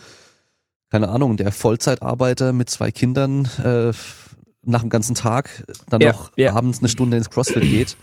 [0.90, 3.92] keine Ahnung, der Vollzeitarbeiter mit zwei Kindern äh,
[4.66, 6.54] nach dem ganzen Tag dann ja, noch ja.
[6.54, 7.98] abends eine Stunde ins CrossFit geht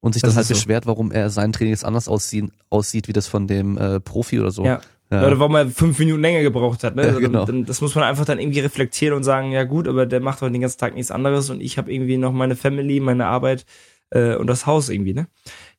[0.00, 0.90] und sich das dann halt beschwert, so.
[0.90, 4.50] warum er sein Training jetzt anders aussieht, aussieht wie das von dem äh, Profi oder
[4.50, 4.64] so.
[4.64, 4.80] Ja.
[5.12, 5.26] Ja.
[5.26, 6.96] Oder warum er fünf Minuten länger gebraucht hat.
[6.96, 7.06] Ne?
[7.06, 7.44] Ja, genau.
[7.44, 10.40] Dann, das muss man einfach dann irgendwie reflektieren und sagen, ja gut, aber der macht
[10.40, 13.66] heute den ganzen Tag nichts anderes und ich habe irgendwie noch meine Family, meine Arbeit
[14.08, 15.28] äh, und das Haus irgendwie, ne?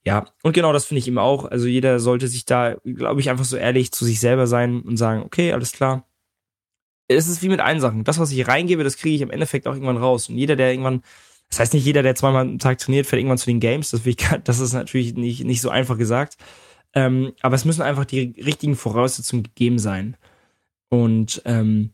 [0.06, 1.46] Ja, und genau das finde ich eben auch.
[1.46, 4.98] Also jeder sollte sich da, glaube ich, einfach so ehrlich zu sich selber sein und
[4.98, 6.08] sagen, okay, alles klar.
[7.08, 8.04] Es ist wie mit allen Sachen.
[8.04, 10.30] Das, was ich reingebe, das kriege ich im Endeffekt auch irgendwann raus.
[10.30, 11.02] Und jeder, der irgendwann,
[11.50, 13.90] das heißt nicht jeder, der zweimal am Tag trainiert, fährt irgendwann zu den Games.
[13.92, 16.38] Das, ich, das ist natürlich nicht, nicht so einfach gesagt.
[16.94, 20.18] Ähm, aber es müssen einfach die richtigen Voraussetzungen gegeben sein.
[20.90, 21.92] Und ähm,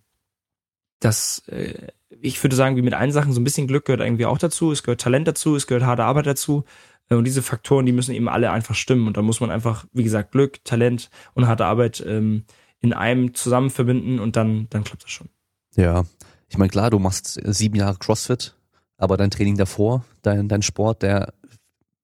[0.99, 1.87] das, äh,
[2.21, 4.71] ich würde sagen, wie mit allen Sachen, so ein bisschen Glück gehört irgendwie auch dazu,
[4.71, 6.65] es gehört Talent dazu, es gehört harte Arbeit dazu.
[7.09, 9.07] Äh, und diese Faktoren, die müssen eben alle einfach stimmen.
[9.07, 12.43] Und da muss man einfach, wie gesagt, Glück, Talent und harte Arbeit ähm,
[12.81, 15.29] in einem zusammen verbinden und dann, dann klappt das schon.
[15.75, 16.03] Ja,
[16.49, 18.55] ich meine, klar, du machst sieben Jahre CrossFit,
[18.97, 21.33] aber dein Training davor, dein, dein Sport, der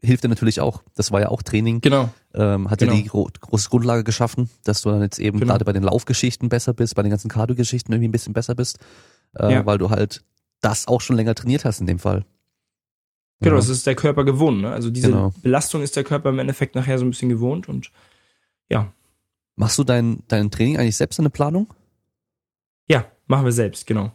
[0.02, 0.84] hilft dir natürlich auch.
[0.96, 1.82] Das war ja auch Training.
[1.82, 2.10] Genau.
[2.38, 2.94] Ähm, hat genau.
[2.94, 5.52] dir die gro große Grundlage geschaffen, dass du dann jetzt eben genau.
[5.52, 8.80] gerade bei den Laufgeschichten besser bist, bei den ganzen Cardio-Geschichten irgendwie ein bisschen besser bist,
[9.38, 9.66] äh, ja.
[9.66, 10.24] weil du halt
[10.60, 12.26] das auch schon länger trainiert hast in dem Fall.
[13.40, 13.62] Genau, ja.
[13.62, 14.62] das ist der Körper gewohnt.
[14.62, 14.72] Ne?
[14.72, 15.34] Also diese genau.
[15.42, 17.92] Belastung ist der Körper im Endeffekt nachher so ein bisschen gewohnt und
[18.70, 18.92] ja.
[19.56, 21.74] Machst du dein, dein Training eigentlich selbst eine Planung?
[22.88, 24.12] Ja, machen wir selbst, genau.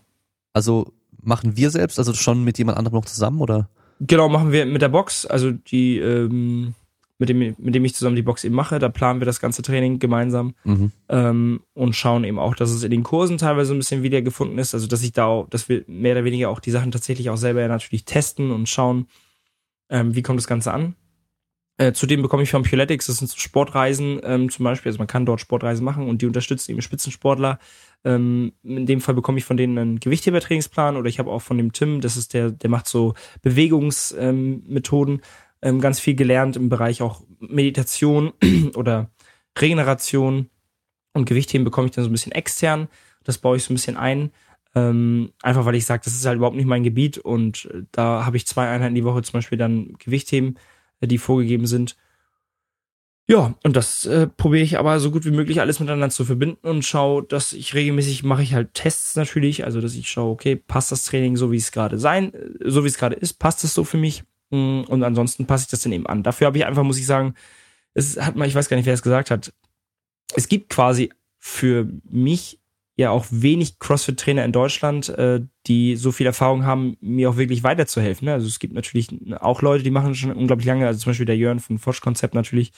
[0.52, 0.92] Also
[1.22, 3.70] machen wir selbst, also schon mit jemand anderem noch zusammen oder?
[4.00, 6.74] Genau, machen wir mit der Box, also die, ähm,
[7.20, 9.62] mit dem, mit dem ich zusammen die Box eben mache, da planen wir das ganze
[9.62, 10.90] Training gemeinsam mhm.
[11.08, 14.74] ähm, und schauen eben auch, dass es in den Kursen teilweise ein bisschen wiedergefunden ist,
[14.74, 17.36] also dass ich da auch, dass wir mehr oder weniger auch die Sachen tatsächlich auch
[17.36, 19.06] selber natürlich testen und schauen,
[19.90, 20.96] ähm, wie kommt das Ganze an.
[21.76, 25.06] Äh, zudem bekomme ich von Puletics, das sind so Sportreisen ähm, zum Beispiel, also man
[25.06, 27.58] kann dort Sportreisen machen und die unterstützen eben Spitzensportler
[28.04, 31.58] ähm, in dem Fall bekomme ich von denen einen Gewichthebertrainingsplan oder ich habe auch von
[31.58, 35.20] dem Tim, das ist der, der macht so Bewegungsmethoden, ähm,
[35.62, 38.32] ähm, ganz viel gelernt im Bereich auch Meditation
[38.74, 39.10] oder
[39.58, 40.48] Regeneration
[41.12, 42.88] und Gewichtheben bekomme ich dann so ein bisschen extern.
[43.24, 44.30] Das baue ich so ein bisschen ein.
[44.74, 48.24] Ähm, einfach weil ich sage, das ist halt überhaupt nicht mein Gebiet und äh, da
[48.24, 50.58] habe ich zwei Einheiten die Woche zum Beispiel dann Gewichtheben,
[51.00, 51.96] äh, die vorgegeben sind.
[53.28, 56.66] Ja, und das äh, probiere ich aber so gut wie möglich alles miteinander zu verbinden
[56.68, 60.56] und schaue, dass ich regelmäßig mache ich halt Tests natürlich, also dass ich schaue, okay,
[60.56, 62.32] passt das Training so wie es gerade sein,
[62.64, 65.80] so wie es gerade ist, passt es so für mich und ansonsten passe ich das
[65.80, 66.22] dann eben an.
[66.22, 67.34] Dafür habe ich einfach, muss ich sagen,
[67.94, 69.52] es hat mal, ich weiß gar nicht, wer es gesagt hat,
[70.34, 72.58] es gibt quasi für mich
[72.96, 77.62] ja auch wenig CrossFit-Trainer in Deutschland, äh, die so viel Erfahrung haben, mir auch wirklich
[77.62, 78.26] weiterzuhelfen.
[78.26, 78.34] Ne?
[78.34, 79.08] Also es gibt natürlich
[79.40, 82.72] auch Leute, die machen schon unglaublich lange, also zum Beispiel der Jörn von Fosch-Konzept natürlich,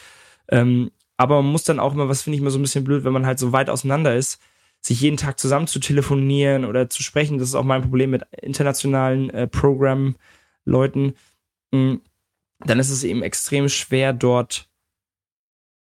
[0.49, 3.05] ähm, aber man muss dann auch immer, was finde ich immer so ein bisschen blöd,
[3.05, 4.41] wenn man halt so weit auseinander ist,
[4.81, 7.39] sich jeden Tag zusammen zu telefonieren oder zu sprechen.
[7.39, 11.03] Das ist auch mein Problem mit internationalen äh, Program-Leuten.
[11.03, 11.14] Mhm.
[11.73, 14.68] Dann ist es eben extrem schwer, dort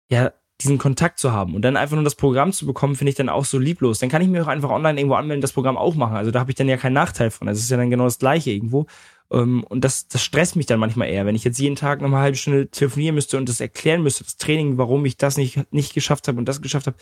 [0.09, 0.31] ja
[0.61, 3.27] diesen Kontakt zu haben und dann einfach nur das Programm zu bekommen, finde ich dann
[3.27, 3.99] auch so lieblos.
[3.99, 6.15] Dann kann ich mir auch einfach online irgendwo anmelden, das Programm auch machen.
[6.15, 7.47] Also da habe ich dann ja keinen Nachteil von.
[7.47, 8.85] Das ist ja dann genau das Gleiche irgendwo.
[9.31, 12.07] Ähm, und das, das stresst mich dann manchmal eher, wenn ich jetzt jeden Tag noch
[12.07, 15.71] eine halbe Stunde telefonieren müsste und das erklären müsste, das Training, warum ich das nicht,
[15.73, 16.97] nicht geschafft habe und das geschafft habe.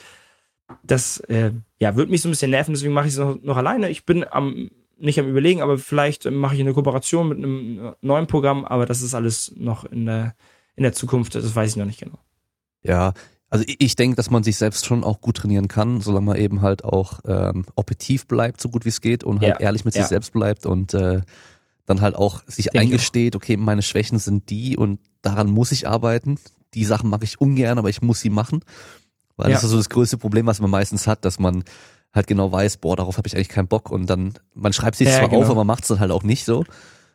[0.81, 3.57] Das äh, ja, würde mich so ein bisschen nerven, deswegen mache ich es noch, noch
[3.57, 3.89] alleine.
[3.89, 8.27] Ich bin am nicht am überlegen, aber vielleicht mache ich eine Kooperation mit einem neuen
[8.27, 10.35] Programm, aber das ist alles noch in der,
[10.75, 12.19] in der Zukunft, das weiß ich noch nicht genau.
[12.83, 13.13] Ja,
[13.49, 16.61] also ich denke, dass man sich selbst schon auch gut trainieren kann, solange man eben
[16.61, 19.93] halt auch ähm, objektiv bleibt, so gut wie es geht und halt ja, ehrlich mit
[19.93, 20.01] ja.
[20.01, 21.21] sich selbst bleibt und äh,
[21.85, 25.87] dann halt auch sich Denk eingesteht, okay, meine Schwächen sind die und daran muss ich
[25.87, 26.39] arbeiten.
[26.73, 28.63] Die Sachen mache ich ungern, aber ich muss sie machen.
[29.35, 29.55] Weil ja.
[29.55, 31.63] das ist so das größte Problem, was man meistens hat, dass man
[32.13, 35.07] halt genau weiß, boah, darauf habe ich eigentlich keinen Bock und dann, man schreibt sich
[35.07, 35.41] ja, zwar genau.
[35.41, 36.63] auf, aber man macht es dann halt auch nicht so.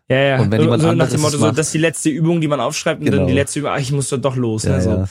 [0.09, 0.41] Ja, ja.
[0.41, 2.41] Und wenn jemand so, anderes nach dem Motto, macht, so, das ist die letzte Übung,
[2.41, 3.19] die man aufschreibt und genau.
[3.19, 4.65] dann die letzte Übung, ach, ich muss doch los.
[4.65, 4.91] Ja, also.
[4.91, 4.97] ja.
[4.97, 5.09] Und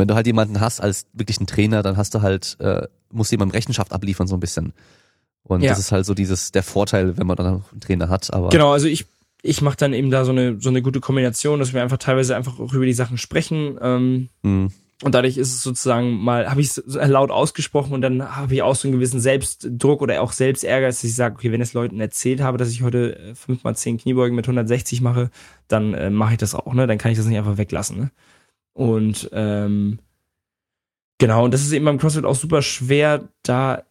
[0.00, 3.32] wenn du halt jemanden hast als wirklich einen Trainer, dann hast du halt, äh, musst
[3.32, 4.74] du jemandem Rechenschaft abliefern so ein bisschen.
[5.42, 5.70] Und ja.
[5.70, 8.32] das ist halt so dieses, der Vorteil, wenn man dann einen Trainer hat.
[8.32, 9.06] Aber genau, also ich,
[9.42, 12.36] ich mache dann eben da so eine, so eine gute Kombination, dass wir einfach teilweise
[12.36, 13.78] einfach auch über die Sachen sprechen.
[13.80, 14.72] Ähm, mhm.
[15.02, 18.62] Und dadurch ist es sozusagen mal, habe ich es laut ausgesprochen und dann habe ich
[18.62, 22.00] auch so einen gewissen Selbstdruck oder auch Selbstärger, dass ich sage, okay, wenn es Leuten
[22.00, 25.30] erzählt habe, dass ich heute 5 mal 10 Kniebeugen mit 160 mache,
[25.68, 26.86] dann äh, mache ich das auch, ne?
[26.86, 28.10] Dann kann ich das nicht einfach weglassen, ne?
[28.72, 29.98] Und ähm,
[31.18, 33.84] genau, und das ist eben beim CrossFit auch super schwer, da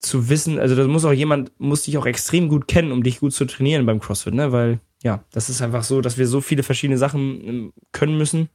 [0.00, 3.18] zu wissen, also da muss auch jemand, muss dich auch extrem gut kennen, um dich
[3.18, 4.52] gut zu trainieren beim CrossFit, ne?
[4.52, 8.48] Weil, ja, das ist einfach so, dass wir so viele verschiedene Sachen ähm, können müssen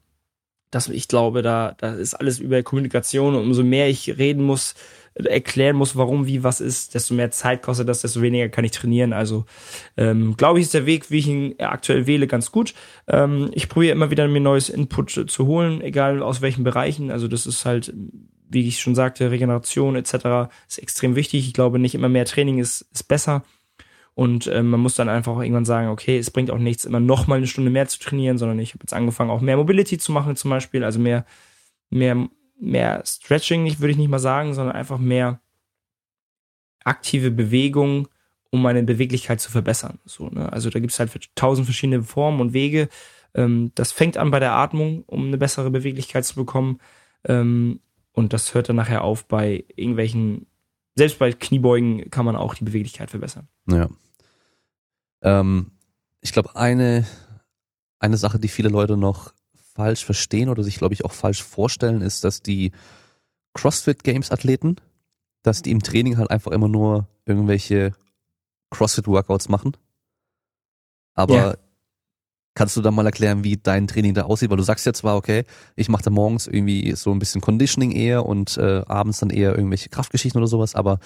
[0.72, 4.74] dass ich glaube, da, da ist alles über Kommunikation und umso mehr ich reden muss,
[5.13, 8.72] erklären muss, warum, wie, was ist, desto mehr Zeit kostet das, desto weniger kann ich
[8.72, 9.11] trainieren.
[9.13, 9.45] Also
[9.97, 12.74] ähm, glaube ich, ist der Weg, wie ich ihn aktuell wähle, ganz gut.
[13.07, 17.11] Ähm, ich probiere immer wieder mir neues Input zu holen, egal aus welchen Bereichen.
[17.11, 17.93] Also das ist halt,
[18.49, 20.49] wie ich schon sagte, Regeneration etc.
[20.67, 21.45] ist extrem wichtig.
[21.45, 23.43] Ich glaube, nicht immer mehr Training ist, ist besser.
[24.14, 27.28] Und ähm, man muss dann einfach irgendwann sagen, okay, es bringt auch nichts, immer noch
[27.28, 30.12] mal eine Stunde mehr zu trainieren, sondern ich habe jetzt angefangen, auch mehr Mobility zu
[30.12, 31.26] machen zum Beispiel, also mehr,
[31.89, 32.28] mehr,
[32.59, 35.39] mehr Stretching, würde ich nicht mal sagen, sondern einfach mehr
[36.84, 38.09] aktive Bewegung,
[38.49, 39.99] um meine Beweglichkeit zu verbessern.
[40.05, 40.51] So, ne?
[40.51, 42.89] Also da gibt es halt tausend verschiedene Formen und Wege.
[43.34, 46.80] Ähm, das fängt an bei der Atmung, um eine bessere Beweglichkeit zu bekommen.
[47.24, 47.80] Ähm,
[48.12, 50.47] und das hört dann nachher auf bei irgendwelchen
[50.95, 53.47] selbst bei Kniebeugen kann man auch die Beweglichkeit verbessern.
[53.70, 53.89] Ja.
[55.22, 55.72] Ähm,
[56.22, 57.05] ich glaube, eine,
[57.99, 59.34] eine Sache, die viele Leute noch
[59.74, 62.72] falsch verstehen oder sich, glaube ich, auch falsch vorstellen, ist, dass die
[63.53, 64.78] CrossFit Games Athleten,
[65.43, 67.93] dass die im Training halt einfach immer nur irgendwelche
[68.69, 69.76] CrossFit Workouts machen.
[71.13, 71.55] Aber ja.
[72.53, 74.49] Kannst du da mal erklären, wie dein Training da aussieht?
[74.49, 75.45] Weil du sagst ja zwar, okay,
[75.78, 79.55] ich mache da morgens irgendwie so ein bisschen Conditioning eher und äh, abends dann eher
[79.55, 80.99] irgendwelche Kraftgeschichten oder sowas, aber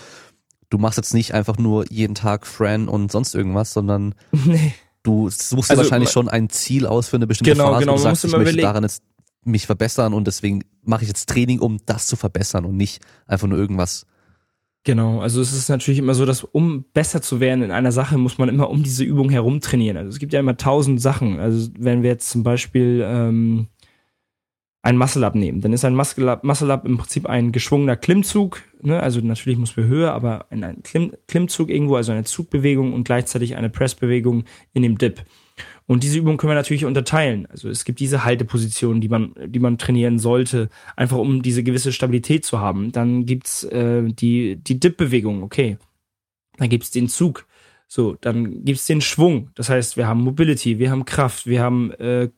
[0.70, 4.74] du machst jetzt nicht einfach nur jeden Tag Fran und sonst irgendwas, sondern nee.
[5.04, 7.82] du suchst also, wahrscheinlich schon ein Ziel aus für eine bestimmte genau, Phase.
[7.82, 8.62] Genau, du sagst, ich möchte überlegen.
[8.66, 9.04] daran jetzt
[9.44, 13.48] mich verbessern und deswegen mache ich jetzt Training, um das zu verbessern und nicht einfach
[13.48, 14.08] nur irgendwas
[14.86, 18.20] Genau, also es ist natürlich immer so, dass um besser zu werden in einer Sache,
[18.20, 19.98] muss man immer um diese Übung herum trainieren.
[19.98, 21.40] Also es gibt ja immer tausend Sachen.
[21.40, 23.68] Also wenn wir jetzt zum Beispiel ähm,
[24.86, 28.62] ein Muscle-Up nehmen, dann ist ein Muscle-Up Muscle im Prinzip ein geschwungener Klimmzug.
[28.84, 29.00] Ne?
[29.02, 33.56] Also natürlich muss wir höher, aber ein Klimm Klimmzug irgendwo, also eine Zugbewegung und gleichzeitig
[33.56, 35.26] eine Pressbewegung in dem Dip.
[35.88, 37.48] Und diese Übung können wir natürlich unterteilen.
[37.50, 41.92] Also es gibt diese Haltepositionen, die man, die man trainieren sollte, einfach um diese gewisse
[41.92, 42.92] Stabilität zu haben.
[42.92, 45.78] Dann gibt's äh, die, die Dip-Bewegung, okay.
[46.58, 47.48] Dann gibt's den Zug.
[47.88, 49.50] So, dann gibt's den Schwung.
[49.56, 52.30] Das heißt, wir haben Mobility, wir haben Kraft, wir haben äh,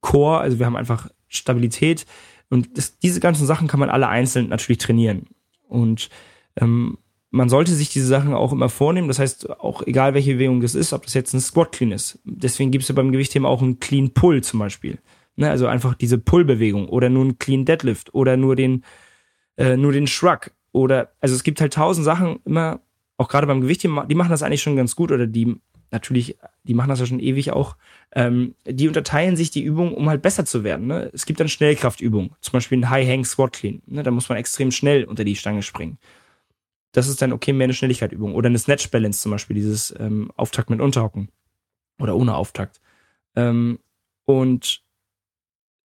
[0.00, 2.06] Core, also wir haben einfach Stabilität.
[2.50, 5.26] Und das, diese ganzen Sachen kann man alle einzeln natürlich trainieren.
[5.68, 6.08] Und
[6.56, 6.98] ähm,
[7.30, 9.08] man sollte sich diese Sachen auch immer vornehmen.
[9.08, 12.18] Das heißt, auch egal welche Bewegung das ist, ob das jetzt ein Squat Clean ist.
[12.24, 14.98] Deswegen gibt es ja beim Gewichtheben auch einen Clean Pull zum Beispiel.
[15.36, 18.84] Ne, also einfach diese Pull-Bewegung oder nur ein Clean Deadlift oder nur den,
[19.56, 22.80] äh, nur den Shrug oder, also es gibt halt tausend Sachen immer,
[23.18, 25.54] auch gerade beim Gewichtheben, die machen das eigentlich schon ganz gut oder die,
[25.90, 27.76] natürlich, die machen das ja schon ewig auch,
[28.12, 30.86] ähm, die unterteilen sich die Übungen, um halt besser zu werden.
[30.86, 31.10] Ne?
[31.12, 33.82] Es gibt dann Schnellkraftübungen, zum Beispiel ein High Hang Squat Clean.
[33.86, 34.02] Ne?
[34.02, 35.98] Da muss man extrem schnell unter die Stange springen
[36.92, 38.34] das ist dann okay, mehr eine Schnelligkeitübung.
[38.34, 41.28] Oder eine Snatch Balance zum Beispiel, dieses ähm, Auftakt mit Unterhocken.
[42.00, 42.80] Oder ohne Auftakt.
[43.36, 43.78] Ähm,
[44.24, 44.82] und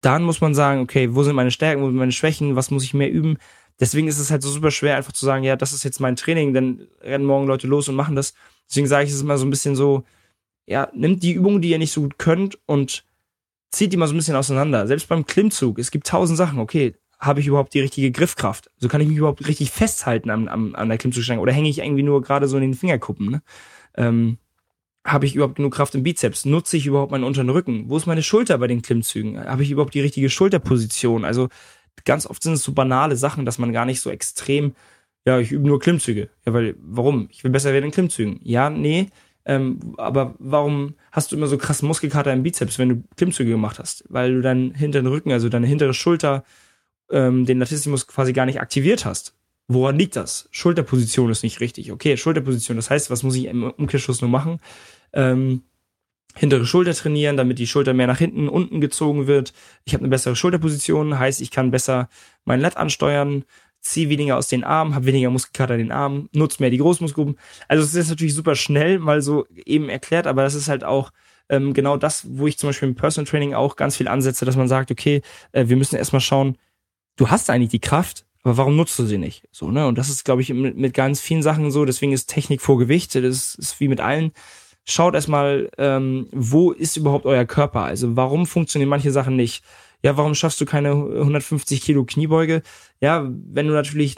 [0.01, 2.83] dann muss man sagen, okay, wo sind meine Stärken, wo sind meine Schwächen, was muss
[2.83, 3.37] ich mehr üben?
[3.83, 6.15] Deswegen ist es halt so super schwer, einfach zu sagen, ja, das ist jetzt mein
[6.15, 8.33] Training, dann rennen morgen Leute los und machen das.
[8.69, 10.05] Deswegen sage ich es immer so ein bisschen so,
[10.65, 13.03] ja, nimmt die Übungen, die ihr nicht so gut könnt und
[13.71, 14.87] zieht die mal so ein bisschen auseinander.
[14.87, 16.59] Selbst beim Klimmzug, es gibt tausend Sachen.
[16.59, 18.71] Okay, habe ich überhaupt die richtige Griffkraft?
[18.77, 21.79] So kann ich mich überhaupt richtig festhalten an, an, an der Klimmzugstange oder hänge ich
[21.79, 23.31] irgendwie nur gerade so in den Fingerkuppen?
[23.31, 23.41] Ne?
[23.97, 24.37] Ähm,
[25.05, 26.45] habe ich überhaupt genug Kraft im Bizeps?
[26.45, 27.89] Nutze ich überhaupt meinen unteren Rücken?
[27.89, 29.45] Wo ist meine Schulter bei den Klimmzügen?
[29.45, 31.25] Habe ich überhaupt die richtige Schulterposition?
[31.25, 31.49] Also
[32.05, 34.75] ganz oft sind es so banale Sachen, dass man gar nicht so extrem,
[35.25, 36.29] ja, ich übe nur Klimmzüge.
[36.45, 37.27] Ja, weil, warum?
[37.31, 38.39] Ich will besser werden in Klimmzügen.
[38.43, 39.09] Ja, nee,
[39.45, 43.79] ähm, aber warum hast du immer so krass Muskelkater im Bizeps, wenn du Klimmzüge gemacht
[43.79, 44.05] hast?
[44.09, 46.43] Weil du deinen hinteren Rücken, also deine hintere Schulter,
[47.11, 49.35] ähm, den Latissimus quasi gar nicht aktiviert hast.
[49.67, 50.47] Woran liegt das?
[50.51, 51.91] Schulterposition ist nicht richtig.
[51.91, 54.59] Okay, Schulterposition, das heißt, was muss ich im Umkehrschluss nur machen?
[55.13, 55.63] Ähm,
[56.35, 59.53] hintere Schulter trainieren, damit die Schulter mehr nach hinten, unten gezogen wird.
[59.85, 62.09] Ich habe eine bessere Schulterposition, heißt, ich kann besser
[62.45, 63.45] mein Lat ansteuern,
[63.81, 67.37] ziehe weniger aus den Armen, habe weniger Muskelkater in den Armen, nutze mehr die Großmuskelgruppen.
[67.67, 71.11] Also es ist natürlich super schnell mal so eben erklärt, aber das ist halt auch
[71.49, 74.55] ähm, genau das, wo ich zum Beispiel im Personal Training auch ganz viel ansetze, dass
[74.55, 75.21] man sagt, okay,
[75.51, 76.57] äh, wir müssen erstmal schauen,
[77.17, 79.47] du hast eigentlich die Kraft, aber warum nutzt du sie nicht?
[79.51, 79.85] So, ne?
[79.87, 82.77] Und das ist, glaube ich, mit, mit ganz vielen Sachen so, deswegen ist Technik vor
[82.77, 84.31] Gewicht, das ist wie mit allen
[84.85, 87.81] schaut erstmal, ähm, wo ist überhaupt euer Körper?
[87.81, 89.63] Also warum funktionieren manche Sachen nicht?
[90.03, 92.61] Ja, warum schaffst du keine 150 Kilo Kniebeuge?
[92.99, 94.17] Ja, wenn du natürlich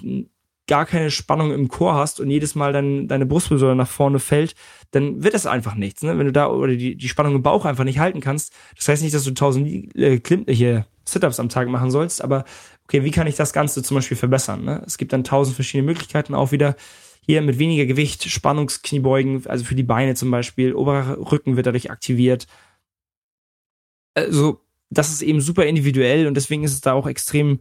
[0.67, 4.55] gar keine Spannung im Chor hast und jedes Mal dann deine Brustwirbelsäule nach vorne fällt,
[4.91, 6.01] dann wird das einfach nichts.
[6.01, 6.17] Ne?
[6.17, 9.03] Wenn du da oder die, die Spannung im Bauch einfach nicht halten kannst, das heißt
[9.03, 12.45] nicht, dass du 1000 äh, Klim hier Sit-ups am Tag machen sollst, aber
[12.85, 14.65] okay, wie kann ich das Ganze zum Beispiel verbessern?
[14.65, 14.81] Ne?
[14.87, 16.75] Es gibt dann tausend verschiedene Möglichkeiten auch wieder,
[17.25, 21.91] hier mit weniger Gewicht, Spannungskniebeugen, also für die Beine zum Beispiel, oberer Rücken wird dadurch
[21.91, 22.47] aktiviert.
[24.13, 27.59] Also, das ist eben super individuell und deswegen ist es da auch extrem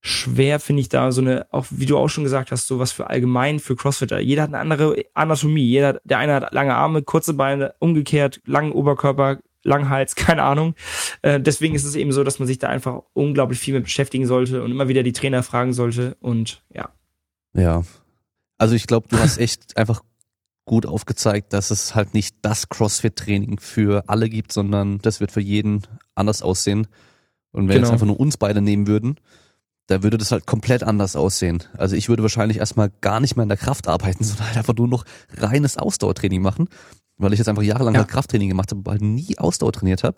[0.00, 2.92] schwer, finde ich, da so eine, auch wie du auch schon gesagt hast, so was
[2.92, 4.20] für allgemein für Crossfitter.
[4.20, 5.64] Jeder hat eine andere Anatomie.
[5.64, 10.74] Jeder, der eine hat lange Arme, kurze Beine, umgekehrt, langen Oberkörper, langen Hals, keine Ahnung.
[11.22, 14.26] Äh, deswegen ist es eben so, dass man sich da einfach unglaublich viel mit beschäftigen
[14.26, 16.90] sollte und immer wieder die Trainer fragen sollte und ja.
[17.54, 17.82] Ja,
[18.58, 20.02] also ich glaube, du hast echt einfach
[20.64, 25.40] gut aufgezeigt, dass es halt nicht das CrossFit-Training für alle gibt, sondern das wird für
[25.40, 25.82] jeden
[26.14, 26.86] anders aussehen.
[27.52, 27.86] Und wenn genau.
[27.86, 29.16] jetzt einfach nur uns beide nehmen würden,
[29.86, 31.64] da würde das halt komplett anders aussehen.
[31.76, 34.76] Also ich würde wahrscheinlich erstmal gar nicht mehr in der Kraft arbeiten, sondern halt einfach
[34.76, 35.04] nur noch
[35.38, 36.68] reines Ausdauertraining machen,
[37.16, 38.00] weil ich jetzt einfach jahrelang ja.
[38.00, 40.16] halt Krafttraining gemacht habe, aber halt nie Ausdauer trainiert habe.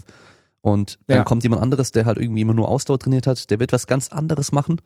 [0.62, 1.24] Und dann ja.
[1.24, 4.09] kommt jemand anderes, der halt irgendwie immer nur Ausdauer trainiert hat, der wird was ganz
[4.09, 4.80] anderes machen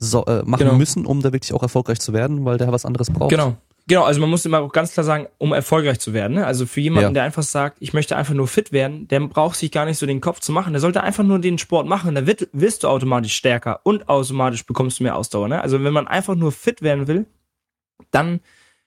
[0.00, 0.74] so, äh, machen genau.
[0.74, 3.30] müssen, um da wirklich auch erfolgreich zu werden, weil der was anderes braucht.
[3.30, 3.56] Genau.
[3.86, 6.34] Genau, also man muss immer auch ganz klar sagen, um erfolgreich zu werden.
[6.34, 6.46] Ne?
[6.46, 7.12] Also für jemanden, ja.
[7.12, 10.06] der einfach sagt, ich möchte einfach nur fit werden, der braucht sich gar nicht so
[10.06, 10.72] den Kopf zu machen.
[10.72, 12.14] Der sollte einfach nur den Sport machen.
[12.14, 15.48] Da wird, wirst du automatisch stärker und automatisch bekommst du mehr Ausdauer.
[15.48, 15.60] Ne?
[15.60, 17.26] Also wenn man einfach nur fit werden will,
[18.12, 18.38] dann,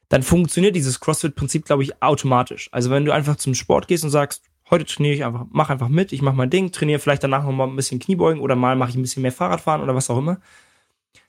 [0.07, 2.69] dann funktioniert dieses CrossFit-Prinzip, glaube ich, automatisch.
[2.71, 5.89] Also wenn du einfach zum Sport gehst und sagst, heute trainiere ich einfach, mach einfach
[5.89, 8.77] mit, ich mach mein Ding, trainiere vielleicht danach noch mal ein bisschen Kniebeugen oder mal
[8.77, 10.39] mache ich ein bisschen mehr Fahrradfahren oder was auch immer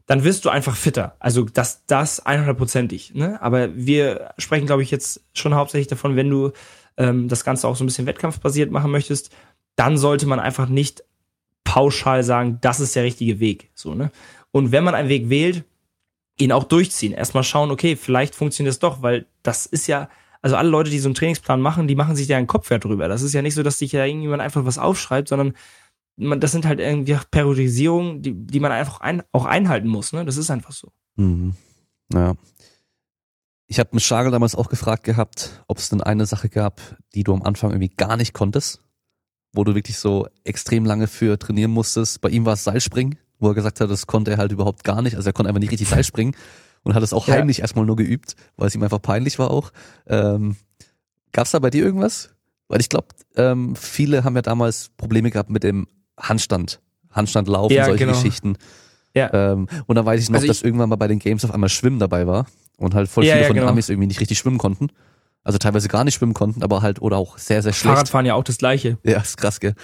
[0.07, 1.17] dann wirst du einfach fitter.
[1.19, 3.15] Also das, das 100%ig.
[3.15, 3.41] Ne?
[3.41, 6.53] Aber wir sprechen, glaube ich, jetzt schon hauptsächlich davon, wenn du
[6.97, 9.35] ähm, das Ganze auch so ein bisschen wettkampfbasiert machen möchtest,
[9.77, 11.05] dann sollte man einfach nicht
[11.65, 13.71] pauschal sagen, das ist der richtige Weg.
[13.75, 14.11] So, ne?
[14.51, 15.65] Und wenn man einen Weg wählt,
[16.39, 17.13] ihn auch durchziehen.
[17.13, 20.09] Erstmal schauen, okay, vielleicht funktioniert das doch, weil das ist ja,
[20.43, 22.85] also alle Leute, die so einen Trainingsplan machen, die machen sich ja einen Kopf wert
[22.85, 23.09] drüber.
[23.09, 25.55] Das ist ja nicht so, dass sich ja irgendjemand einfach was aufschreibt, sondern
[26.17, 30.12] man, das sind halt irgendwie Periodisierungen, die, die man einfach ein, auch einhalten muss.
[30.12, 30.25] Ne?
[30.25, 30.93] Das ist einfach so.
[31.17, 31.55] Mhm.
[32.13, 32.34] Ja.
[33.67, 36.80] Ich habe mit Schagel damals auch gefragt gehabt, ob es denn eine Sache gab,
[37.14, 38.83] die du am Anfang irgendwie gar nicht konntest,
[39.53, 42.21] wo du wirklich so extrem lange für trainieren musstest.
[42.21, 45.03] Bei ihm war es Seilspringen, wo er gesagt hat, das konnte er halt überhaupt gar
[45.03, 45.17] nicht.
[45.17, 46.37] Also er konnte einfach nicht richtig Seilspringen
[46.83, 47.34] und hat es auch ja.
[47.34, 49.72] heimlich erstmal nur geübt, weil es ihm einfach peinlich war auch.
[50.07, 50.57] Ähm,
[51.33, 52.30] Gab es da bei dir irgendwas?
[52.68, 55.88] Weil ich glaube, ähm, viele haben ja damals Probleme gehabt mit dem
[56.18, 56.80] Handstand,
[57.11, 58.16] Handstand laufen, ja, solche genau.
[58.16, 58.57] Geschichten.
[59.14, 59.32] Ja.
[59.32, 61.53] Ähm, und dann weiß ich noch, also ich, dass irgendwann mal bei den Games auf
[61.53, 62.46] einmal Schwimmen dabei war
[62.76, 63.66] und halt voll viele ja, von genau.
[63.66, 64.88] den Amis irgendwie nicht richtig schwimmen konnten.
[65.45, 67.95] Also teilweise gar nicht schwimmen konnten, aber halt oder auch sehr, sehr schlecht.
[67.95, 68.99] Fahrradfahren ja auch das gleiche.
[69.04, 69.74] Ja, ist krass, gell.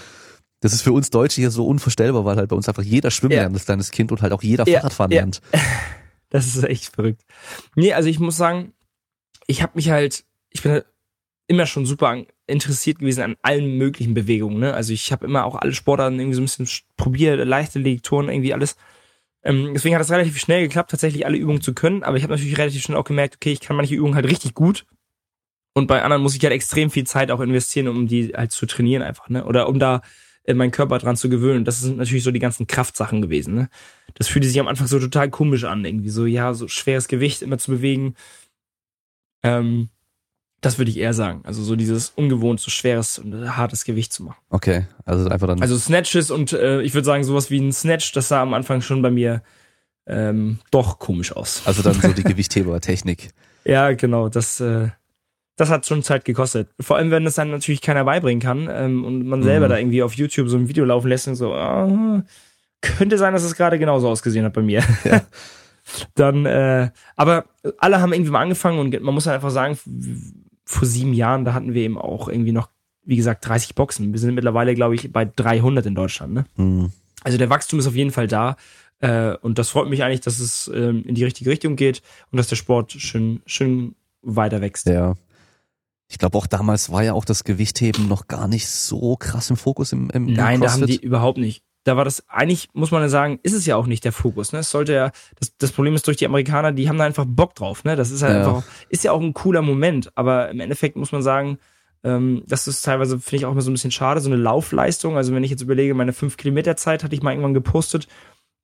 [0.61, 3.33] Das ist für uns Deutsche hier so unvorstellbar, weil halt bei uns einfach jeder schwimmen
[3.33, 5.41] lernt, das kleines Kind und halt auch jeder Fahrradfahren lernt.
[6.33, 7.25] Das ist echt verrückt.
[7.75, 8.73] Nee, also ich muss sagen,
[9.49, 10.87] ich habe mich halt, ich bin halt
[11.49, 12.09] immer schon super
[12.51, 14.59] interessiert gewesen an allen möglichen Bewegungen.
[14.61, 14.75] Ne?
[14.75, 18.53] Also ich habe immer auch alle Sportarten irgendwie so ein bisschen probiert, leichte Legtoren, irgendwie
[18.55, 18.77] alles.
[19.43, 22.03] Ähm, deswegen hat es relativ schnell geklappt, tatsächlich alle Übungen zu können.
[22.03, 24.55] Aber ich habe natürlich relativ schnell auch gemerkt, okay, ich kann manche Übungen halt richtig
[24.55, 24.85] gut.
[25.73, 28.67] Und bei anderen muss ich halt extrem viel Zeit auch investieren, um die halt zu
[28.67, 29.45] trainieren einfach, ne?
[29.45, 30.03] Oder um da
[30.45, 31.65] äh, meinen Körper dran zu gewöhnen.
[31.65, 33.69] Das sind natürlich so die ganzen Kraftsachen gewesen, ne?
[34.15, 37.43] Das fühlte sich am Anfang so total komisch an, irgendwie so, ja, so schweres Gewicht
[37.43, 38.15] immer zu bewegen.
[39.43, 39.91] Ähm,
[40.61, 41.41] Das würde ich eher sagen.
[41.45, 44.39] Also so dieses ungewohnt, so schweres und hartes Gewicht zu machen.
[44.51, 45.63] Okay, also einfach dann.
[45.63, 48.83] Also Snatches und äh, ich würde sagen, sowas wie ein Snatch, das sah am Anfang
[48.83, 49.43] schon bei mir
[50.07, 51.63] ähm, doch komisch aus.
[51.65, 53.31] Also dann so die Gewichtheber-Technik.
[53.65, 54.29] ja, genau.
[54.29, 54.89] Das, äh,
[55.57, 56.69] das hat schon Zeit gekostet.
[56.79, 59.71] Vor allem, wenn es dann natürlich keiner beibringen kann ähm, und man selber mhm.
[59.71, 62.23] da irgendwie auf YouTube so ein Video laufen lässt und so, oh,
[62.81, 64.83] könnte sein, dass es gerade genauso ausgesehen hat bei mir.
[65.05, 65.23] Ja.
[66.15, 67.45] dann, äh, aber
[67.79, 69.79] alle haben irgendwie mal angefangen und man muss halt einfach sagen,
[70.71, 72.71] vor sieben Jahren, da hatten wir eben auch irgendwie noch,
[73.03, 74.13] wie gesagt, 30 Boxen.
[74.13, 76.33] Wir sind mittlerweile, glaube ich, bei 300 in Deutschland.
[76.33, 76.45] Ne?
[76.57, 76.93] Mhm.
[77.25, 78.57] Also der Wachstum ist auf jeden Fall da.
[79.01, 82.37] Äh, und das freut mich eigentlich, dass es ähm, in die richtige Richtung geht und
[82.37, 84.87] dass der Sport schön, schön weiter wächst.
[84.87, 85.17] Ja.
[86.09, 89.57] Ich glaube auch damals war ja auch das Gewichtheben noch gar nicht so krass im
[89.57, 93.03] Fokus im, im Nein, da haben die überhaupt nicht da war das eigentlich, muss man
[93.03, 94.53] ja sagen, ist es ja auch nicht der Fokus.
[94.53, 94.59] Ne?
[94.59, 97.55] Es sollte ja, das, das Problem ist durch die Amerikaner, die haben da einfach Bock
[97.55, 97.85] drauf.
[97.85, 97.97] Ne?
[97.97, 98.47] Das ist halt ja.
[98.47, 101.59] einfach, ist ja auch ein cooler Moment, aber im Endeffekt muss man sagen,
[102.03, 105.17] ähm, das ist teilweise, finde ich auch immer so ein bisschen schade, so eine Laufleistung.
[105.17, 108.09] Also wenn ich jetzt überlege, meine 5 Kilometer Zeit hatte ich mal irgendwann gepostet,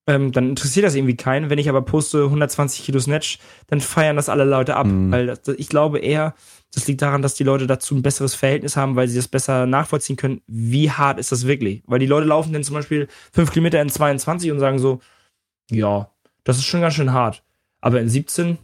[0.06, 1.50] ähm, dann interessiert das irgendwie keinen.
[1.50, 4.86] Wenn ich aber poste 120 Kilo Snatch, dann feiern das alle Leute ab.
[4.86, 5.10] Mhm.
[5.10, 6.34] Weil das, ich glaube eher,
[6.72, 9.66] das liegt daran, dass die Leute dazu ein besseres Verhältnis haben, weil sie das besser
[9.66, 11.82] nachvollziehen können, wie hart ist das wirklich.
[11.86, 15.00] Weil die Leute laufen dann zum Beispiel 5 Kilometer in 22 und sagen so,
[15.70, 16.10] ja,
[16.44, 17.42] das ist schon ganz schön hart.
[17.80, 18.58] Aber in 17,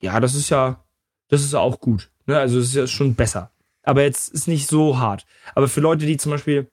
[0.00, 0.84] ja, das ist ja,
[1.28, 2.10] das ist ja auch gut.
[2.26, 2.38] Ne?
[2.38, 3.52] Also das ist ja schon besser.
[3.84, 5.26] Aber jetzt ist nicht so hart.
[5.54, 6.68] Aber für Leute, die zum Beispiel,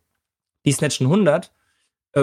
[0.66, 1.50] die snatchen 100, äh,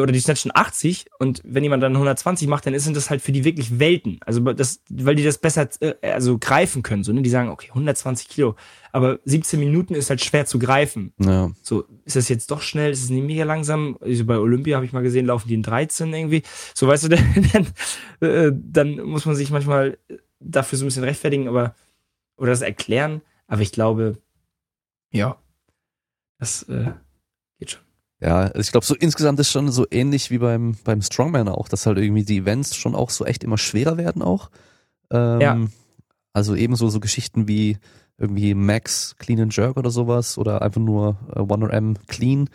[0.02, 3.32] oder die snatchen 80 und wenn jemand dann 120 macht, dann sind das halt für
[3.32, 4.18] die wirklich Welten.
[4.24, 7.04] Also das, weil die das besser äh, also greifen können.
[7.04, 7.22] So, ne?
[7.22, 8.56] Die sagen, okay, 120 Kilo,
[8.92, 11.12] aber 17 Minuten ist halt schwer zu greifen.
[11.18, 11.50] Ja.
[11.62, 13.98] So, ist das jetzt doch schnell, ist es nicht mega langsam?
[14.00, 16.42] Also bei Olympia habe ich mal gesehen, laufen die in 13 irgendwie.
[16.74, 17.08] So, weißt du,
[17.52, 17.66] dann,
[18.20, 19.98] äh, dann muss man sich manchmal
[20.40, 21.74] dafür so ein bisschen rechtfertigen, aber
[22.36, 23.22] oder das erklären.
[23.46, 24.18] Aber ich glaube,
[25.12, 25.38] ja,
[26.38, 26.92] das äh.
[28.20, 31.68] Ja, also ich glaube, so insgesamt ist schon so ähnlich wie beim, beim Strongman auch,
[31.68, 34.50] dass halt irgendwie die Events schon auch so echt immer schwerer werden auch.
[35.10, 35.58] Ähm, ja.
[36.32, 37.78] Also ebenso so Geschichten wie
[38.18, 42.48] irgendwie Max Clean and Jerk oder sowas oder einfach nur äh, 1RM Clean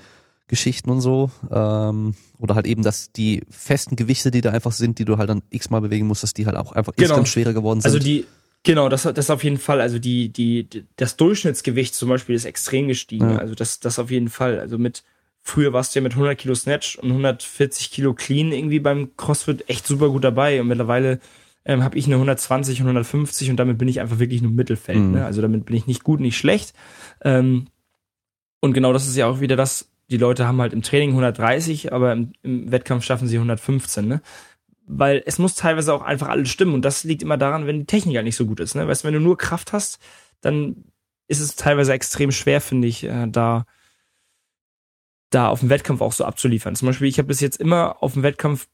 [0.47, 1.31] Geschichten und so.
[1.49, 5.29] Ähm, oder halt eben, dass die festen Gewichte, die da einfach sind, die du halt
[5.29, 7.09] dann x-mal bewegen musst, dass die halt auch einfach genau.
[7.09, 8.01] instant schwerer geworden also sind.
[8.01, 8.25] Also die,
[8.63, 9.81] Genau, das, das auf jeden Fall.
[9.81, 13.31] Also die, die, das Durchschnittsgewicht zum Beispiel ist extrem gestiegen.
[13.31, 13.37] Ja.
[13.37, 14.59] Also das, das auf jeden Fall.
[14.59, 15.03] Also mit
[15.43, 19.67] Früher warst du ja mit 100 Kilo Snatch und 140 Kilo Clean irgendwie beim CrossFit
[19.69, 20.61] echt super gut dabei.
[20.61, 21.19] Und mittlerweile
[21.65, 24.99] ähm, habe ich eine 120 und 150 und damit bin ich einfach wirklich nur Mittelfeld.
[24.99, 25.11] Mhm.
[25.11, 25.25] Ne?
[25.25, 26.73] Also damit bin ich nicht gut, nicht schlecht.
[27.23, 27.67] Ähm,
[28.59, 31.91] und genau das ist ja auch wieder das, die Leute haben halt im Training 130,
[31.91, 34.07] aber im, im Wettkampf schaffen sie 115.
[34.07, 34.21] Ne?
[34.85, 36.75] Weil es muss teilweise auch einfach alles stimmen.
[36.75, 38.75] Und das liegt immer daran, wenn die Technik halt nicht so gut ist.
[38.75, 38.87] Ne?
[38.87, 39.99] Weißt du, wenn du nur Kraft hast,
[40.41, 40.85] dann
[41.27, 43.65] ist es teilweise extrem schwer, finde ich, äh, da
[45.31, 46.75] da auf dem Wettkampf auch so abzuliefern.
[46.75, 48.67] Zum Beispiel, ich habe bis jetzt immer auf dem Wettkampf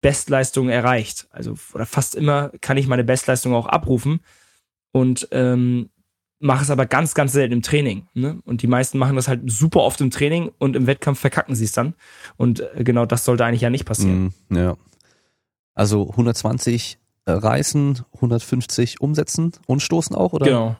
[0.00, 1.26] Bestleistungen erreicht.
[1.30, 4.20] Also, oder fast immer kann ich meine Bestleistung auch abrufen
[4.92, 5.88] und ähm,
[6.40, 8.06] mache es aber ganz, ganz selten im Training.
[8.12, 8.38] Ne?
[8.44, 11.64] Und die meisten machen das halt super oft im Training und im Wettkampf verkacken sie
[11.64, 11.94] es dann.
[12.36, 14.34] Und äh, genau das sollte eigentlich ja nicht passieren.
[14.50, 14.76] Mm, ja.
[15.74, 20.44] Also 120 äh, reißen, 150 umsetzen und stoßen auch, oder?
[20.44, 20.76] Genau.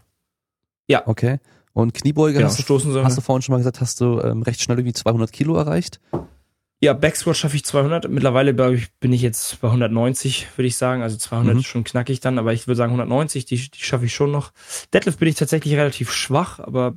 [0.86, 1.09] Ja.
[1.09, 1.39] Okay.
[1.74, 4.62] Und Kniebeuge genau, hast, du, hast du vorhin schon mal gesagt, hast du ähm, recht
[4.62, 6.01] schnell irgendwie 200 Kilo erreicht?
[6.80, 8.09] Ja, Backsquat schaffe ich 200.
[8.09, 11.02] Mittlerweile ich, bin ich jetzt bei 190, würde ich sagen.
[11.02, 11.60] Also 200 mhm.
[11.60, 14.52] ist schon knackig dann, aber ich würde sagen 190, die, die schaffe ich schon noch.
[14.92, 16.94] Deadlift bin ich tatsächlich relativ schwach, aber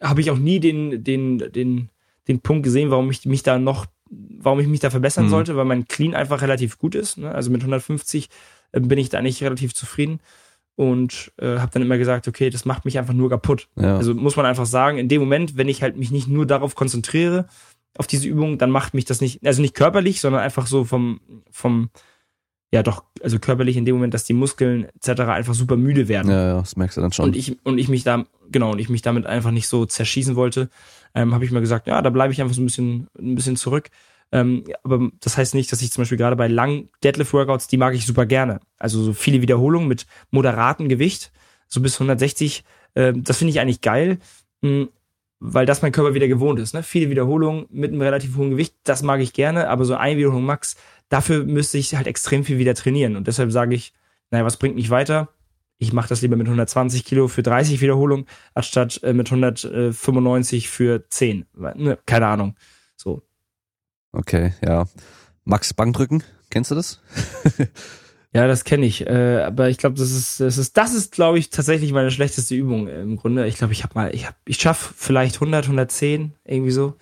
[0.00, 1.88] habe ich auch nie den, den, den,
[2.28, 5.30] den Punkt gesehen, warum ich mich da noch, warum ich mich da verbessern mhm.
[5.30, 7.18] sollte, weil mein Clean einfach relativ gut ist.
[7.18, 7.34] Ne?
[7.34, 8.28] Also mit 150
[8.70, 10.20] äh, bin ich da eigentlich relativ zufrieden
[10.76, 13.68] und äh, habe dann immer gesagt, okay, das macht mich einfach nur kaputt.
[13.76, 13.96] Ja.
[13.96, 16.74] Also muss man einfach sagen, in dem Moment, wenn ich halt mich nicht nur darauf
[16.74, 17.46] konzentriere,
[17.96, 21.20] auf diese Übung, dann macht mich das nicht, also nicht körperlich, sondern einfach so vom,
[21.50, 21.90] vom,
[22.72, 25.22] ja doch, also körperlich in dem Moment, dass die Muskeln etc.
[25.22, 26.30] einfach super müde werden.
[26.30, 27.26] Ja, ja, das merkst du dann schon.
[27.26, 30.34] Und ich, und ich mich da, genau, und ich mich damit einfach nicht so zerschießen
[30.34, 30.70] wollte,
[31.14, 33.54] ähm, habe ich mir gesagt, ja, da bleibe ich einfach so ein bisschen, ein bisschen
[33.54, 33.90] zurück.
[34.34, 37.94] Ähm, aber das heißt nicht, dass ich zum Beispiel gerade bei langen Deadlift-Workouts, die mag
[37.94, 38.58] ich super gerne.
[38.78, 41.30] Also so viele Wiederholungen mit moderatem Gewicht,
[41.68, 44.18] so bis 160, äh, das finde ich eigentlich geil,
[44.60, 44.88] mh, hm,
[45.38, 46.74] weil das mein Körper wieder gewohnt ist.
[46.74, 46.82] Ne?
[46.82, 50.44] Viele Wiederholungen mit einem relativ hohen Gewicht, das mag ich gerne, aber so eine Wiederholung
[50.44, 50.74] max,
[51.10, 53.14] dafür müsste ich halt extrem viel wieder trainieren.
[53.14, 53.92] Und deshalb sage ich,
[54.32, 55.28] naja, was bringt mich weiter?
[55.78, 61.08] Ich mache das lieber mit 120 Kilo für 30 Wiederholungen, anstatt äh, mit 195 für
[61.08, 61.46] 10.
[61.54, 61.98] Ne?
[62.04, 62.56] Keine Ahnung.
[62.96, 63.22] So,
[64.14, 64.86] Okay, ja.
[65.44, 67.00] Max Bankdrücken, kennst du das?
[68.34, 69.06] Ja, das kenne ich.
[69.06, 72.56] Äh, aber ich glaube, das ist, das ist, das ist, glaube ich, tatsächlich meine schlechteste
[72.56, 73.46] Übung im Grunde.
[73.46, 76.96] Ich glaube, ich habe mal, ich habe, ich schaff vielleicht 100, 110 irgendwie so,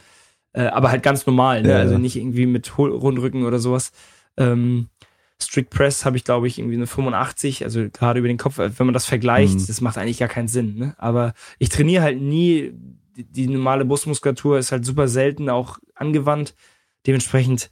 [0.52, 1.70] äh, aber halt ganz normal, ne?
[1.70, 3.92] Ja, also nicht irgendwie mit Rundrücken oder sowas.
[4.36, 4.88] Ähm,
[5.40, 8.58] Strict Press habe ich, glaube ich, irgendwie eine 85, also gerade über den Kopf.
[8.58, 9.66] Wenn man das vergleicht, mhm.
[9.66, 10.76] das macht eigentlich gar keinen Sinn.
[10.76, 10.94] Ne?
[10.98, 12.74] Aber ich trainiere halt nie.
[13.16, 16.54] Die, die normale Brustmuskulatur ist halt super selten auch angewandt.
[17.06, 17.70] Dementsprechend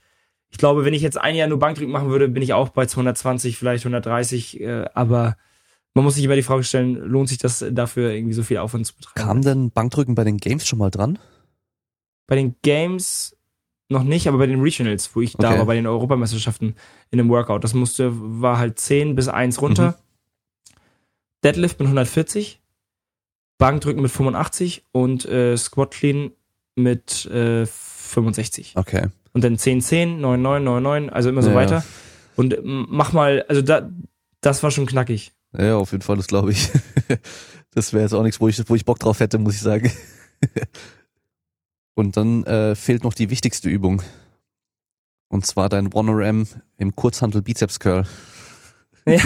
[0.50, 2.86] ich glaube, wenn ich jetzt ein Jahr nur Bankdrücken machen würde, bin ich auch bei
[2.86, 5.36] 220, vielleicht 130, äh, aber
[5.94, 8.86] man muss sich immer die Frage stellen, lohnt sich das dafür irgendwie so viel Aufwand
[8.86, 9.26] zu betreiben?
[9.26, 11.18] Kam denn Bankdrücken bei den Games schon mal dran?
[12.26, 13.36] Bei den Games
[13.88, 15.42] noch nicht, aber bei den Regionals, wo ich okay.
[15.42, 16.74] da war, bei den Europameisterschaften
[17.10, 19.92] in einem Workout, das musste, war halt 10 bis 1 runter.
[19.92, 20.74] Mhm.
[21.42, 22.60] Deadlift mit 140,
[23.58, 26.32] Bankdrücken mit 85 und äh, Squat Clean
[26.76, 28.74] mit äh, 65.
[28.76, 31.56] Okay und dann 10, 10, 9, 9, 9, 9, also immer so ja.
[31.56, 31.84] weiter.
[32.36, 33.88] Und mach mal, also da,
[34.40, 35.32] das war schon knackig.
[35.56, 36.70] Ja, auf jeden Fall, das glaube ich.
[37.72, 39.90] das wäre jetzt auch nichts, wo ich, wo ich Bock drauf hätte, muss ich sagen.
[41.94, 44.02] Und dann äh, fehlt noch die wichtigste Übung.
[45.28, 46.48] Und zwar dein 1RM
[46.78, 48.04] im Kurzhandel Bizeps Curl.
[49.06, 49.14] Ja.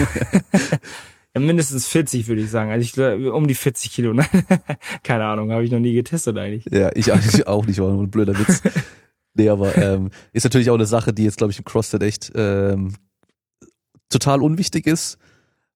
[1.35, 2.71] ja, mindestens 40 würde ich sagen.
[2.71, 4.13] Also ich glaube, um die 40 Kilo.
[4.13, 4.25] Ne?
[5.03, 6.65] Keine Ahnung, habe ich noch nie getestet eigentlich.
[6.71, 8.61] Ja, ich eigentlich auch nicht, war nur ein blöder Witz.
[9.35, 12.31] Nee, aber ähm, ist natürlich auch eine Sache, die jetzt, glaube ich, im CrossFit echt
[12.35, 12.93] ähm,
[14.09, 15.17] total unwichtig ist.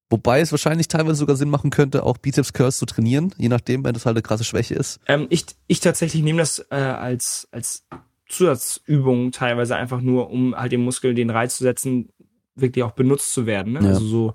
[0.09, 3.83] Wobei es wahrscheinlich teilweise sogar Sinn machen könnte, auch Bizeps Curls zu trainieren, je nachdem,
[3.83, 4.99] wenn das halt eine krasse Schwäche ist.
[5.07, 7.85] Ähm, ich, ich tatsächlich nehme das äh, als, als
[8.27, 12.09] Zusatzübung teilweise einfach nur, um halt dem Muskel den Reiz zu setzen,
[12.55, 13.73] wirklich auch benutzt zu werden.
[13.73, 13.81] Ne?
[13.81, 13.89] Ja.
[13.89, 14.33] Also so,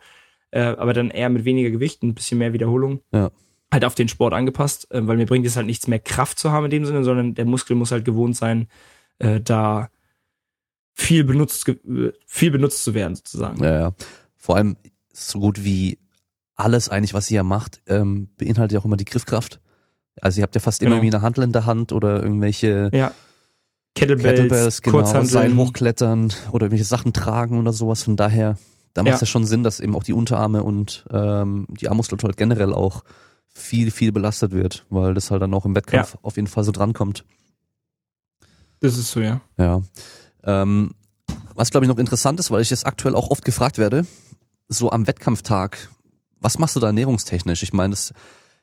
[0.53, 3.01] äh, aber dann eher mit weniger Gewicht, ein bisschen mehr Wiederholung.
[3.13, 3.31] Ja.
[3.73, 6.53] Halt auf den Sport angepasst, äh, weil mir bringt es halt nichts mehr Kraft zu
[6.53, 8.69] haben in dem Sinne, sondern der Muskel muss halt gewohnt sein,
[9.19, 9.89] äh, da
[10.93, 11.71] viel benutzt,
[12.27, 13.63] viel benutzt zu werden, sozusagen.
[13.63, 13.93] Ja, ja.
[14.37, 14.77] Vor allem
[15.13, 15.99] so gut wie
[16.57, 19.61] alles eigentlich, was ihr ja macht, ähm, beinhaltet ja auch immer die Griffkraft.
[20.21, 20.93] Also ihr habt ja fast genau.
[20.93, 23.13] immer irgendwie eine Handel in der Hand oder irgendwelche ja.
[23.95, 28.05] Kettlebells, Kettlebells genau, Seil hochklettern oder irgendwelche Sachen tragen oder sowas.
[28.05, 28.57] Von daher,
[28.93, 29.25] da macht es ja.
[29.25, 33.03] ja schon Sinn, dass eben auch die Unterarme und ähm, die Armmuskulatur halt generell auch
[33.49, 36.19] viel, viel belastet wird, weil das halt dann auch im Wettkampf ja.
[36.23, 37.25] auf jeden Fall so drankommt.
[38.85, 39.41] Das ist so, ja.
[39.57, 39.81] Ja.
[40.43, 40.91] Ähm,
[41.55, 44.07] was glaube ich noch interessant ist, weil ich jetzt aktuell auch oft gefragt werde,
[44.69, 45.89] so am Wettkampftag,
[46.39, 47.63] was machst du da ernährungstechnisch?
[47.63, 48.13] Ich meine, das,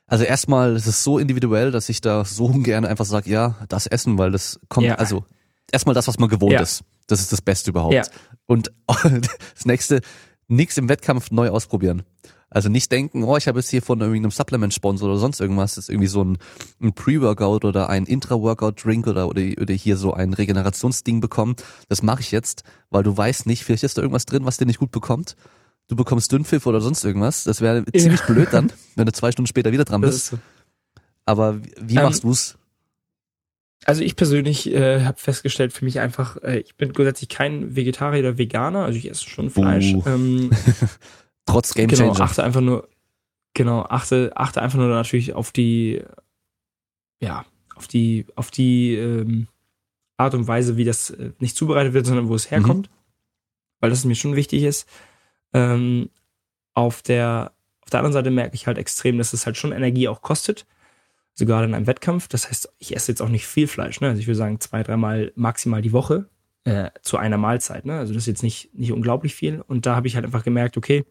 [0.06, 3.88] also erstmal, es ist so individuell, dass ich da so ungern einfach sage, ja, das
[3.88, 4.94] Essen, weil das kommt, ja.
[4.94, 5.24] also
[5.72, 6.60] erstmal das, was man gewohnt ja.
[6.60, 6.84] ist.
[7.08, 7.94] Das ist das Beste überhaupt.
[7.94, 8.04] Ja.
[8.46, 10.02] Und das nächste,
[10.46, 12.04] nichts im Wettkampf neu ausprobieren.
[12.52, 15.84] Also nicht denken, oh, ich habe jetzt hier von irgendeinem Supplement-Sponsor oder sonst irgendwas, das
[15.84, 16.38] ist irgendwie so ein,
[16.82, 21.56] ein Pre-Workout oder ein Intra-Workout-Drink oder, oder, oder hier so ein Regenerationsding bekommen.
[21.88, 24.66] Das mache ich jetzt, weil du weißt nicht, vielleicht ist da irgendwas drin, was dir
[24.66, 25.34] nicht gut bekommt.
[25.88, 27.44] Du bekommst Dünnpfiff oder sonst irgendwas.
[27.44, 28.00] Das wäre ja.
[28.00, 30.26] ziemlich blöd dann, wenn du zwei Stunden später wieder dran bist.
[30.26, 30.38] So.
[31.24, 32.58] Aber wie ähm, machst du's?
[33.84, 38.20] Also ich persönlich äh, habe festgestellt für mich einfach, äh, ich bin grundsätzlich kein Vegetarier
[38.20, 39.94] oder Veganer, also ich esse schon Fleisch.
[39.94, 40.02] Uh.
[40.06, 40.50] Ähm,
[41.46, 42.12] Trotz Game Changer.
[42.12, 42.88] Genau, achte einfach nur,
[43.54, 46.02] genau, achte, achte einfach nur natürlich auf die,
[47.20, 47.44] ja,
[47.74, 49.48] auf die, auf die ähm,
[50.16, 52.88] Art und Weise, wie das äh, nicht zubereitet wird, sondern wo es herkommt.
[52.88, 52.94] Mhm.
[53.80, 54.88] Weil das mir schon wichtig ist.
[55.52, 56.10] Ähm,
[56.74, 57.52] auf der,
[57.82, 60.66] auf der anderen Seite merke ich halt extrem, dass es halt schon Energie auch kostet.
[61.34, 62.28] Sogar in einem Wettkampf.
[62.28, 64.00] Das heißt, ich esse jetzt auch nicht viel Fleisch.
[64.00, 64.08] Ne?
[64.08, 66.28] Also ich würde sagen, zwei, dreimal maximal die Woche
[66.64, 67.84] äh, zu einer Mahlzeit.
[67.84, 67.98] Ne?
[67.98, 69.60] Also das ist jetzt nicht, nicht unglaublich viel.
[69.60, 71.04] Und da habe ich halt einfach gemerkt, okay,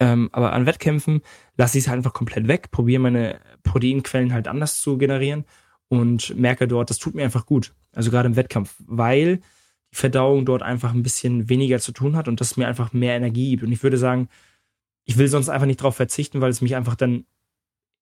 [0.00, 1.22] ähm, aber an Wettkämpfen
[1.56, 5.44] lasse ich es halt einfach komplett weg, probiere meine Proteinquellen halt anders zu generieren
[5.88, 7.74] und merke dort, das tut mir einfach gut.
[7.92, 9.38] Also gerade im Wettkampf, weil
[9.92, 13.16] die Verdauung dort einfach ein bisschen weniger zu tun hat und das mir einfach mehr
[13.16, 13.62] Energie gibt.
[13.62, 14.28] Und ich würde sagen,
[15.04, 17.24] ich will sonst einfach nicht darauf verzichten, weil es mich einfach dann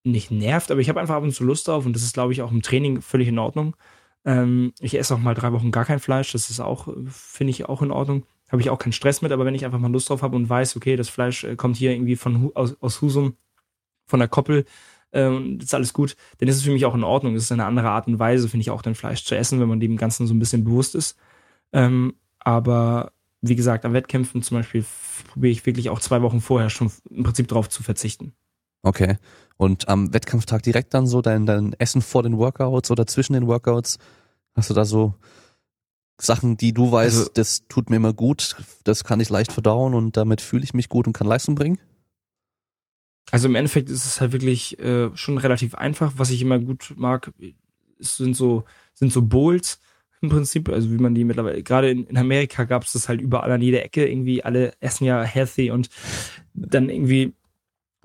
[0.04, 2.32] nicht nervt, aber ich habe einfach ab und zu Lust drauf und das ist, glaube
[2.32, 3.76] ich, auch im Training völlig in Ordnung.
[4.24, 7.68] Ähm, ich esse auch mal drei Wochen gar kein Fleisch, das ist auch, finde ich,
[7.68, 10.08] auch in Ordnung habe ich auch keinen Stress mit, aber wenn ich einfach mal Lust
[10.08, 13.36] drauf habe und weiß, okay, das Fleisch äh, kommt hier irgendwie von aus, aus Husum,
[14.06, 14.64] von der Koppel,
[15.12, 17.34] ähm, ist alles gut, dann ist es für mich auch in Ordnung.
[17.34, 19.68] Das ist eine andere Art und Weise, finde ich, auch dann Fleisch zu essen, wenn
[19.68, 21.16] man dem Ganzen so ein bisschen bewusst ist.
[21.72, 24.84] Ähm, aber wie gesagt, an Wettkämpfen zum Beispiel
[25.28, 28.32] probiere ich wirklich auch zwei Wochen vorher schon im Prinzip drauf zu verzichten.
[28.82, 29.16] Okay.
[29.56, 33.46] Und am Wettkampftag direkt dann so dein, dein Essen vor den Workouts oder zwischen den
[33.46, 33.98] Workouts?
[34.54, 35.14] Hast du da so
[36.18, 39.94] Sachen, die du weißt, also, das tut mir immer gut, das kann ich leicht verdauen
[39.94, 41.78] und damit fühle ich mich gut und kann Leistung bringen?
[43.30, 46.12] Also im Endeffekt ist es halt wirklich äh, schon relativ einfach.
[46.16, 47.32] Was ich immer gut mag,
[47.98, 48.64] sind so,
[48.94, 49.80] sind so Bowls
[50.22, 53.20] im Prinzip, also wie man die mittlerweile, gerade in, in Amerika gab es das halt
[53.20, 55.90] überall an jeder Ecke, irgendwie alle essen ja healthy und
[56.54, 57.34] dann irgendwie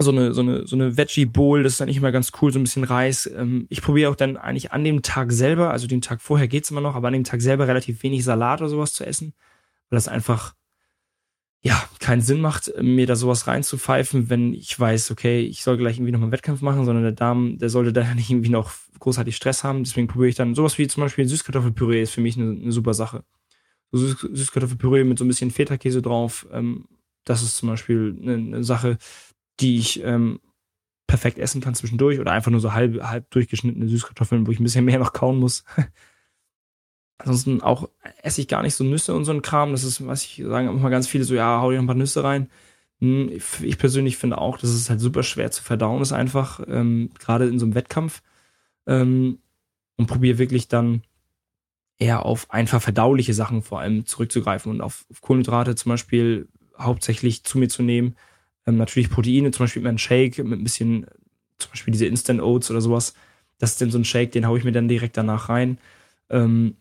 [0.01, 2.51] so eine, so eine, so eine Veggie Bowl, das ist dann nicht immer ganz cool,
[2.51, 3.25] so ein bisschen Reis.
[3.25, 6.71] Ähm, ich probiere auch dann eigentlich an dem Tag selber, also den Tag vorher geht's
[6.71, 9.33] immer noch, aber an dem Tag selber relativ wenig Salat oder sowas zu essen,
[9.89, 10.55] weil das einfach,
[11.61, 15.97] ja, keinen Sinn macht, mir da sowas reinzupfeifen, wenn ich weiß, okay, ich soll gleich
[15.97, 19.35] irgendwie noch einen Wettkampf machen, sondern der Darm, der sollte da nicht irgendwie noch großartig
[19.35, 19.83] Stress haben.
[19.83, 22.93] Deswegen probiere ich dann sowas wie zum Beispiel Süßkartoffelpüree ist für mich eine, eine super
[22.93, 23.23] Sache.
[23.91, 26.85] So Süß Süßkartoffelpüree mit so ein bisschen Feta-Käse drauf, ähm,
[27.25, 28.97] das ist zum Beispiel eine, eine Sache,
[29.61, 30.39] die ich ähm,
[31.07, 34.63] perfekt essen kann zwischendurch oder einfach nur so halb, halb durchgeschnittene Süßkartoffeln, wo ich ein
[34.63, 35.63] bisschen mehr noch kauen muss.
[37.17, 37.89] Ansonsten auch
[38.23, 39.71] esse ich gar nicht so Nüsse und so ein Kram.
[39.71, 42.23] Das ist, was ich sagen, immer ganz viele so, ja, hau dir ein paar Nüsse
[42.23, 42.49] rein.
[42.99, 47.09] Hm, ich persönlich finde auch, dass es halt super schwer zu verdauen ist einfach, ähm,
[47.19, 48.21] gerade in so einem Wettkampf.
[48.87, 49.39] Ähm,
[49.97, 51.03] und probiere wirklich dann
[51.99, 56.47] eher auf einfach verdauliche Sachen vor allem zurückzugreifen und auf, auf Kohlenhydrate zum Beispiel
[56.77, 58.15] hauptsächlich zu mir zu nehmen.
[58.67, 61.05] Ähm, natürlich Proteine, zum Beispiel mit einem Shake, mit ein bisschen,
[61.57, 63.13] zum Beispiel diese Instant Oats oder sowas.
[63.57, 65.77] Das ist dann so ein Shake, den haue ich mir dann direkt danach rein.
[66.29, 66.75] Ähm,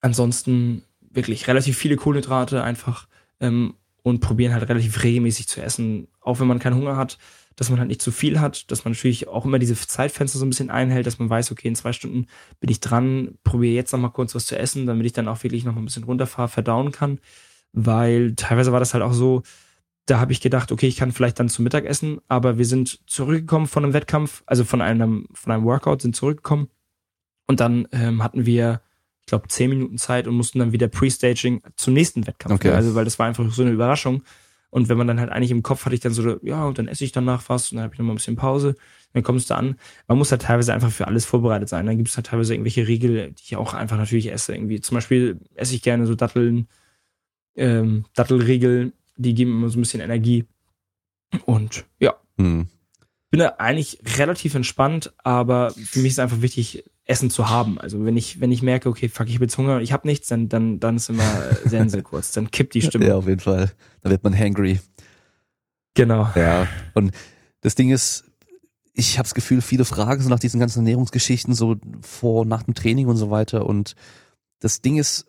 [0.00, 3.08] ansonsten wirklich relativ viele Kohlenhydrate einfach
[3.40, 7.18] ähm, und probieren halt relativ regelmäßig zu essen, auch wenn man keinen Hunger hat,
[7.56, 10.46] dass man halt nicht zu viel hat, dass man natürlich auch immer diese Zeitfenster so
[10.46, 12.26] ein bisschen einhält, dass man weiß, okay, in zwei Stunden
[12.60, 15.42] bin ich dran, probiere jetzt noch mal kurz was zu essen, damit ich dann auch
[15.42, 17.18] wirklich noch mal ein bisschen runterfahre, verdauen kann,
[17.72, 19.42] weil teilweise war das halt auch so,
[20.08, 23.00] da habe ich gedacht, okay, ich kann vielleicht dann zum Mittag essen, aber wir sind
[23.06, 26.68] zurückgekommen von einem Wettkampf, also von einem, von einem Workout, sind zurückgekommen.
[27.46, 28.80] Und dann ähm, hatten wir,
[29.20, 32.54] ich glaube, zehn Minuten Zeit und mussten dann wieder Pre-Staging zum nächsten Wettkampf.
[32.54, 32.70] Okay.
[32.70, 34.22] Also, weil das war einfach so eine Überraschung.
[34.70, 36.88] Und wenn man dann halt eigentlich im Kopf hatte ich dann so, ja, und dann
[36.88, 38.76] esse ich danach was und dann habe ich nochmal ein bisschen Pause.
[39.12, 39.76] Dann kommst du an.
[40.06, 41.86] Man muss halt teilweise einfach für alles vorbereitet sein.
[41.86, 44.54] Dann gibt es halt teilweise irgendwelche Riegel, die ich auch einfach natürlich esse.
[44.54, 46.68] Irgendwie zum Beispiel esse ich gerne so Datteln,
[47.56, 50.46] ähm, Dattelriegel die geben immer so ein bisschen Energie.
[51.44, 52.68] Und ja, hm.
[53.30, 57.80] bin da eigentlich relativ entspannt, aber für mich ist einfach wichtig, Essen zu haben.
[57.80, 60.06] Also wenn ich, wenn ich merke, okay, fuck, ich habe jetzt Hunger und ich habe
[60.06, 61.24] nichts, dann, dann, dann ist immer
[61.64, 62.32] Sense kurz.
[62.32, 63.06] Dann kippt die Stimme.
[63.06, 63.72] Ja, auf jeden Fall.
[64.02, 64.80] Dann wird man hangry.
[65.94, 66.30] Genau.
[66.34, 66.68] Ja.
[66.94, 67.12] Und
[67.62, 68.24] das Ding ist,
[68.92, 72.74] ich habe das Gefühl, viele fragen so nach diesen ganzen Ernährungsgeschichten so vor, nach dem
[72.74, 73.64] Training und so weiter.
[73.64, 73.94] Und
[74.60, 75.26] das Ding ist,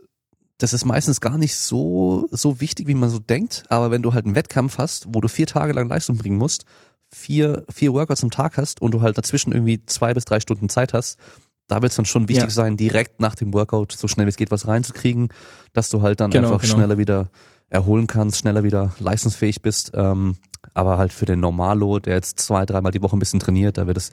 [0.60, 3.64] das ist meistens gar nicht so, so wichtig, wie man so denkt.
[3.70, 6.66] Aber wenn du halt einen Wettkampf hast, wo du vier Tage lang Leistung bringen musst,
[7.10, 10.68] vier, vier Workouts am Tag hast und du halt dazwischen irgendwie zwei bis drei Stunden
[10.68, 11.18] Zeit hast,
[11.68, 12.50] da wird es dann schon wichtig ja.
[12.50, 15.30] sein, direkt nach dem Workout so schnell wie es geht was reinzukriegen,
[15.72, 16.76] dass du halt dann genau, einfach genau.
[16.76, 17.30] schneller wieder
[17.70, 19.92] erholen kannst, schneller wieder leistungsfähig bist.
[19.94, 20.36] Ähm,
[20.74, 23.88] aber halt für den Normalo, der jetzt zwei, dreimal die Woche ein bisschen trainiert, da
[23.88, 24.12] wird es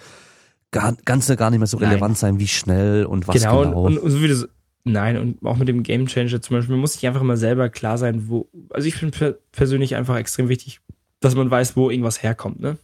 [0.71, 2.15] gar, Ganze gar nicht mehr so relevant Nein.
[2.15, 3.65] sein, wie schnell und was genau.
[3.65, 3.87] genau.
[3.87, 4.49] Und, und so wie du
[4.89, 7.69] Nein, und auch mit dem Game Changer zum Beispiel, man muss sich einfach immer selber
[7.69, 10.81] klar sein, wo, also ich finde persönlich einfach extrem wichtig,
[11.19, 12.79] dass man weiß, wo irgendwas herkommt, ne?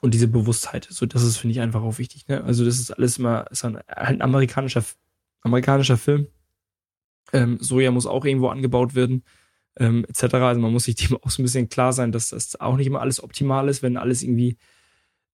[0.00, 2.42] Und diese Bewusstheit, so, das ist, finde ich, einfach auch wichtig, ne?
[2.42, 4.82] Also, das ist alles immer, ist ein, ein amerikanischer,
[5.42, 6.26] amerikanischer Film.
[7.32, 9.22] Ähm, Soja muss auch irgendwo angebaut werden,
[9.78, 10.34] ähm, etc.
[10.34, 12.88] Also, man muss sich dem auch so ein bisschen klar sein, dass das auch nicht
[12.88, 14.56] immer alles optimal ist, wenn alles irgendwie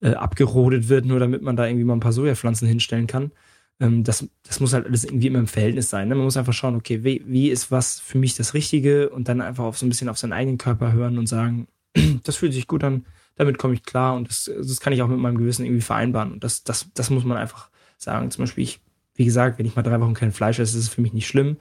[0.02, 3.32] äh, abgerodet wird, nur damit man da irgendwie mal ein paar Sojapflanzen hinstellen kann
[3.80, 6.08] ähm, das, das muss halt alles irgendwie immer im Verhältnis sein.
[6.08, 6.14] Ne?
[6.14, 9.40] Man muss einfach schauen, okay, wie, wie ist was für mich das Richtige und dann
[9.40, 11.66] einfach auf so ein bisschen auf seinen eigenen Körper hören und sagen,
[12.22, 15.08] das fühlt sich gut an, damit komme ich klar und das, das kann ich auch
[15.08, 16.32] mit meinem Gewissen irgendwie vereinbaren.
[16.32, 18.30] Und das, das, das muss man einfach sagen.
[18.30, 18.80] Zum Beispiel, ich,
[19.14, 21.26] wie gesagt, wenn ich mal drei Wochen kein Fleisch esse, ist es für mich nicht
[21.26, 21.56] schlimm.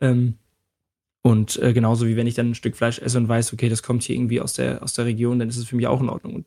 [0.00, 0.34] Ähm,
[1.22, 3.82] und äh, genauso wie wenn ich dann ein Stück Fleisch esse und weiß, okay, das
[3.82, 6.08] kommt hier irgendwie aus der, aus der Region, dann ist es für mich auch in
[6.08, 6.36] Ordnung.
[6.36, 6.46] Und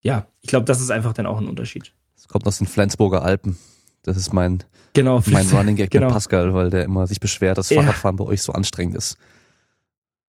[0.00, 1.92] ja, ich glaube, das ist einfach dann auch ein Unterschied.
[2.16, 3.58] Es kommt aus den Flensburger Alpen.
[4.04, 4.62] Das ist mein,
[4.92, 6.06] genau, mein Running Gag genau.
[6.06, 8.24] mit Pascal, weil der immer sich beschwert, dass Fahrradfahren ja.
[8.24, 9.16] bei euch so anstrengend ist.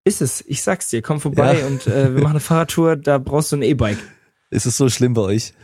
[0.05, 1.67] Ist es, ich sag's dir, komm vorbei ja.
[1.67, 3.99] und äh, wir machen eine Fahrradtour, da brauchst du ein E-Bike.
[4.51, 5.55] Ist es so schlimm bei euch?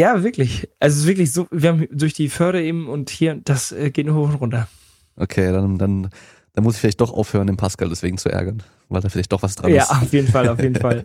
[0.00, 0.68] Ja, wirklich.
[0.78, 3.90] Also es ist wirklich so, wir haben durch die Förde eben und hier, das äh,
[3.90, 4.68] geht nur hoch und runter.
[5.16, 6.08] Okay, dann, dann,
[6.54, 9.42] dann muss ich vielleicht doch aufhören, den Pascal deswegen zu ärgern, weil da vielleicht doch
[9.42, 9.90] was dran ja, ist.
[9.90, 11.04] Ja, auf jeden Fall, auf jeden Fall.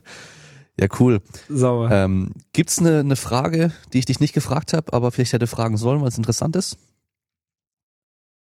[0.79, 1.21] Ja, cool.
[1.47, 1.89] Sauber.
[1.91, 5.77] Ähm, gibt's eine, eine Frage, die ich dich nicht gefragt habe, aber vielleicht hätte fragen
[5.77, 6.77] sollen, weil es interessant ist?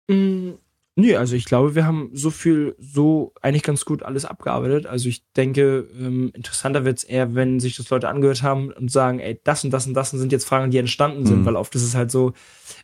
[0.07, 0.51] Mm,
[0.95, 4.85] nee, also ich glaube, wir haben so viel, so eigentlich ganz gut alles abgearbeitet.
[4.85, 9.19] Also ich denke, ähm, interessanter wird's eher, wenn sich das Leute angehört haben und sagen,
[9.19, 11.45] ey, das und das und das sind jetzt Fragen, die entstanden sind, mhm.
[11.45, 12.31] weil oft ist es halt so,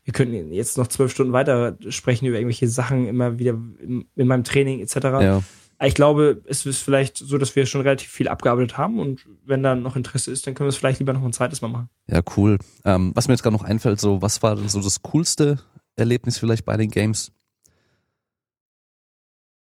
[0.04, 4.28] wir könnten jetzt noch zwölf Stunden weiter sprechen über irgendwelche Sachen immer wieder in, in
[4.28, 4.96] meinem Training etc.
[4.96, 5.44] Ja
[5.88, 9.64] ich glaube, es ist vielleicht so, dass wir schon relativ viel abgearbeitet haben und wenn
[9.64, 11.90] da noch Interesse ist, dann können wir es vielleicht lieber noch ein zweites Mal machen.
[12.08, 12.58] Ja, cool.
[12.84, 15.60] Ähm, was mir jetzt gerade noch einfällt, so, was war denn so das coolste
[15.96, 17.32] Erlebnis vielleicht bei den Games?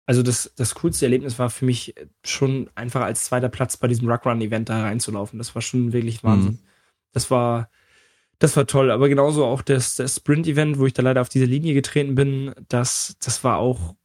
[0.05, 4.09] Also das, das coolste Erlebnis war für mich schon einfach als zweiter Platz bei diesem
[4.09, 5.39] Ruck-Run-Event da reinzulaufen.
[5.39, 6.53] Das war schon wirklich Wahnsinn.
[6.53, 6.59] Mhm.
[7.11, 7.69] Das war,
[8.39, 8.91] das war toll.
[8.91, 12.53] Aber genauso auch das, das Sprint-Event, wo ich da leider auf diese Linie getreten bin,
[12.69, 13.95] das, das war auch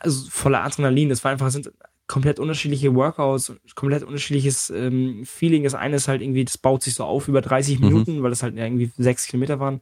[0.00, 1.08] also voller Adrenalin.
[1.08, 1.70] Das war einfach, sind
[2.06, 5.64] komplett unterschiedliche Workouts, komplett unterschiedliches ähm, Feeling.
[5.64, 7.86] Das eine ist halt irgendwie, das baut sich so auf über 30 mhm.
[7.86, 9.80] Minuten, weil das halt irgendwie sechs Kilometer waren.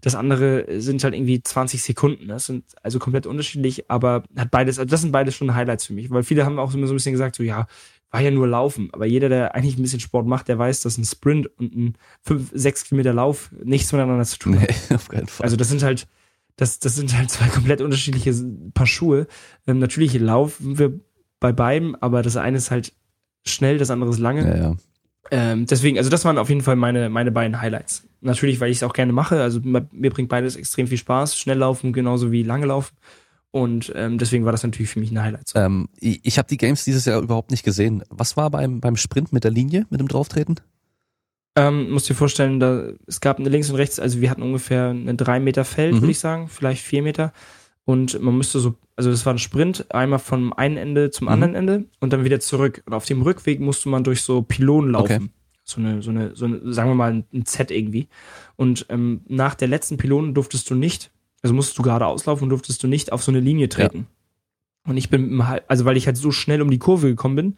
[0.00, 2.28] Das andere sind halt irgendwie 20 Sekunden.
[2.28, 5.92] Das sind also komplett unterschiedlich, aber hat beides, also das sind beides schon Highlights für
[5.92, 7.66] mich, weil viele haben auch immer so ein bisschen gesagt, so ja,
[8.10, 8.88] war ja nur Laufen.
[8.92, 11.94] Aber jeder, der eigentlich ein bisschen Sport macht, der weiß, dass ein Sprint und ein
[12.22, 14.66] 5, 6 Kilometer Lauf nichts miteinander zu tun haben.
[14.68, 15.44] Nee, auf keinen Fall.
[15.44, 16.06] Also das sind halt,
[16.56, 18.34] das, das sind halt zwei komplett unterschiedliche
[18.74, 19.26] Paar Schuhe.
[19.66, 20.98] Ähm, natürlich laufen wir
[21.38, 22.92] bei beiden, aber das eine ist halt
[23.46, 24.46] schnell, das andere ist lange.
[24.46, 24.76] Ja, ja.
[25.30, 28.08] Ähm, deswegen, also das waren auf jeden Fall meine, meine beiden Highlights.
[28.20, 29.40] Natürlich, weil ich es auch gerne mache.
[29.40, 31.38] Also mir bringt beides extrem viel Spaß.
[31.38, 32.94] Schnell laufen genauso wie lange laufen.
[33.52, 35.52] Und ähm, deswegen war das natürlich für mich ein Highlight.
[35.56, 38.04] Ähm, ich habe die Games dieses Jahr überhaupt nicht gesehen.
[38.08, 40.60] Was war beim, beim Sprint mit der Linie, mit dem Drauftreten?
[41.56, 44.90] Ähm, musst dir vorstellen, da, es gab eine links und rechts, also wir hatten ungefähr
[44.90, 46.00] ein drei Meter Feld, mhm.
[46.02, 47.32] würde ich sagen, vielleicht vier Meter.
[47.84, 51.32] Und man müsste so, also das war ein Sprint, einmal vom einen Ende zum mhm.
[51.32, 52.82] anderen Ende und dann wieder zurück.
[52.86, 55.12] Und auf dem Rückweg musste man durch so Pylonen laufen.
[55.12, 55.28] Okay.
[55.64, 58.08] So eine, so eine, so eine, sagen wir mal, ein Z irgendwie.
[58.56, 61.10] Und ähm, nach der letzten Pylone durftest du nicht,
[61.42, 63.98] also musstest du gerade auslaufen und durftest du nicht auf so eine Linie treten.
[63.98, 64.90] Ja.
[64.90, 67.56] Und ich bin, also weil ich halt so schnell um die Kurve gekommen bin,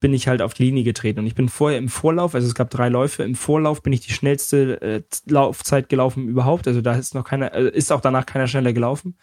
[0.00, 1.20] bin ich halt auf die Linie getreten.
[1.20, 4.00] Und ich bin vorher im Vorlauf, also es gab drei Läufe, im Vorlauf bin ich
[4.00, 6.68] die schnellste äh, Laufzeit gelaufen überhaupt.
[6.68, 9.16] Also da ist noch keiner, äh, ist auch danach keiner schneller gelaufen.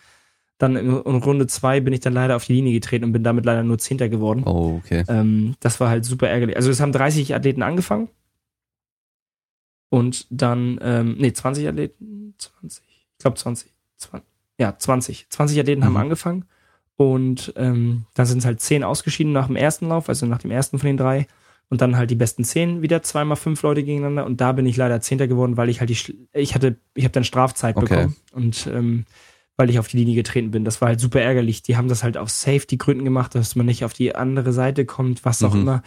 [0.58, 3.24] Dann in, in Runde zwei bin ich dann leider auf die Linie getreten und bin
[3.24, 4.44] damit leider nur Zehnter geworden.
[4.46, 5.04] Oh, okay.
[5.08, 6.56] Ähm, das war halt super ärgerlich.
[6.56, 8.10] Also es haben 30 Athleten angefangen.
[9.90, 13.73] Und dann, ähm, nee, 20 Athleten, 20, ich glaube 20,
[14.04, 14.28] 20,
[14.60, 15.28] ja, 20.
[15.30, 15.86] 20 Athleten mhm.
[15.86, 16.46] haben angefangen
[16.96, 20.52] und ähm, dann sind es halt zehn ausgeschieden nach dem ersten Lauf, also nach dem
[20.52, 21.28] ersten von den drei.
[21.70, 24.26] Und dann halt die besten zehn wieder, zweimal fünf Leute gegeneinander.
[24.26, 25.98] Und da bin ich leider Zehnter geworden, weil ich halt die,
[26.34, 27.88] ich hatte, ich habe dann Strafzeit okay.
[27.88, 28.16] bekommen.
[28.32, 29.06] Und ähm,
[29.56, 30.66] weil ich auf die Linie getreten bin.
[30.66, 31.64] Das war halt super ärgerlich.
[31.64, 35.26] Die haben das halt aus Safety-Gründen gemacht, dass man nicht auf die andere Seite kommt,
[35.26, 35.62] was auch mhm.
[35.62, 35.84] immer.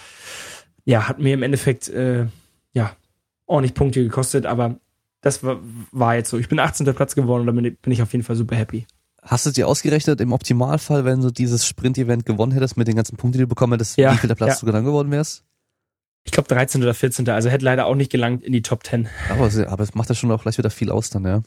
[0.85, 2.27] Ja, hat mir im Endeffekt äh,
[2.73, 2.97] ja
[3.47, 4.79] ordentlich Punkte gekostet, aber
[5.27, 5.59] das war,
[5.93, 6.39] war jetzt so.
[6.39, 6.87] Ich bin 18.
[6.95, 8.87] Platz geworden und damit bin ich auf jeden Fall super happy.
[9.23, 13.17] Hast du dir ausgerechnet, im Optimalfall, wenn du dieses Sprint-Event gewonnen hättest mit den ganzen
[13.17, 14.67] Punkten, die du bekommen hättest, ja, wie viel der Platz ja.
[14.67, 15.45] du dann geworden wärst?
[16.25, 17.29] Ich glaube 13 oder 14.
[17.29, 19.09] Also hätte leider auch nicht gelangt in die Top 10.
[19.31, 21.43] Aber, aber es macht ja schon auch gleich wieder viel aus dann, ja.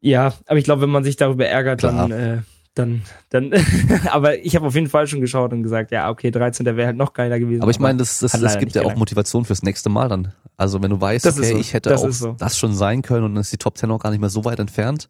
[0.00, 2.08] Ja, aber ich glaube, wenn man sich darüber ärgert, Klar.
[2.08, 2.42] dann, äh,
[2.74, 3.52] dann, dann,
[4.10, 6.64] aber ich habe auf jeden Fall schon geschaut und gesagt, ja, okay, 13.
[6.64, 7.62] wäre halt noch geiler gewesen.
[7.62, 8.96] Aber ich meine, das, das, das gibt ja gelangt.
[8.96, 10.32] auch Motivation fürs nächste Mal dann.
[10.56, 11.58] Also wenn du weißt, das okay, so.
[11.58, 12.32] ich hätte das auch so.
[12.38, 14.44] das schon sein können und dann ist die Top 10 auch gar nicht mehr so
[14.44, 15.08] weit entfernt.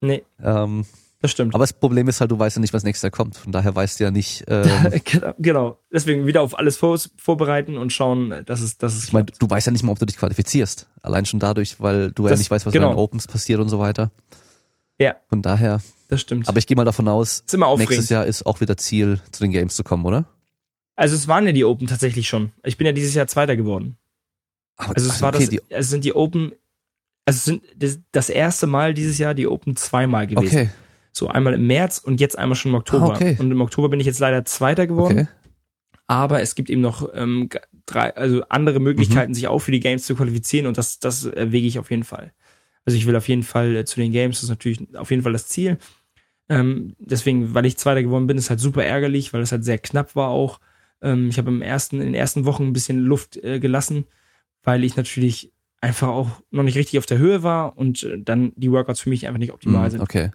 [0.00, 0.22] Nee.
[0.42, 0.84] Ähm,
[1.22, 1.54] das stimmt.
[1.54, 3.36] Aber das Problem ist halt, du weißt ja nicht, was nächstes Jahr kommt.
[3.36, 4.44] Von daher weißt du ja nicht.
[4.50, 5.78] Ähm, genau, genau.
[5.92, 9.04] Deswegen wieder auf alles vor, vorbereiten und schauen, dass es, dass es.
[9.04, 10.88] Ich meine, du weißt ja nicht mal, ob du dich qualifizierst.
[11.02, 12.88] Allein schon dadurch, weil du das, ja nicht weißt, was genau.
[12.88, 14.10] bei den Opens passiert und so weiter.
[15.00, 15.16] Ja.
[15.28, 15.80] Von daher.
[16.08, 16.48] Das stimmt.
[16.48, 17.44] Aber ich gehe mal davon aus,
[17.78, 20.26] nächstes Jahr ist auch wieder Ziel, zu den Games zu kommen, oder?
[20.96, 22.52] Also es waren ja die Open tatsächlich schon.
[22.62, 23.96] Ich bin ja dieses Jahr Zweiter geworden.
[24.76, 26.52] Aber, also es also war okay, das, die, sind die Open,
[27.24, 30.58] also es sind das, das erste Mal dieses Jahr die Open zweimal gewesen.
[30.58, 30.70] Okay.
[31.12, 33.12] So einmal im März und jetzt einmal schon im Oktober.
[33.12, 33.36] Ah, okay.
[33.38, 35.20] Und im Oktober bin ich jetzt leider Zweiter geworden.
[35.20, 35.28] Okay.
[36.06, 37.48] Aber es gibt eben noch ähm,
[37.86, 39.34] drei, also andere Möglichkeiten, mhm.
[39.34, 42.32] sich auch für die Games zu qualifizieren und das, das erwäge ich auf jeden Fall.
[42.84, 45.22] Also ich will auf jeden Fall äh, zu den Games, das ist natürlich auf jeden
[45.22, 45.78] Fall das Ziel.
[46.48, 49.78] Ähm, deswegen, weil ich Zweiter geworden bin, ist halt super ärgerlich, weil es halt sehr
[49.78, 50.60] knapp war auch.
[51.00, 54.06] Ähm, ich habe im ersten, in den ersten Wochen ein bisschen Luft äh, gelassen,
[54.62, 58.52] weil ich natürlich einfach auch noch nicht richtig auf der Höhe war und äh, dann
[58.56, 60.00] die Workouts für mich einfach nicht optimal mhm, sind.
[60.00, 60.30] Okay.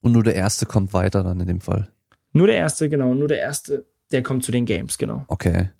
[0.00, 1.88] Und nur der erste kommt weiter dann in dem Fall.
[2.32, 3.14] Nur der erste, genau.
[3.14, 5.24] Nur der erste, der kommt zu den Games, genau.
[5.28, 5.70] Okay.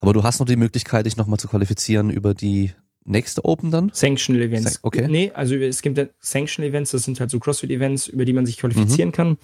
[0.00, 2.72] Aber du hast noch die Möglichkeit, dich nochmal zu qualifizieren über die
[3.04, 3.90] nächste Open dann?
[3.92, 4.80] Sanctional Events.
[4.82, 5.06] Okay.
[5.08, 8.46] Nee, also es gibt Sanctional Events, das sind halt so CrossFit Events, über die man
[8.46, 9.12] sich qualifizieren mhm.
[9.12, 9.38] kann.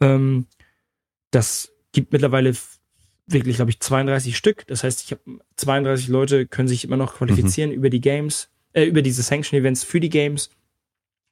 [0.00, 0.46] Ähm,
[1.30, 2.54] das gibt mittlerweile
[3.26, 4.66] wirklich, glaube ich, 32 Stück.
[4.66, 5.22] Das heißt, ich habe
[5.56, 7.76] 32 Leute können sich immer noch qualifizieren mhm.
[7.76, 10.50] über die Games, äh, über diese Sanction Events für die Games.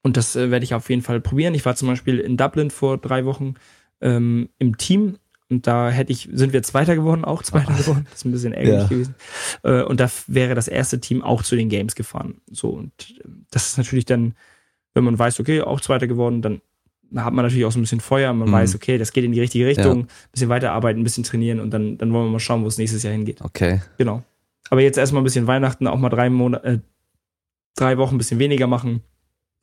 [0.03, 1.55] Und das äh, werde ich auf jeden Fall probieren.
[1.55, 3.55] Ich war zum Beispiel in Dublin vor drei Wochen
[4.01, 5.19] ähm, im Team
[5.51, 7.79] und da hätte ich, sind wir Zweiter geworden, auch Zweiter Ach.
[7.79, 8.07] geworden.
[8.11, 8.89] Das ist ein bisschen ärgerlich ja.
[8.89, 9.15] gewesen.
[9.63, 12.41] Äh, und da wäre das erste Team auch zu den Games gefahren.
[12.51, 14.35] So, und äh, das ist natürlich dann,
[14.95, 16.61] wenn man weiß, okay, auch Zweiter geworden, dann
[17.17, 18.33] hat man natürlich auch so ein bisschen Feuer.
[18.33, 18.53] Man mhm.
[18.53, 19.99] weiß, okay, das geht in die richtige Richtung.
[19.99, 20.03] Ja.
[20.03, 22.79] Ein bisschen weiterarbeiten, ein bisschen trainieren und dann, dann wollen wir mal schauen, wo es
[22.79, 23.43] nächstes Jahr hingeht.
[23.43, 23.83] Okay.
[23.99, 24.23] Genau.
[24.71, 26.79] Aber jetzt erstmal ein bisschen Weihnachten, auch mal drei Monate, äh,
[27.77, 29.03] drei Wochen ein bisschen weniger machen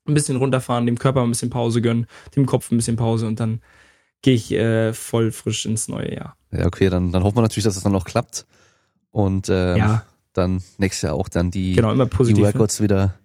[0.08, 3.40] ein bisschen runterfahren, dem Körper ein bisschen Pause gönnen, dem Kopf ein bisschen Pause und
[3.40, 3.62] dann
[4.22, 6.36] gehe ich äh, voll frisch ins neue Jahr.
[6.52, 8.46] Ja, okay, dann, dann hoffen wir natürlich, dass es dann noch klappt.
[9.10, 10.06] Und ähm, Ja.
[10.34, 12.48] dann nächstes Jahr auch dann die, Genau, immer die ne?
[12.48, 13.16] Records wieder,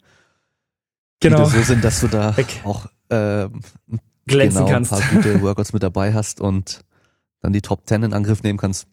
[1.20, 2.60] Genau, wieder so sind, dass du da Weg.
[2.64, 3.60] auch ähm,
[4.26, 4.92] glänzen genau, kannst.
[4.92, 6.80] ein paar gute Workouts mit dabei hast und
[7.40, 8.86] dann die Top 10 in Angriff nehmen kannst.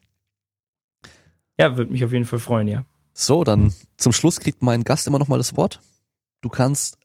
[1.60, 2.86] Ja, würde mich auf jeden Fall freuen, ja.
[3.14, 5.80] So, dann zum Schluss kriegt mein Gast immer noch mal das Wort.
[6.42, 6.98] Du kannst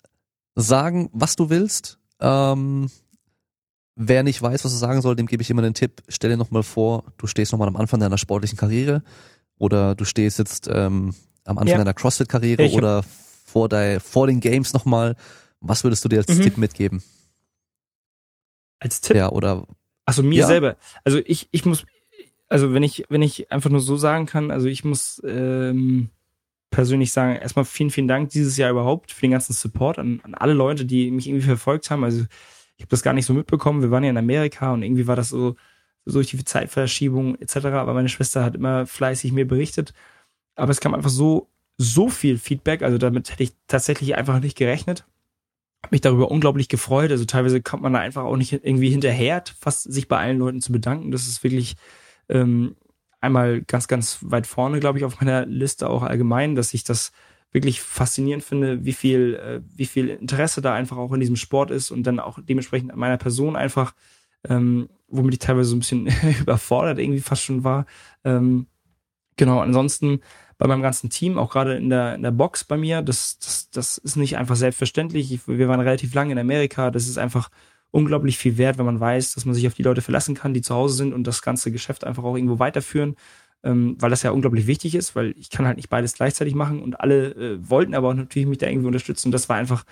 [0.54, 1.98] sagen, was du willst.
[2.20, 2.90] Ähm,
[4.00, 6.02] wer nicht weiß, was er sagen soll, dem gebe ich immer den Tipp.
[6.08, 9.02] Stell dir noch mal vor, du stehst noch mal am Anfang deiner sportlichen Karriere
[9.58, 11.14] oder du stehst jetzt ähm,
[11.44, 11.78] am Anfang Ja.
[11.78, 15.16] deiner CrossFit-Karriere oder vor, der, vor den Games noch mal.
[15.60, 16.42] Was würdest du dir als Mhm.
[16.42, 17.02] Tipp mitgeben?
[18.78, 19.16] Als Tipp.
[19.16, 19.66] Ja, oder
[20.06, 20.46] Also mir Ja.
[20.46, 20.76] selber.
[21.04, 21.84] Also ich, ich muss,
[22.48, 26.10] also wenn ich, wenn ich einfach nur so sagen kann, also ich muss ähm,
[26.70, 30.34] persönlich sagen, erstmal vielen, vielen Dank dieses Jahr überhaupt für den ganzen Support an, an
[30.34, 32.04] alle Leute, die mich irgendwie verfolgt haben.
[32.04, 32.24] Also
[32.78, 33.82] ich habe das gar nicht so mitbekommen.
[33.82, 35.56] Wir waren ja in Amerika und irgendwie war das so,
[36.04, 37.56] so durch die Zeitverschiebung etc.
[37.66, 39.92] Aber meine Schwester hat immer fleißig mir berichtet.
[40.54, 42.82] Aber es kam einfach so, so viel Feedback.
[42.82, 45.04] Also damit hätte ich tatsächlich einfach nicht gerechnet.
[45.82, 47.10] Hab mich darüber unglaublich gefreut.
[47.10, 50.60] Also teilweise kommt man da einfach auch nicht irgendwie hinterher, fast sich bei allen Leuten
[50.60, 51.10] zu bedanken.
[51.10, 51.74] Das ist wirklich
[52.28, 52.76] ähm,
[53.20, 57.10] einmal ganz, ganz weit vorne, glaube ich, auf meiner Liste auch allgemein, dass ich das
[57.52, 61.70] wirklich faszinierend finde, wie viel, äh, wie viel Interesse da einfach auch in diesem Sport
[61.70, 63.94] ist und dann auch dementsprechend an meiner Person einfach,
[64.48, 66.08] ähm, womit ich teilweise so ein bisschen
[66.40, 67.86] überfordert irgendwie fast schon war.
[68.24, 68.66] Ähm,
[69.36, 70.20] genau, ansonsten
[70.58, 73.70] bei meinem ganzen Team, auch gerade in der, in der Box bei mir, das, das,
[73.70, 75.32] das ist nicht einfach selbstverständlich.
[75.32, 76.90] Ich, wir waren relativ lange in Amerika.
[76.90, 77.48] Das ist einfach
[77.90, 80.60] unglaublich viel wert, wenn man weiß, dass man sich auf die Leute verlassen kann, die
[80.60, 83.14] zu Hause sind und das ganze Geschäft einfach auch irgendwo weiterführen,
[83.62, 86.80] ähm, weil das ja unglaublich wichtig ist, weil ich kann halt nicht beides gleichzeitig machen
[86.80, 89.32] und alle äh, wollten aber auch natürlich mich da irgendwie unterstützen.
[89.32, 89.84] Das war einfach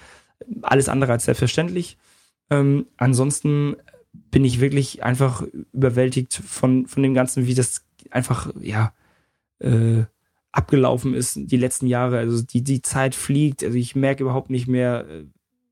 [0.62, 1.97] alles andere als selbstverständlich.
[2.51, 3.76] Ähm, ansonsten
[4.12, 8.93] bin ich wirklich einfach überwältigt von, von dem Ganzen, wie das einfach, ja,
[9.59, 10.05] äh,
[10.52, 12.18] abgelaufen ist die letzten Jahre.
[12.18, 13.62] Also die, die Zeit fliegt.
[13.62, 15.24] Also ich merke überhaupt nicht mehr, äh,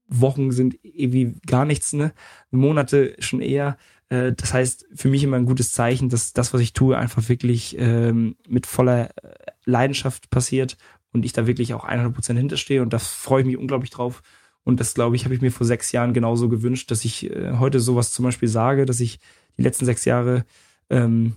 [0.06, 2.12] Wochen sind irgendwie gar nichts, ne?
[2.50, 3.78] Monate schon eher.
[4.15, 7.28] Äh, Das heißt, für mich immer ein gutes Zeichen, dass das, was ich tue, einfach
[7.28, 9.35] wirklich ähm, mit voller äh,
[9.65, 10.77] Leidenschaft passiert
[11.12, 14.23] und ich da wirklich auch 100% hinterstehe und da freue ich mich unglaublich drauf.
[14.65, 17.55] Und das, glaube ich, habe ich mir vor sechs Jahren genauso gewünscht, dass ich äh,
[17.59, 19.20] heute sowas zum Beispiel sage, dass ich
[19.59, 20.45] die letzten sechs Jahre
[20.91, 21.36] ähm,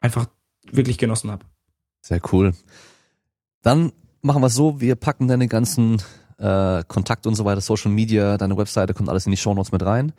[0.00, 0.26] einfach
[0.70, 1.44] wirklich genossen habe.
[2.00, 2.54] Sehr cool.
[3.62, 3.92] Dann
[4.22, 6.02] machen wir es so, wir packen deine ganzen
[6.38, 9.82] äh, Kontakte und so weiter, Social Media, deine Webseite, kommt alles in die Shownotes mit
[9.84, 10.12] rein.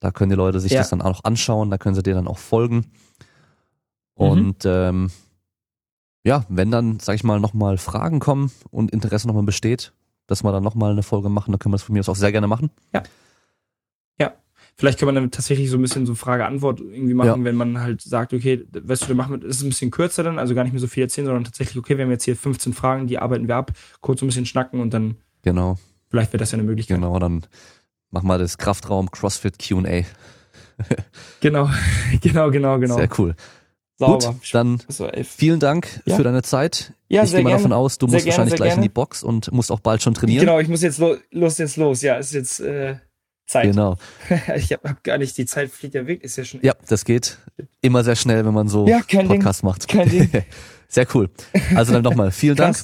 [0.00, 0.80] Da können die Leute sich Ja.
[0.80, 2.76] das dann auch anschauen, da können sie dir dann auch folgen.
[2.76, 2.84] Mhm.
[4.16, 5.10] Und ähm,
[6.24, 9.92] ja, wenn dann, sag ich mal, nochmal Fragen kommen und Interesse nochmal besteht,
[10.26, 12.16] dass wir dann nochmal eine Folge machen, dann können wir das von mir aus auch
[12.16, 12.70] sehr gerne machen.
[14.76, 18.00] Vielleicht kann man dann tatsächlich so ein bisschen so Frage-Antwort irgendwie machen, wenn man halt
[18.00, 20.62] sagt, okay, weißt du, dann machen wir, das ist ein bisschen kürzer dann, also gar
[20.62, 23.18] nicht mehr so viel erzählen, sondern tatsächlich, okay, wir haben jetzt hier 15 Fragen, die
[23.18, 25.76] arbeiten wir ab, kurz so ein bisschen schnacken und dann, Genau,
[26.08, 26.96] vielleicht wäre das ja eine Möglichkeit.
[26.96, 27.42] genau, dann
[28.10, 30.02] machen wir das Kraftraum CrossFit Q&A.
[31.40, 31.68] Genau,
[32.22, 32.96] genau, genau, genau.
[32.96, 33.34] Sehr cool.
[33.98, 34.32] Sauber.
[34.32, 34.80] Gut, dann
[35.24, 36.16] vielen Dank Ja.
[36.16, 36.94] für deine Zeit.
[37.08, 37.62] Ja, ich gehe mal gerne.
[37.64, 38.82] davon aus, du Sehr musst gerne, wahrscheinlich gleich in gerne.
[38.88, 40.40] die Box und musst auch bald schon trainieren.
[40.46, 42.96] Genau, ich muss jetzt los, los jetzt los, ja, ist jetzt äh,
[43.46, 43.66] Zeit.
[43.66, 43.96] Genau.
[44.56, 47.04] ich habe hab gar nicht, die Zeit fliegt ja weg, ist ja schon Ja, das
[47.04, 47.36] geht
[47.82, 49.38] immer sehr schnell, wenn man so Ja, kein Ding.
[49.40, 49.86] Podcast macht.
[49.86, 50.30] Kein Ding.
[50.88, 51.28] sehr cool.
[51.74, 52.76] Also dann nochmal vielen Dank.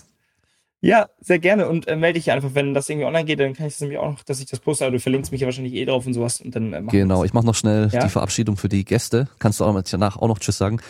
[0.86, 3.66] Ja, sehr gerne und äh, melde dich einfach, wenn das irgendwie online geht, dann kann
[3.66, 5.74] ich das nämlich auch noch, dass ich das poste, aber du verlinkst mich ja wahrscheinlich
[5.74, 7.26] eh drauf und sowas und dann äh, Genau, das.
[7.26, 8.00] ich mache noch schnell Ja.
[8.04, 9.28] die Verabschiedung für die Gäste.
[9.38, 10.80] Kannst du auch noch danach auch noch Tschüss sagen.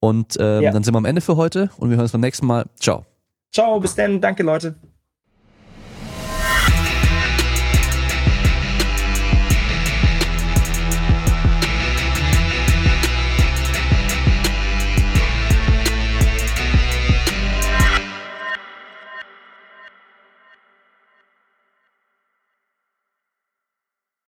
[0.00, 0.70] Und ähm, Ja.
[0.70, 2.64] dann sind wir am Ende für heute und wir hören uns beim nächsten Mal.
[2.80, 3.04] Ciao.
[3.52, 4.74] Ciao, bis dann, danke Leute.